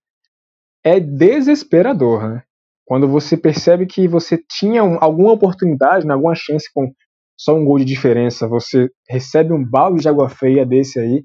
é 0.83 0.99
desesperador, 0.99 2.27
né? 2.27 2.43
Quando 2.85 3.07
você 3.07 3.37
percebe 3.37 3.85
que 3.85 4.07
você 4.07 4.37
tinha 4.37 4.83
um, 4.83 4.97
alguma 4.99 5.31
oportunidade, 5.31 6.05
né, 6.05 6.13
alguma 6.13 6.35
chance 6.35 6.69
com 6.73 6.91
só 7.37 7.55
um 7.55 7.65
gol 7.65 7.79
de 7.79 7.85
diferença, 7.85 8.47
você 8.47 8.89
recebe 9.09 9.53
um 9.53 9.63
balde 9.63 10.01
de 10.01 10.09
água 10.09 10.29
fria 10.29 10.65
desse 10.65 10.99
aí, 10.99 11.23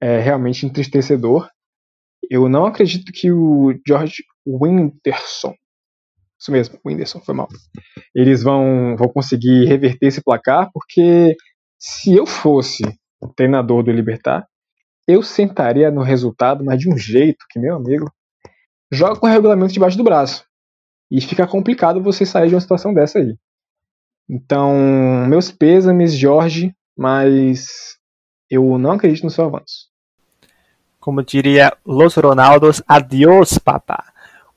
é 0.00 0.18
realmente 0.18 0.64
entristecedor. 0.64 1.48
Eu 2.30 2.48
não 2.48 2.64
acredito 2.64 3.12
que 3.12 3.30
o 3.30 3.74
George 3.86 4.24
Winterson, 4.46 5.54
isso 6.40 6.50
mesmo, 6.50 6.78
Winterson, 6.84 7.20
foi 7.20 7.34
mal. 7.34 7.48
Eles 8.14 8.42
vão, 8.42 8.96
vão 8.96 9.08
conseguir 9.08 9.66
reverter 9.66 10.06
esse 10.06 10.22
placar, 10.22 10.70
porque 10.72 11.36
se 11.78 12.14
eu 12.14 12.26
fosse 12.26 12.82
treinador 13.36 13.82
do 13.82 13.92
Libertar, 13.92 14.46
eu 15.06 15.22
sentaria 15.22 15.90
no 15.90 16.02
resultado, 16.02 16.64
mas 16.64 16.78
de 16.78 16.88
um 16.88 16.96
jeito 16.96 17.44
que, 17.50 17.58
meu 17.58 17.76
amigo, 17.76 18.10
joga 18.90 19.18
com 19.18 19.26
o 19.26 19.30
regulamento 19.30 19.72
debaixo 19.72 19.96
do 19.96 20.04
braço. 20.04 20.44
E 21.10 21.20
fica 21.20 21.46
complicado 21.46 22.02
você 22.02 22.24
sair 22.24 22.48
de 22.48 22.54
uma 22.54 22.60
situação 22.60 22.94
dessa 22.94 23.18
aí. 23.18 23.36
Então, 24.28 24.74
meus 25.28 25.50
pêsames, 25.50 26.16
Jorge, 26.16 26.74
mas 26.96 27.96
eu 28.48 28.78
não 28.78 28.92
acredito 28.92 29.24
no 29.24 29.30
seu 29.30 29.46
avanço. 29.46 29.88
Como 31.00 31.24
diria 31.24 31.72
Los 31.84 32.14
Ronaldos, 32.14 32.82
adiós, 32.86 33.58
papá. 33.58 34.12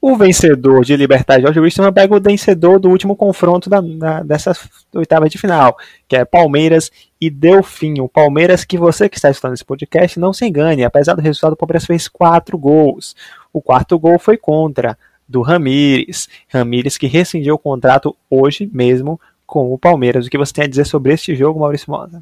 O 0.06 0.18
vencedor 0.18 0.84
de 0.84 0.98
Libertar 0.98 1.40
George 1.40 1.62
Wilson 1.62 1.90
pega 1.94 2.14
o 2.14 2.20
vencedor 2.20 2.78
do 2.78 2.90
último 2.90 3.16
confronto 3.16 3.70
da, 3.70 3.80
da, 3.80 4.22
dessas 4.22 4.68
oitavas 4.94 5.32
de 5.32 5.38
final, 5.38 5.78
que 6.10 6.18
é 6.18 6.26
Palmeiras 6.26 6.92
e 7.22 7.30
Delfim. 7.30 8.02
O 8.02 8.10
Palmeiras, 8.10 8.66
que 8.66 8.78
você 8.78 9.08
que 9.08 9.16
está 9.16 9.30
estudando 9.30 9.54
esse 9.54 9.64
podcast, 9.64 10.20
não 10.20 10.34
se 10.34 10.46
engane, 10.46 10.84
apesar 10.84 11.14
do 11.14 11.22
resultado, 11.22 11.54
o 11.54 11.56
Palmeiras 11.56 11.86
fez 11.86 12.10
quatro 12.10 12.58
gols. 12.58 13.16
O 13.54 13.62
quarto 13.62 13.98
gol 13.98 14.20
foi 14.20 14.36
contra 14.36 14.98
do 15.26 15.42
Ramires. 15.42 16.28
Ramires 16.50 16.98
que 16.98 17.08
rescindiu 17.08 17.56
o 17.56 17.58
contrato 17.58 18.14
hoje 18.30 18.70
mesmo 18.74 19.18
com 19.46 19.72
o 19.72 19.80
Palmeiras. 19.80 20.28
O 20.28 20.30
que 20.30 20.38
você 20.38 20.52
tem 20.52 20.66
a 20.66 20.68
dizer 20.68 20.86
sobre 20.86 21.14
este 21.14 21.34
jogo, 21.34 21.62
Maurício 21.62 21.90
Mosa? 21.90 22.22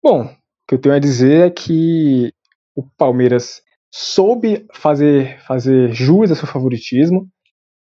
Bom, 0.00 0.26
o 0.26 0.28
que 0.68 0.76
eu 0.76 0.78
tenho 0.78 0.94
a 0.94 1.00
dizer 1.00 1.48
é 1.48 1.50
que 1.50 2.32
o 2.72 2.84
Palmeiras 2.84 3.65
soube 3.98 4.66
fazer, 4.74 5.40
fazer 5.46 5.90
jus 5.94 6.28
ao 6.28 6.36
seu 6.36 6.46
favoritismo 6.46 7.26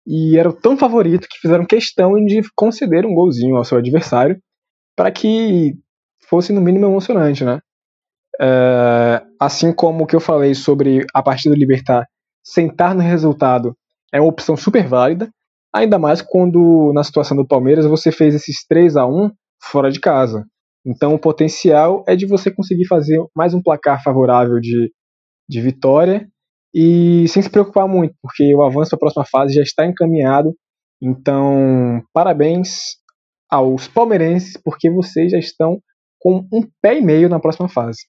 e 0.04 0.36
era 0.36 0.52
tão 0.52 0.76
favorito 0.76 1.28
que 1.30 1.38
fizeram 1.38 1.64
questão 1.64 2.14
de 2.24 2.40
conceder 2.56 3.06
um 3.06 3.14
golzinho 3.14 3.56
ao 3.56 3.64
seu 3.64 3.78
adversário 3.78 4.36
para 4.96 5.12
que 5.12 5.74
fosse 6.28 6.52
no 6.52 6.60
mínimo 6.60 6.86
emocionante, 6.86 7.44
né? 7.44 7.60
É, 8.40 9.22
assim 9.38 9.72
como 9.72 10.02
o 10.02 10.06
que 10.06 10.16
eu 10.16 10.20
falei 10.20 10.52
sobre 10.52 11.06
a 11.14 11.22
partida 11.22 11.54
do 11.54 11.58
Libertar 11.58 12.04
sentar 12.42 12.92
no 12.92 13.02
resultado 13.02 13.76
é 14.12 14.20
uma 14.20 14.30
opção 14.30 14.56
super 14.56 14.88
válida, 14.88 15.30
ainda 15.72 15.96
mais 15.96 16.20
quando 16.20 16.92
na 16.92 17.04
situação 17.04 17.36
do 17.36 17.46
Palmeiras 17.46 17.86
você 17.86 18.10
fez 18.10 18.34
esses 18.34 18.66
3 18.66 18.96
a 18.96 19.06
1 19.06 19.30
fora 19.62 19.92
de 19.92 20.00
casa. 20.00 20.44
Então 20.84 21.14
o 21.14 21.20
potencial 21.20 22.02
é 22.08 22.16
de 22.16 22.26
você 22.26 22.50
conseguir 22.50 22.86
fazer 22.86 23.22
mais 23.32 23.54
um 23.54 23.62
placar 23.62 24.02
favorável 24.02 24.58
de 24.58 24.90
de 25.50 25.60
vitória 25.60 26.28
e 26.72 27.26
sem 27.28 27.42
se 27.42 27.50
preocupar 27.50 27.88
muito, 27.88 28.14
porque 28.22 28.54
o 28.54 28.62
avanço 28.62 28.90
para 28.90 28.96
a 28.96 29.00
próxima 29.00 29.24
fase 29.24 29.54
já 29.54 29.62
está 29.62 29.84
encaminhado. 29.84 30.54
Então, 31.02 32.02
parabéns 32.12 32.96
aos 33.50 33.88
palmeirenses, 33.88 34.56
porque 34.62 34.88
vocês 34.88 35.32
já 35.32 35.38
estão 35.38 35.82
com 36.20 36.46
um 36.52 36.62
pé 36.80 36.98
e 36.98 37.02
meio 37.02 37.28
na 37.28 37.40
próxima 37.40 37.68
fase. 37.68 38.06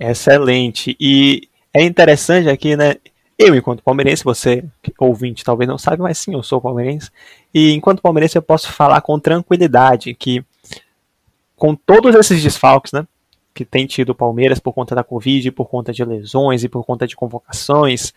Excelente. 0.00 0.96
E 0.98 1.48
é 1.72 1.84
interessante 1.84 2.48
aqui, 2.48 2.76
né? 2.76 2.96
Eu, 3.38 3.54
enquanto 3.54 3.84
palmeirense, 3.84 4.24
você, 4.24 4.64
ouvinte, 4.98 5.44
talvez 5.44 5.68
não 5.68 5.78
sabe, 5.78 6.02
mas 6.02 6.18
sim, 6.18 6.34
eu 6.34 6.42
sou 6.42 6.60
palmeirense. 6.60 7.10
E 7.54 7.72
enquanto 7.72 8.02
palmeirense, 8.02 8.36
eu 8.36 8.42
posso 8.42 8.72
falar 8.72 9.00
com 9.02 9.20
tranquilidade 9.20 10.12
que, 10.14 10.44
com 11.54 11.76
todos 11.76 12.16
esses 12.16 12.42
desfalques, 12.42 12.90
né? 12.90 13.06
Que 13.58 13.64
tem 13.64 13.88
tido 13.88 14.10
o 14.10 14.14
Palmeiras 14.14 14.60
por 14.60 14.72
conta 14.72 14.94
da 14.94 15.02
Covid, 15.02 15.50
por 15.50 15.68
conta 15.68 15.92
de 15.92 16.04
lesões 16.04 16.62
e 16.62 16.68
por 16.68 16.84
conta 16.84 17.08
de 17.08 17.16
convocações, 17.16 18.14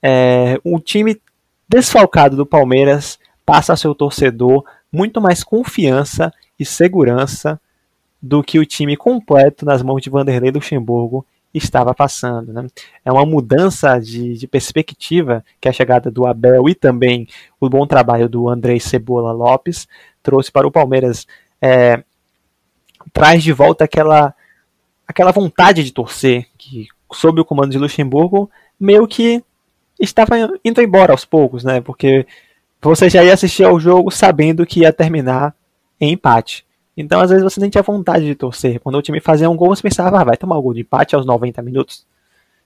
é, 0.00 0.56
um 0.64 0.78
time 0.78 1.20
desfalcado 1.68 2.36
do 2.36 2.46
Palmeiras 2.46 3.18
passa 3.44 3.72
ao 3.72 3.76
seu 3.76 3.92
torcedor 3.92 4.64
muito 4.92 5.20
mais 5.20 5.42
confiança 5.42 6.32
e 6.56 6.64
segurança 6.64 7.60
do 8.22 8.40
que 8.40 8.56
o 8.56 8.64
time 8.64 8.96
completo 8.96 9.66
nas 9.66 9.82
mãos 9.82 10.00
de 10.00 10.10
Vanderlei 10.10 10.52
Luxemburgo 10.52 11.26
estava 11.52 11.92
passando. 11.92 12.52
Né? 12.52 12.64
É 13.04 13.10
uma 13.10 13.26
mudança 13.26 13.98
de, 13.98 14.34
de, 14.34 14.46
perspectiva 14.46 15.44
que 15.60 15.68
a 15.68 15.72
chegada 15.72 16.08
do 16.08 16.24
Abel 16.24 16.68
e 16.68 16.74
também 16.76 17.26
o 17.60 17.68
bom 17.68 17.84
trabalho 17.84 18.28
do 18.28 18.48
André 18.48 18.78
Cebola 18.78 19.32
Lopes 19.32 19.88
trouxe 20.22 20.52
para 20.52 20.68
o 20.68 20.70
Palmeiras. 20.70 21.26
É, 21.60 22.04
traz 23.12 23.42
de 23.42 23.52
volta 23.52 23.82
aquela 23.82 24.32
aquela 25.06 25.32
vontade 25.32 25.84
de 25.84 25.92
torcer 25.92 26.46
que, 26.56 26.88
sob 27.12 27.40
o 27.40 27.44
comando 27.44 27.70
de 27.70 27.78
Luxemburgo, 27.78 28.50
meio 28.78 29.06
que 29.06 29.42
estava 30.00 30.36
indo 30.64 30.80
embora 30.80 31.12
aos 31.12 31.24
poucos, 31.24 31.64
né? 31.64 31.80
Porque 31.80 32.26
você 32.80 33.08
já 33.08 33.24
ia 33.24 33.32
assistir 33.32 33.64
ao 33.64 33.78
jogo 33.80 34.10
sabendo 34.10 34.66
que 34.66 34.80
ia 34.80 34.92
terminar 34.92 35.54
em 36.00 36.12
empate. 36.12 36.66
Então, 36.96 37.20
às 37.20 37.30
vezes, 37.30 37.42
você 37.42 37.60
nem 37.60 37.70
tinha 37.70 37.82
vontade 37.82 38.24
de 38.24 38.34
torcer. 38.34 38.78
Quando 38.80 38.96
o 38.96 39.02
time 39.02 39.20
fazia 39.20 39.50
um 39.50 39.56
gol, 39.56 39.74
você 39.74 39.82
pensava, 39.82 40.20
ah, 40.20 40.24
vai 40.24 40.36
tomar 40.36 40.56
o 40.56 40.60
um 40.60 40.62
gol 40.62 40.74
de 40.74 40.82
empate 40.82 41.14
aos 41.14 41.26
90 41.26 41.60
minutos. 41.62 42.06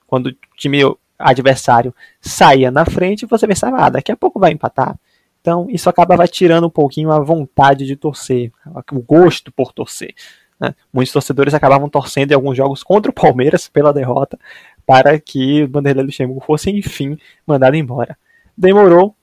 Quando 0.07 0.27
o 0.27 0.33
time 0.57 0.81
adversário 1.19 1.95
saía 2.21 2.71
na 2.71 2.85
frente, 2.85 3.27
você 3.27 3.47
pensava, 3.47 3.79
ah, 3.79 3.89
daqui 3.89 4.13
a 4.13 4.17
pouco 4.17 4.39
vai 4.39 4.53
empatar. 4.53 4.99
Então, 5.41 5.67
isso 5.71 5.89
acabava 5.89 6.27
tirando 6.29 6.67
um 6.67 6.71
pouquinho 6.71 7.11
a 7.11 7.21
vontade 7.21 7.87
de 7.87 7.97
torcer, 7.97 8.53
o 8.93 9.01
gosto 9.01 9.51
por 9.51 9.73
torcer. 9.73 10.15
Né? 10.61 10.75
Muitos 10.93 11.13
torcedores 11.13 11.55
acabavam 11.55 11.89
torcendo 11.89 12.33
em 12.33 12.35
alguns 12.35 12.57
jogos 12.57 12.83
contra 12.83 13.11
o 13.11 13.15
Palmeiras 13.15 13.69
pela 13.69 13.93
derrota 13.93 14.39
para 14.87 15.19
que 15.21 15.65
o 15.65 15.69
Vanderlei 15.69 16.07
Luxemburgo 16.07 16.43
fosse, 16.45 16.71
enfim, 16.71 17.19
mandado 17.47 17.77
embora. 17.77 18.17
Demorou, 18.57 19.15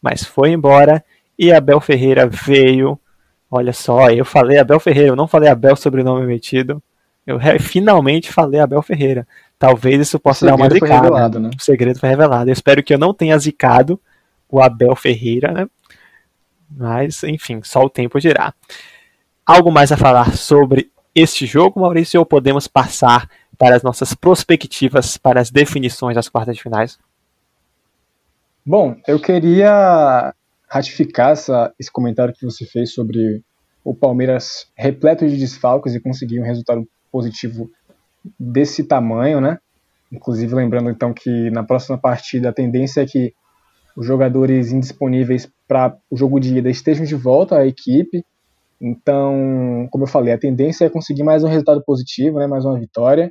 mas 0.00 0.24
foi 0.24 0.50
embora 0.50 1.04
e 1.38 1.52
Abel 1.52 1.80
Ferreira 1.80 2.26
veio. 2.26 2.98
Olha 3.50 3.72
só, 3.72 4.10
eu 4.10 4.24
falei 4.24 4.58
Abel 4.58 4.80
Ferreira, 4.80 5.08
eu 5.08 5.16
não 5.16 5.26
falei 5.26 5.48
Abel 5.48 5.76
sobrenome 5.76 6.26
metido. 6.26 6.82
Eu 7.26 7.38
finalmente 7.60 8.32
falei 8.32 8.60
Abel 8.60 8.82
Ferreira. 8.82 9.26
Talvez 9.58 10.00
isso 10.00 10.18
possa 10.18 10.46
dar 10.46 10.54
uma 10.54 10.68
zicada. 10.70 10.94
Revelado, 10.94 11.40
né? 11.40 11.50
O 11.56 11.62
segredo 11.62 11.98
foi 11.98 12.08
revelado. 12.08 12.50
Eu 12.50 12.52
espero 12.52 12.82
que 12.82 12.94
eu 12.94 12.98
não 12.98 13.14
tenha 13.14 13.38
zicado 13.38 14.00
o 14.48 14.60
Abel 14.60 14.94
Ferreira, 14.96 15.52
né? 15.52 15.68
Mas, 16.70 17.22
enfim, 17.22 17.60
só 17.62 17.82
o 17.82 17.90
tempo 17.90 18.18
dirá. 18.18 18.54
Algo 19.44 19.72
mais 19.72 19.90
a 19.90 19.96
falar 19.96 20.36
sobre 20.36 20.92
este 21.12 21.46
jogo, 21.46 21.80
Maurício, 21.80 22.20
ou 22.20 22.24
podemos 22.24 22.68
passar 22.68 23.28
para 23.58 23.74
as 23.74 23.82
nossas 23.82 24.14
perspectivas 24.14 25.16
para 25.16 25.40
as 25.40 25.50
definições 25.50 26.14
das 26.14 26.28
quartas 26.28 26.56
de 26.56 26.62
finais? 26.62 26.96
Bom, 28.64 28.96
eu 29.06 29.20
queria 29.20 30.32
ratificar 30.68 31.32
essa, 31.32 31.74
esse 31.78 31.90
comentário 31.90 32.32
que 32.32 32.44
você 32.44 32.64
fez 32.64 32.94
sobre 32.94 33.42
o 33.84 33.92
Palmeiras 33.92 34.68
repleto 34.76 35.28
de 35.28 35.36
desfalques 35.36 35.94
e 35.94 36.00
conseguir 36.00 36.40
um 36.40 36.44
resultado 36.44 36.86
positivo 37.10 37.68
desse 38.38 38.84
tamanho, 38.84 39.40
né? 39.40 39.58
Inclusive 40.12 40.54
lembrando 40.54 40.88
então 40.88 41.12
que 41.12 41.50
na 41.50 41.64
próxima 41.64 41.98
partida 41.98 42.50
a 42.50 42.54
tendência 42.54 43.00
é 43.00 43.06
que 43.06 43.34
os 43.96 44.06
jogadores 44.06 44.70
indisponíveis 44.70 45.50
para 45.66 45.96
o 46.08 46.16
jogo 46.16 46.38
de 46.38 46.58
ida 46.58 46.70
estejam 46.70 47.04
de 47.04 47.16
volta 47.16 47.58
à 47.58 47.66
equipe 47.66 48.24
então, 48.82 49.86
como 49.92 50.02
eu 50.02 50.08
falei, 50.08 50.34
a 50.34 50.38
tendência 50.38 50.84
é 50.84 50.90
conseguir 50.90 51.22
mais 51.22 51.44
um 51.44 51.48
resultado 51.48 51.80
positivo, 51.84 52.40
né, 52.40 52.48
mais 52.48 52.64
uma 52.64 52.76
vitória, 52.76 53.30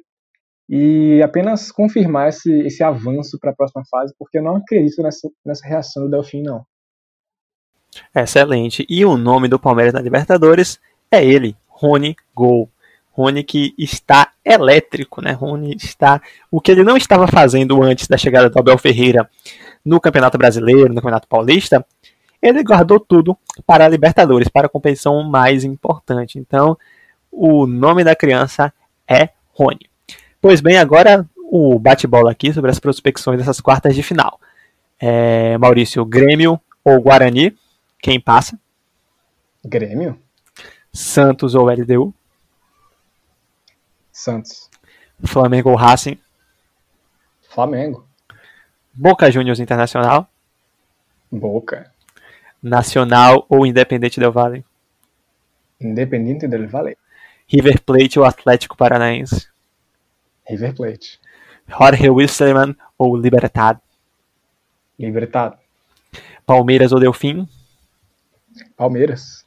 e 0.69 1.21
apenas 1.21 1.73
confirmar 1.73 2.29
esse, 2.29 2.49
esse 2.61 2.81
avanço 2.81 3.37
para 3.37 3.51
a 3.51 3.53
próxima 3.53 3.83
fase, 3.91 4.15
porque 4.17 4.37
eu 4.37 4.43
não 4.43 4.55
acredito 4.55 5.03
nessa, 5.03 5.29
nessa 5.45 5.67
reação 5.67 6.03
do 6.03 6.09
Delfim, 6.09 6.41
não. 6.41 6.63
Excelente. 8.15 8.85
E 8.89 9.03
o 9.03 9.17
nome 9.17 9.49
do 9.49 9.59
Palmeiras 9.59 9.93
na 9.93 9.99
Libertadores 9.99 10.79
é 11.11 11.21
ele, 11.25 11.57
Rony 11.67 12.15
Gol. 12.33 12.69
Rony 13.11 13.43
que 13.43 13.73
está 13.77 14.31
elétrico, 14.45 15.21
né? 15.21 15.33
Rony 15.33 15.75
está. 15.75 16.21
O 16.49 16.61
que 16.61 16.71
ele 16.71 16.85
não 16.85 16.95
estava 16.95 17.27
fazendo 17.27 17.83
antes 17.83 18.07
da 18.07 18.15
chegada 18.15 18.49
do 18.49 18.57
Abel 18.57 18.77
Ferreira 18.77 19.29
no 19.83 19.99
Campeonato 19.99 20.37
Brasileiro, 20.37 20.87
no 20.87 20.95
Campeonato 20.95 21.27
Paulista, 21.27 21.85
ele 22.41 22.63
guardou 22.63 22.99
tudo 22.99 23.37
para 23.65 23.85
a 23.85 23.87
Libertadores, 23.87 24.47
para 24.47 24.67
a 24.67 24.69
competição 24.69 25.21
mais 25.23 25.63
importante. 25.63 26.39
Então, 26.39 26.77
o 27.31 27.65
nome 27.65 28.03
da 28.03 28.15
criança 28.15 28.73
é 29.07 29.29
Rony. 29.51 29.89
Pois 30.41 30.59
bem, 30.59 30.77
agora 30.77 31.27
o 31.37 31.77
bate-bola 31.77 32.31
aqui 32.31 32.51
sobre 32.51 32.71
as 32.71 32.79
prospecções 32.79 33.37
dessas 33.37 33.61
quartas 33.61 33.93
de 33.93 34.01
final. 34.01 34.39
É, 34.99 35.57
Maurício, 35.57 36.03
Grêmio 36.05 36.59
ou 36.83 36.99
Guarani? 37.01 37.55
Quem 37.99 38.19
passa? 38.19 38.59
Grêmio. 39.63 40.19
Santos 40.91 41.53
ou 41.53 41.69
LDU? 41.69 42.13
Santos. 44.11 44.69
Flamengo 45.23 45.69
ou 45.69 45.75
Racing? 45.75 46.17
Flamengo. 47.49 48.07
Boca 48.93 49.31
Juniors 49.31 49.59
Internacional? 49.59 50.27
Boca. 51.31 51.91
Nacional 52.61 53.45
ou 53.49 53.65
Independente 53.65 54.19
del 54.19 54.31
Valle? 54.31 54.63
Independente 55.79 56.47
del 56.47 56.67
Valle. 56.67 56.97
River 57.47 57.81
Plate 57.81 58.19
ou 58.19 58.25
Atlético 58.25 58.77
Paranaense? 58.77 59.47
River 60.47 60.75
Plate. 60.75 61.19
Jorge 61.67 62.09
Wilstermann 62.09 62.75
ou 62.97 63.15
Libertad? 63.15 63.77
Libertad. 64.97 65.53
Palmeiras 66.45 66.91
ou 66.91 66.99
Delfim? 66.99 67.47
Palmeiras. 68.75 69.45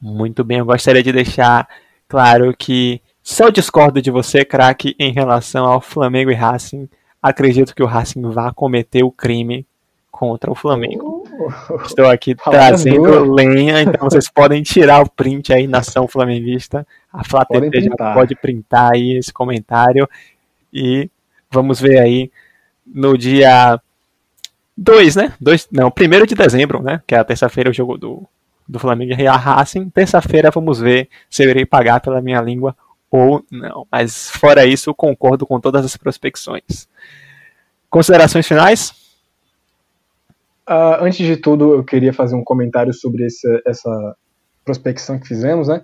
Muito 0.00 0.44
bem, 0.44 0.58
eu 0.58 0.66
gostaria 0.66 1.02
de 1.02 1.12
deixar 1.12 1.68
claro 2.06 2.54
que 2.56 3.00
só 3.22 3.48
discordo 3.48 4.02
de 4.02 4.10
você, 4.10 4.44
craque, 4.44 4.94
em 4.98 5.10
relação 5.12 5.64
ao 5.64 5.80
Flamengo 5.80 6.30
e 6.30 6.34
Racing. 6.34 6.88
Acredito 7.22 7.74
que 7.74 7.82
o 7.82 7.86
Racing 7.86 8.20
vá 8.30 8.52
cometer 8.52 9.02
o 9.02 9.10
crime 9.10 9.66
contra 10.10 10.50
o 10.50 10.54
Flamengo. 10.54 11.13
Estou 11.84 12.06
aqui 12.06 12.34
trazendo 12.34 13.32
lenha, 13.32 13.82
então 13.82 14.08
vocês 14.08 14.28
podem 14.32 14.62
tirar 14.62 15.02
o 15.02 15.10
print 15.10 15.52
aí, 15.52 15.66
nação 15.66 16.06
flamenguista. 16.06 16.86
A 17.12 17.24
Flá 17.24 17.44
pode 18.14 18.34
printar 18.36 18.92
aí 18.92 19.16
esse 19.16 19.32
comentário. 19.32 20.08
E 20.72 21.08
vamos 21.50 21.80
ver 21.80 21.98
aí 21.98 22.30
no 22.86 23.16
dia 23.16 23.80
2, 24.76 25.16
né? 25.16 25.32
Dois, 25.40 25.68
não, 25.70 25.88
1 25.88 26.26
de 26.26 26.34
dezembro, 26.34 26.82
né? 26.82 27.00
Que 27.06 27.14
é 27.14 27.18
a 27.18 27.24
terça-feira, 27.24 27.70
o 27.70 27.74
jogo 27.74 27.96
do, 27.96 28.26
do 28.66 28.78
Flamengo 28.78 29.12
e 29.12 29.14
Real 29.14 29.38
Racing. 29.38 29.88
Terça-feira 29.90 30.50
vamos 30.50 30.80
ver 30.80 31.08
se 31.30 31.44
eu 31.44 31.50
irei 31.50 31.64
pagar 31.64 32.00
pela 32.00 32.20
minha 32.20 32.40
língua 32.40 32.76
ou 33.10 33.44
não. 33.50 33.86
Mas 33.90 34.30
fora 34.30 34.66
isso, 34.66 34.92
concordo 34.92 35.46
com 35.46 35.60
todas 35.60 35.84
as 35.84 35.96
prospecções. 35.96 36.88
Considerações 37.88 38.46
finais? 38.46 39.03
Uh, 40.68 41.02
antes 41.02 41.26
de 41.26 41.36
tudo, 41.36 41.74
eu 41.74 41.84
queria 41.84 42.12
fazer 42.12 42.34
um 42.34 42.44
comentário 42.44 42.92
sobre 42.92 43.26
esse, 43.26 43.46
essa 43.66 44.16
prospecção 44.64 45.18
que 45.18 45.28
fizemos, 45.28 45.68
né? 45.68 45.82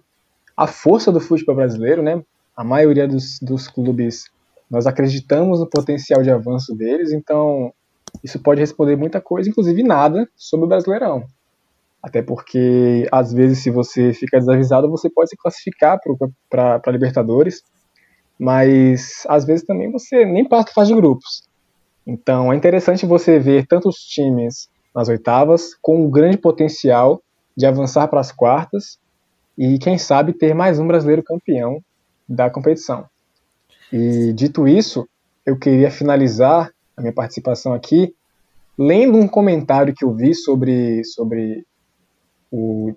A 0.57 0.67
força 0.67 1.13
do 1.13 1.21
futebol 1.21 1.55
brasileiro, 1.55 2.03
né? 2.03 2.23
A 2.57 2.65
maioria 2.65 3.07
dos, 3.07 3.39
dos 3.41 3.69
clubes, 3.69 4.25
nós 4.71 4.87
acreditamos 4.87 5.61
no 5.61 5.69
potencial 5.69 6.23
de 6.23 6.31
avanço 6.31 6.75
deles, 6.75 7.13
então 7.13 7.73
isso 8.25 8.39
pode 8.41 8.61
responder 8.61 8.97
muita 8.97 9.21
coisa, 9.21 9.49
inclusive 9.49 9.83
nada 9.83 10.29
sobre 10.35 10.67
o 10.67 10.69
Brasileirão. 10.69 11.25
Até 12.03 12.23
porque, 12.23 13.07
às 13.13 13.33
vezes, 13.33 13.63
se 13.63 13.71
você 13.71 14.13
fica 14.15 14.39
desavisado, 14.39 14.91
você 14.91 15.11
pode 15.11 15.29
se 15.31 15.37
classificar 15.37 15.99
para 16.49 16.93
Libertadores, 16.93 17.63
mas 18.39 19.25
às 19.29 19.45
vezes 19.45 19.67
também 19.67 19.91
você 19.91 20.25
nem 20.25 20.49
passa 20.49 20.73
fase 20.73 20.95
de 20.95 20.97
grupos. 20.99 21.50
Então 22.07 22.53
é 22.53 22.57
interessante 22.57 23.07
você 23.07 23.39
ver 23.39 23.67
tantos 23.67 23.97
times 23.97 24.69
nas 24.95 25.09
oitavas 25.09 25.75
com 25.81 26.05
um 26.05 26.11
grande 26.11 26.37
potencial 26.37 27.23
de 27.57 27.67
avançar 27.67 28.09
para 28.09 28.21
as 28.21 28.33
quartas 28.33 28.99
e, 29.57 29.79
quem 29.79 29.99
sabe, 29.99 30.33
ter 30.33 30.55
mais 30.55 30.79
um 30.79 30.87
brasileiro 30.87 31.23
campeão 31.23 31.83
da 32.29 32.49
competição. 32.49 33.07
E 33.93 34.33
dito 34.33 34.67
isso, 34.67 35.09
eu 35.45 35.59
queria 35.59 35.91
finalizar 35.91 36.71
a 36.97 37.01
minha 37.01 37.13
participação 37.13 37.75
aqui 37.75 38.15
lendo 38.79 39.19
um 39.19 39.29
comentário 39.29 39.95
que 39.95 40.05
eu 40.05 40.15
vi 40.15 40.35
sobre, 40.35 41.05
sobre 41.05 41.67
o 42.51 42.95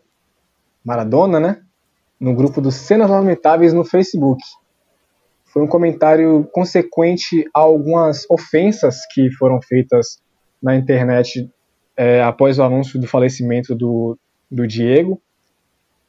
Maradona, 0.84 1.40
né? 1.40 1.62
No 2.20 2.34
grupo 2.34 2.62
dos 2.62 2.76
Cenas 2.76 3.10
Lamentáveis 3.10 3.74
no 3.74 3.84
Facebook. 3.84 4.42
Foi 5.54 5.62
um 5.62 5.68
comentário 5.68 6.50
consequente 6.52 7.46
a 7.54 7.60
algumas 7.60 8.26
ofensas 8.28 8.98
que 9.14 9.32
foram 9.34 9.62
feitas 9.62 10.18
na 10.62 10.76
internet 10.76 11.48
é, 11.96 12.24
após 12.24 12.58
o 12.58 12.64
anúncio 12.64 13.00
do 13.00 13.06
falecimento 13.06 13.76
do, 13.76 14.18
do 14.50 14.66
Diego. 14.66 15.22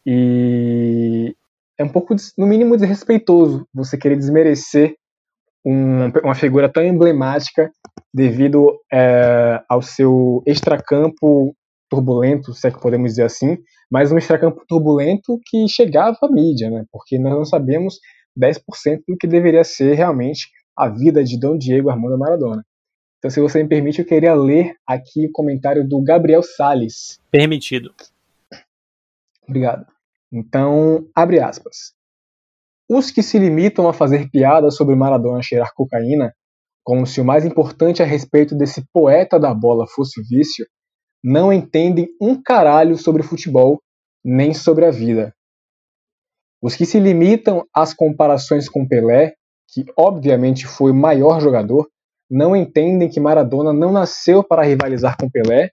E 0.06 1.36
é 1.76 1.84
um 1.84 1.90
pouco, 1.90 2.16
no 2.38 2.46
mínimo, 2.46 2.74
desrespeitoso 2.74 3.68
você 3.74 3.98
querer 3.98 4.16
desmerecer 4.16 4.96
um, 5.62 6.08
uma 6.22 6.34
figura 6.34 6.66
tão 6.66 6.82
emblemática 6.82 7.70
devido 8.12 8.80
é, 8.90 9.62
ao 9.68 9.82
seu 9.82 10.42
extracampo 10.46 11.54
turbulento, 11.90 12.54
se 12.54 12.66
é 12.66 12.70
que 12.70 12.80
podemos 12.80 13.10
dizer 13.10 13.24
assim, 13.24 13.58
mas 13.90 14.10
um 14.10 14.16
extracampo 14.16 14.64
turbulento 14.66 15.38
que 15.44 15.68
chegava 15.68 16.16
à 16.22 16.28
mídia, 16.28 16.70
né? 16.70 16.84
Porque 16.90 17.18
nós 17.18 17.34
não 17.34 17.44
sabemos 17.44 17.98
10% 18.38 19.02
do 19.06 19.16
que 19.16 19.26
deveria 19.26 19.64
ser 19.64 19.94
realmente 19.94 20.48
a 20.76 20.88
vida 20.88 21.22
de 21.22 21.38
Dom 21.38 21.56
Diego 21.56 21.90
Armando 21.90 22.18
Maradona. 22.18 22.64
Então, 23.18 23.30
se 23.30 23.40
você 23.40 23.62
me 23.62 23.68
permite, 23.68 24.00
eu 24.00 24.04
queria 24.04 24.34
ler 24.34 24.74
aqui 24.86 25.26
o 25.26 25.32
comentário 25.32 25.88
do 25.88 26.02
Gabriel 26.02 26.42
Sales. 26.42 27.18
Permitido. 27.30 27.94
Obrigado. 29.48 29.86
Então, 30.30 31.08
abre 31.14 31.40
aspas. 31.40 31.94
Os 32.88 33.10
que 33.10 33.22
se 33.22 33.38
limitam 33.38 33.88
a 33.88 33.94
fazer 33.94 34.28
piadas 34.30 34.76
sobre 34.76 34.94
Maradona 34.94 35.42
cheirar 35.42 35.72
cocaína, 35.74 36.34
como 36.82 37.06
se 37.06 37.20
o 37.20 37.24
mais 37.24 37.46
importante 37.46 38.02
a 38.02 38.06
respeito 38.06 38.54
desse 38.54 38.84
poeta 38.92 39.40
da 39.40 39.54
bola 39.54 39.86
fosse 39.86 40.20
o 40.20 40.24
vício, 40.24 40.66
não 41.22 41.50
entendem 41.50 42.08
um 42.20 42.40
caralho 42.42 42.98
sobre 42.98 43.22
futebol, 43.22 43.80
nem 44.22 44.52
sobre 44.52 44.84
a 44.84 44.90
vida. 44.90 45.34
Os 46.64 46.74
que 46.74 46.86
se 46.86 46.98
limitam 46.98 47.66
às 47.74 47.92
comparações 47.92 48.70
com 48.70 48.88
Pelé, 48.88 49.34
que 49.68 49.84
obviamente 49.94 50.66
foi 50.66 50.92
o 50.92 50.94
maior 50.94 51.38
jogador, 51.38 51.86
não 52.30 52.56
entendem 52.56 53.06
que 53.06 53.20
Maradona 53.20 53.70
não 53.70 53.92
nasceu 53.92 54.42
para 54.42 54.64
rivalizar 54.64 55.14
com 55.20 55.28
Pelé, 55.28 55.72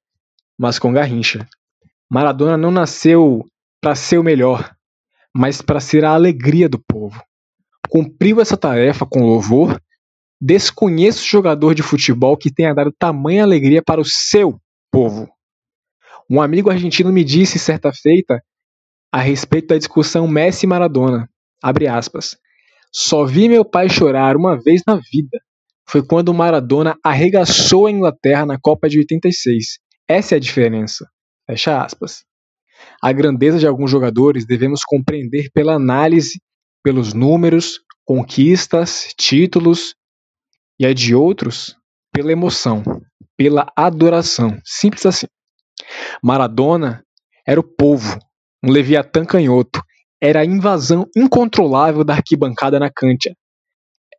mas 0.60 0.78
com 0.78 0.92
Garrincha. 0.92 1.48
Maradona 2.12 2.58
não 2.58 2.72
nasceu 2.72 3.46
para 3.80 3.96
ser 3.96 4.18
o 4.18 4.24
melhor, 4.24 4.76
mas 5.34 5.62
para 5.62 5.80
ser 5.80 6.04
a 6.04 6.12
alegria 6.12 6.68
do 6.68 6.78
povo. 6.78 7.24
Cumpriu 7.90 8.42
essa 8.42 8.58
tarefa 8.58 9.06
com 9.06 9.26
louvor. 9.26 9.82
Desconheço 10.42 11.26
jogador 11.26 11.74
de 11.74 11.82
futebol 11.82 12.36
que 12.36 12.54
tenha 12.54 12.74
dado 12.74 12.92
tamanha 12.92 13.44
alegria 13.44 13.82
para 13.82 14.02
o 14.02 14.06
seu 14.06 14.60
povo. 14.92 15.32
Um 16.30 16.42
amigo 16.42 16.70
argentino 16.70 17.14
me 17.14 17.24
disse 17.24 17.58
certa 17.58 17.94
feita 17.94 18.44
a 19.12 19.20
respeito 19.20 19.68
da 19.68 19.78
discussão 19.78 20.28
Messi 20.28 20.66
e 20.66 20.70
Maradona. 20.70 21.30
Abre 21.62 21.88
aspas. 21.88 22.38
Só 22.92 23.26
vi 23.26 23.50
meu 23.50 23.66
pai 23.66 23.90
chorar 23.90 24.36
uma 24.38 24.58
vez 24.62 24.82
na 24.88 24.96
vida. 24.96 25.40
Foi 25.88 26.06
quando 26.06 26.30
o 26.30 26.34
Maradona 26.34 26.98
arregaçou 27.04 27.88
a 27.88 27.92
Inglaterra 27.92 28.46
na 28.46 28.60
Copa 28.60 28.88
de 28.88 29.00
86. 29.00 29.80
Essa 30.08 30.36
é 30.36 30.38
a 30.38 30.40
diferença. 30.40 31.06
Fecha 31.46 31.84
aspas. 31.84 32.24
A 33.02 33.12
grandeza 33.12 33.60
de 33.60 33.68
alguns 33.68 33.92
jogadores 33.92 34.46
devemos 34.46 34.82
compreender 34.86 35.50
pela 35.54 35.74
análise, 35.74 36.42
pelos 36.84 37.14
números, 37.14 37.80
conquistas, 38.06 39.14
títulos, 39.18 39.96
e 40.80 40.86
a 40.86 40.94
de 40.94 41.14
outros 41.14 41.76
pela 42.12 42.32
emoção, 42.32 42.84
pela 43.38 43.72
adoração. 43.76 44.60
Simples 44.66 45.06
assim. 45.06 45.28
Maradona 46.24 47.04
era 47.46 47.60
o 47.60 47.64
povo, 47.64 48.18
um 48.64 48.72
Leviatã 48.72 49.26
canhoto, 49.26 49.82
era 50.22 50.42
a 50.42 50.46
invasão 50.46 51.08
incontrolável 51.16 52.04
da 52.04 52.14
arquibancada 52.14 52.80
na 52.80 52.92
Cântia. 52.92 53.36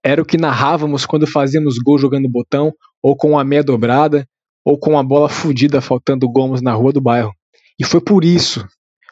Era 0.05 0.20
o 0.20 0.24
que 0.24 0.36
narrávamos 0.36 1.07
quando 1.07 1.30
fazíamos 1.30 1.78
gol 1.78 1.99
jogando 1.99 2.28
botão, 2.28 2.72
ou 3.01 3.16
com 3.16 3.38
a 3.38 3.45
meia 3.45 3.62
dobrada, 3.62 4.26
ou 4.64 4.78
com 4.78 4.99
a 4.99 5.03
bola 5.03 5.28
fudida 5.28 5.80
faltando 5.80 6.28
gomos 6.28 6.61
na 6.61 6.72
rua 6.72 6.93
do 6.93 7.01
bairro. 7.01 7.32
E 7.78 7.84
foi 7.84 8.01
por 8.01 8.24
isso, 8.24 8.66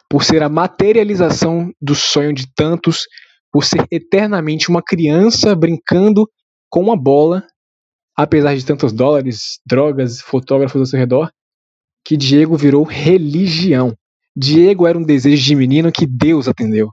por 0.09 0.23
ser 0.23 0.43
a 0.43 0.49
materialização 0.49 1.71
do 1.81 1.95
sonho 1.95 2.33
de 2.33 2.45
tantos, 2.53 3.05
por 3.51 3.63
ser 3.63 3.85
eternamente 3.91 4.69
uma 4.69 4.81
criança 4.81 5.55
brincando 5.55 6.29
com 6.69 6.81
uma 6.81 6.97
bola, 6.97 7.45
apesar 8.15 8.55
de 8.55 8.65
tantos 8.65 8.93
dólares, 8.93 9.59
drogas, 9.65 10.21
fotógrafos 10.21 10.79
ao 10.79 10.85
seu 10.85 10.99
redor, 10.99 11.31
que 12.05 12.17
Diego 12.17 12.55
virou 12.55 12.83
religião. 12.83 13.95
Diego 14.35 14.87
era 14.87 14.97
um 14.97 15.03
desejo 15.03 15.43
de 15.43 15.55
menino 15.55 15.91
que 15.91 16.05
Deus 16.05 16.47
atendeu. 16.47 16.89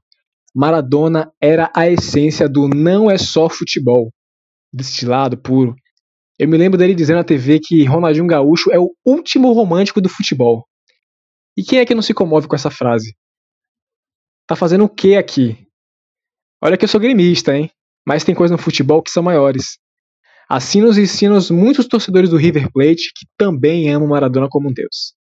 Maradona 0.55 1.30
era 1.41 1.70
a 1.74 1.89
essência 1.89 2.49
do 2.49 2.68
não 2.68 3.11
é 3.11 3.16
só 3.16 3.49
futebol, 3.49 4.12
destilado 4.72 5.36
puro. 5.36 5.76
Eu 6.39 6.49
me 6.49 6.57
lembro 6.57 6.78
dele 6.78 6.95
dizendo 6.95 7.18
na 7.18 7.24
TV 7.24 7.61
que 7.61 7.84
Ronaldinho 7.84 8.26
Gaúcho 8.26 8.70
é 8.72 8.78
o 8.78 8.91
último 9.05 9.53
romântico 9.53 10.01
do 10.01 10.09
futebol. 10.09 10.64
E 11.57 11.62
quem 11.62 11.80
é 11.80 11.86
que 11.86 11.95
não 11.95 12.03
se 12.03 12.14
comove 12.14 12.49
com 12.49 12.57
essa 12.57 12.70
frase? 12.70 13.14
Tá 14.47 14.57
fazendo 14.57 14.84
o 14.84 14.89
que 14.89 15.16
aqui? 15.16 15.66
Olha 16.62 16.76
que 16.76 16.84
eu 16.84 16.89
sou 16.89 17.01
gremista, 17.01 17.57
hein? 17.57 17.70
Mas 18.07 18.24
tem 18.24 18.34
coisas 18.34 18.57
no 18.57 18.62
futebol 18.62 19.03
que 19.03 19.11
são 19.11 19.22
maiores. 19.22 19.78
Assim 20.49 20.80
nos 20.80 20.97
ensinam 20.97 21.39
muitos 21.51 21.86
torcedores 21.86 22.30
do 22.30 22.36
River 22.36 22.72
Plate 22.72 23.12
que 23.14 23.26
também 23.36 23.91
amam 23.91 24.09
Maradona 24.09 24.49
como 24.49 24.70
um 24.70 24.72
deus. 24.72 25.18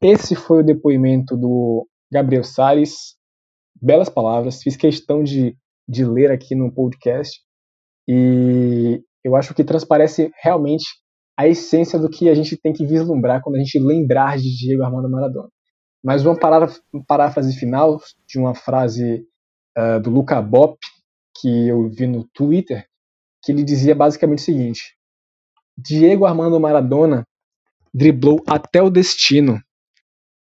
Esse 0.00 0.34
foi 0.34 0.60
o 0.60 0.64
depoimento 0.64 1.36
do 1.36 1.86
Gabriel 2.12 2.44
Salles. 2.44 3.16
Belas 3.80 4.08
palavras, 4.08 4.62
fiz 4.62 4.76
questão 4.76 5.22
de, 5.22 5.56
de 5.88 6.04
ler 6.04 6.30
aqui 6.30 6.54
no 6.54 6.72
podcast 6.72 7.40
e 8.08 9.02
eu 9.24 9.34
acho 9.34 9.54
que 9.54 9.64
transparece 9.64 10.30
realmente 10.42 10.84
a 11.36 11.48
essência 11.48 11.98
do 11.98 12.08
que 12.08 12.28
a 12.28 12.34
gente 12.34 12.56
tem 12.56 12.72
que 12.72 12.86
vislumbrar 12.86 13.42
quando 13.42 13.56
a 13.56 13.58
gente 13.58 13.78
lembrar 13.78 14.36
de 14.38 14.56
Diego 14.56 14.82
Armando 14.82 15.10
Maradona. 15.10 15.48
Mas 16.02 16.24
uma 16.24 16.38
paráfrase 17.06 17.56
final 17.56 18.00
de 18.26 18.38
uma 18.38 18.54
frase 18.54 19.26
uh, 19.76 20.00
do 20.00 20.10
Luca 20.10 20.40
Bop, 20.40 20.78
que 21.40 21.68
eu 21.68 21.88
vi 21.88 22.06
no 22.06 22.24
Twitter, 22.28 22.86
que 23.42 23.50
ele 23.50 23.64
dizia 23.64 23.94
basicamente 23.94 24.40
o 24.40 24.42
seguinte: 24.42 24.96
Diego 25.76 26.26
Armando 26.26 26.60
Maradona 26.60 27.26
driblou 27.92 28.42
até 28.46 28.82
o 28.82 28.90
destino. 28.90 29.58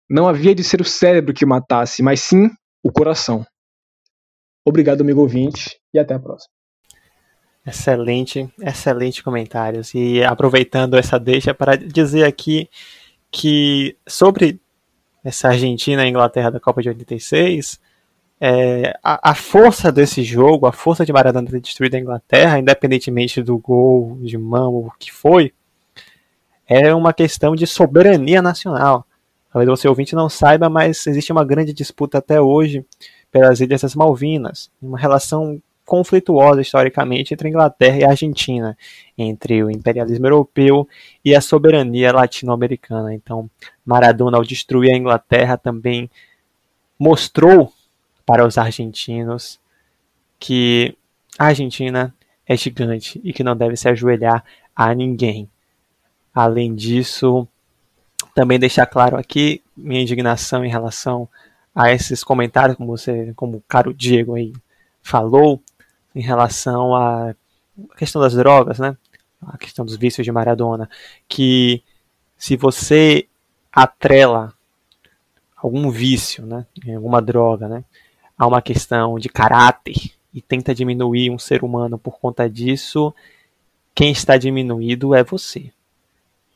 Não 0.10 0.28
havia 0.28 0.54
de 0.54 0.64
ser 0.64 0.82
o 0.82 0.86
cérebro 0.86 1.34
que 1.34 1.46
o 1.46 1.48
matasse, 1.48 2.04
mas 2.04 2.22
sim 2.22 2.50
o 2.84 2.92
coração. 2.92 3.46
Obrigado, 4.64 5.02
amigo 5.02 5.22
ouvinte, 5.22 5.80
e 5.94 6.00
até 6.00 6.14
a 6.14 6.20
próxima. 6.20 6.54
Excelente, 7.66 8.48
excelente 8.62 9.24
comentários. 9.24 9.94
E 9.96 10.24
aproveitando 10.24 10.96
essa 10.96 11.20
deixa 11.20 11.54
para 11.54 11.76
dizer 11.76 12.24
aqui 12.24 12.70
que 13.32 13.98
sobre 14.08 14.60
essa 15.24 15.48
Argentina 15.50 16.06
e 16.06 16.10
Inglaterra 16.10 16.52
da 16.52 16.60
Copa 16.60 16.82
de 16.84 16.90
86, 16.90 17.80
é, 18.40 18.98
a, 19.04 19.32
a, 19.32 19.36
força 19.36 19.92
desse 19.92 20.24
jogo, 20.24 20.68
a 20.68 20.72
força 20.72 21.04
de 21.04 21.12
Maradona 21.12 21.50
ter 21.50 21.60
destruído 21.60 21.96
a 21.96 22.00
Inglaterra, 22.00 22.60
independentemente 22.60 23.42
do 23.42 23.58
gol 23.58 24.20
de 24.22 24.38
mão 24.38 24.74
ou 24.74 24.88
o 24.88 24.92
que 25.00 25.12
foi, 25.12 25.52
é 26.68 26.94
uma 26.94 27.14
questão 27.14 27.56
de 27.56 27.66
soberania 27.66 28.42
nacional. 28.42 29.08
Talvez 29.56 29.70
você 29.70 29.88
ouvinte 29.88 30.16
não 30.16 30.28
saiba, 30.28 30.70
mas 30.70 31.08
existe 31.08 31.32
uma 31.32 31.46
grande 31.46 31.72
disputa 31.72 32.18
até 32.18 32.42
hoje 32.42 32.86
pelas 33.32 33.62
Ilhas 33.62 33.84
das 33.84 33.96
Malvinas, 33.96 34.70
uma 34.82 35.00
relação 35.00 35.62
conflituosa 35.86 36.60
historicamente 36.60 37.34
entre 37.34 37.48
a 37.48 37.52
Inglaterra 37.52 37.98
e 37.98 38.04
a 38.04 38.10
Argentina, 38.10 38.78
entre 39.18 39.64
o 39.64 39.72
imperialismo 39.72 40.28
europeu 40.28 40.86
e 41.24 41.34
a 41.34 41.40
soberania 41.40 42.12
latino-americana. 42.12 43.14
Então, 43.14 43.50
Maradona, 43.86 44.36
ao 44.36 44.44
destruir 44.44 44.94
a 44.94 44.98
Inglaterra, 44.98 45.56
também 45.56 46.12
mostrou 47.00 47.72
para 48.26 48.46
os 48.46 48.58
argentinos 48.58 49.58
que 50.38 50.98
a 51.40 51.46
Argentina 51.46 52.14
é 52.46 52.58
gigante 52.58 53.22
e 53.24 53.32
que 53.32 53.42
não 53.42 53.56
deve 53.56 53.78
se 53.78 53.88
ajoelhar 53.88 54.44
a 54.76 54.94
ninguém. 54.94 55.50
Além 56.34 56.76
disso, 56.76 57.48
também 58.36 58.60
deixar 58.60 58.86
claro 58.86 59.18
aqui 59.18 59.64
minha 59.76 60.02
indignação 60.02 60.64
em 60.66 60.70
relação 60.70 61.28
a 61.74 61.92
esses 61.92 62.22
comentários, 62.22 62.78
como 62.78 62.96
você, 62.96 63.34
como 63.34 63.58
o 63.58 63.64
caro 63.66 63.94
Diego 63.94 64.36
aí 64.36 64.52
falou, 65.02 65.62
em 66.14 66.22
relação 66.22 66.94
à 66.94 67.34
questão 67.98 68.22
das 68.22 68.34
drogas, 68.34 68.78
né? 68.78 68.96
A 69.42 69.58
questão 69.58 69.86
dos 69.86 69.96
vícios 69.96 70.26
de 70.26 70.32
Maradona, 70.32 70.90
que 71.30 71.82
se 72.38 72.58
você 72.58 73.28
atrela 73.72 74.54
algum 75.56 75.90
vício, 75.90 76.46
né, 76.46 76.66
alguma 76.96 77.22
droga, 77.22 77.68
né, 77.68 77.84
a 78.38 78.48
uma 78.48 78.62
questão 78.62 79.18
de 79.18 79.30
caráter 79.30 79.96
e 80.34 80.42
tenta 80.42 80.76
diminuir 80.76 81.30
um 81.32 81.40
ser 81.40 81.64
humano 81.64 81.98
por 81.98 82.20
conta 82.20 82.50
disso, 82.50 83.14
quem 83.94 84.12
está 84.12 84.38
diminuído 84.38 85.16
é 85.16 85.24
você. 85.24 85.72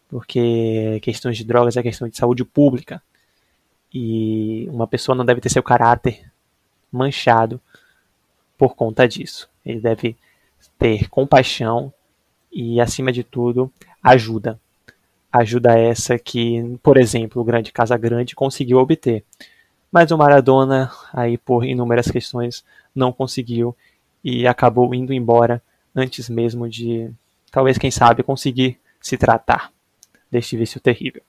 Porque 0.09 0.99
questões 1.03 1.37
de 1.37 1.45
drogas 1.45 1.77
é 1.77 1.83
questão 1.83 2.09
de 2.09 2.17
saúde 2.17 2.43
pública. 2.43 3.01
E 3.93 4.67
uma 4.71 4.87
pessoa 4.87 5.15
não 5.15 5.23
deve 5.23 5.39
ter 5.39 5.49
seu 5.49 5.63
caráter 5.63 6.29
manchado 6.91 7.61
por 8.57 8.75
conta 8.75 9.07
disso. 9.07 9.47
Ele 9.63 9.79
deve 9.79 10.17
ter 10.77 11.07
compaixão 11.09 11.93
e, 12.51 12.81
acima 12.81 13.11
de 13.11 13.23
tudo, 13.23 13.71
ajuda. 14.03 14.59
Ajuda 15.31 15.77
essa 15.77 16.17
que, 16.17 16.77
por 16.81 16.97
exemplo, 16.97 17.41
o 17.41 17.45
grande 17.45 17.71
Casa 17.71 17.95
Grande 17.95 18.35
conseguiu 18.35 18.79
obter. 18.79 19.23
Mas 19.91 20.09
o 20.09 20.17
Maradona, 20.17 20.91
aí 21.13 21.37
por 21.37 21.63
inúmeras 21.63 22.09
questões, 22.09 22.65
não 22.93 23.11
conseguiu 23.11 23.75
e 24.23 24.47
acabou 24.47 24.93
indo 24.93 25.13
embora 25.13 25.61
antes 25.95 26.29
mesmo 26.29 26.67
de, 26.67 27.11
talvez, 27.51 27.77
quem 27.77 27.91
sabe, 27.91 28.23
conseguir 28.23 28.79
se 28.99 29.17
tratar 29.17 29.71
deste 30.31 30.57
vício 30.57 30.79
terrível. 30.79 31.21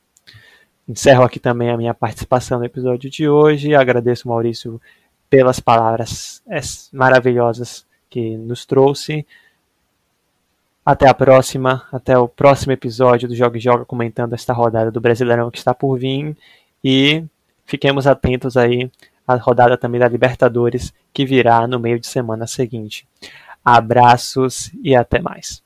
Encerro 0.89 1.23
aqui 1.23 1.39
também 1.39 1.71
a 1.71 1.77
minha 1.77 1.95
participação 1.95 2.59
no 2.59 2.65
episódio 2.65 3.09
de 3.09 3.29
hoje. 3.29 3.75
Agradeço, 3.75 4.29
Maurício, 4.29 4.81
pelas 5.29 5.61
palavras 5.61 6.43
maravilhosas 6.93 7.87
que 8.09 8.37
nos 8.37 8.67
trouxe. 8.67 9.25
Até 10.85 11.09
a 11.09 11.15
próxima, 11.15 11.87
até 11.93 12.19
o 12.19 12.27
próximo 12.27 12.73
episódio 12.73 13.29
do 13.29 13.37
Joga 13.37 13.59
e 13.59 13.61
Joga 13.61 13.85
comentando 13.85 14.33
esta 14.33 14.53
rodada 14.53 14.91
do 14.91 15.01
Brasileirão 15.01 15.51
que 15.51 15.59
está 15.59 15.73
por 15.73 15.97
vir 15.97 16.37
e 16.83 17.25
fiquemos 17.65 18.07
atentos 18.07 18.57
aí 18.57 18.91
à 19.25 19.37
rodada 19.37 19.79
também 19.79 20.01
da 20.01 20.09
Libertadores 20.09 20.93
que 21.13 21.25
virá 21.25 21.69
no 21.69 21.79
meio 21.79 22.01
de 22.01 22.09
semana 22.09 22.47
seguinte. 22.49 23.07
Abraços 23.65 24.73
e 24.83 24.97
até 24.97 25.21
mais. 25.21 25.63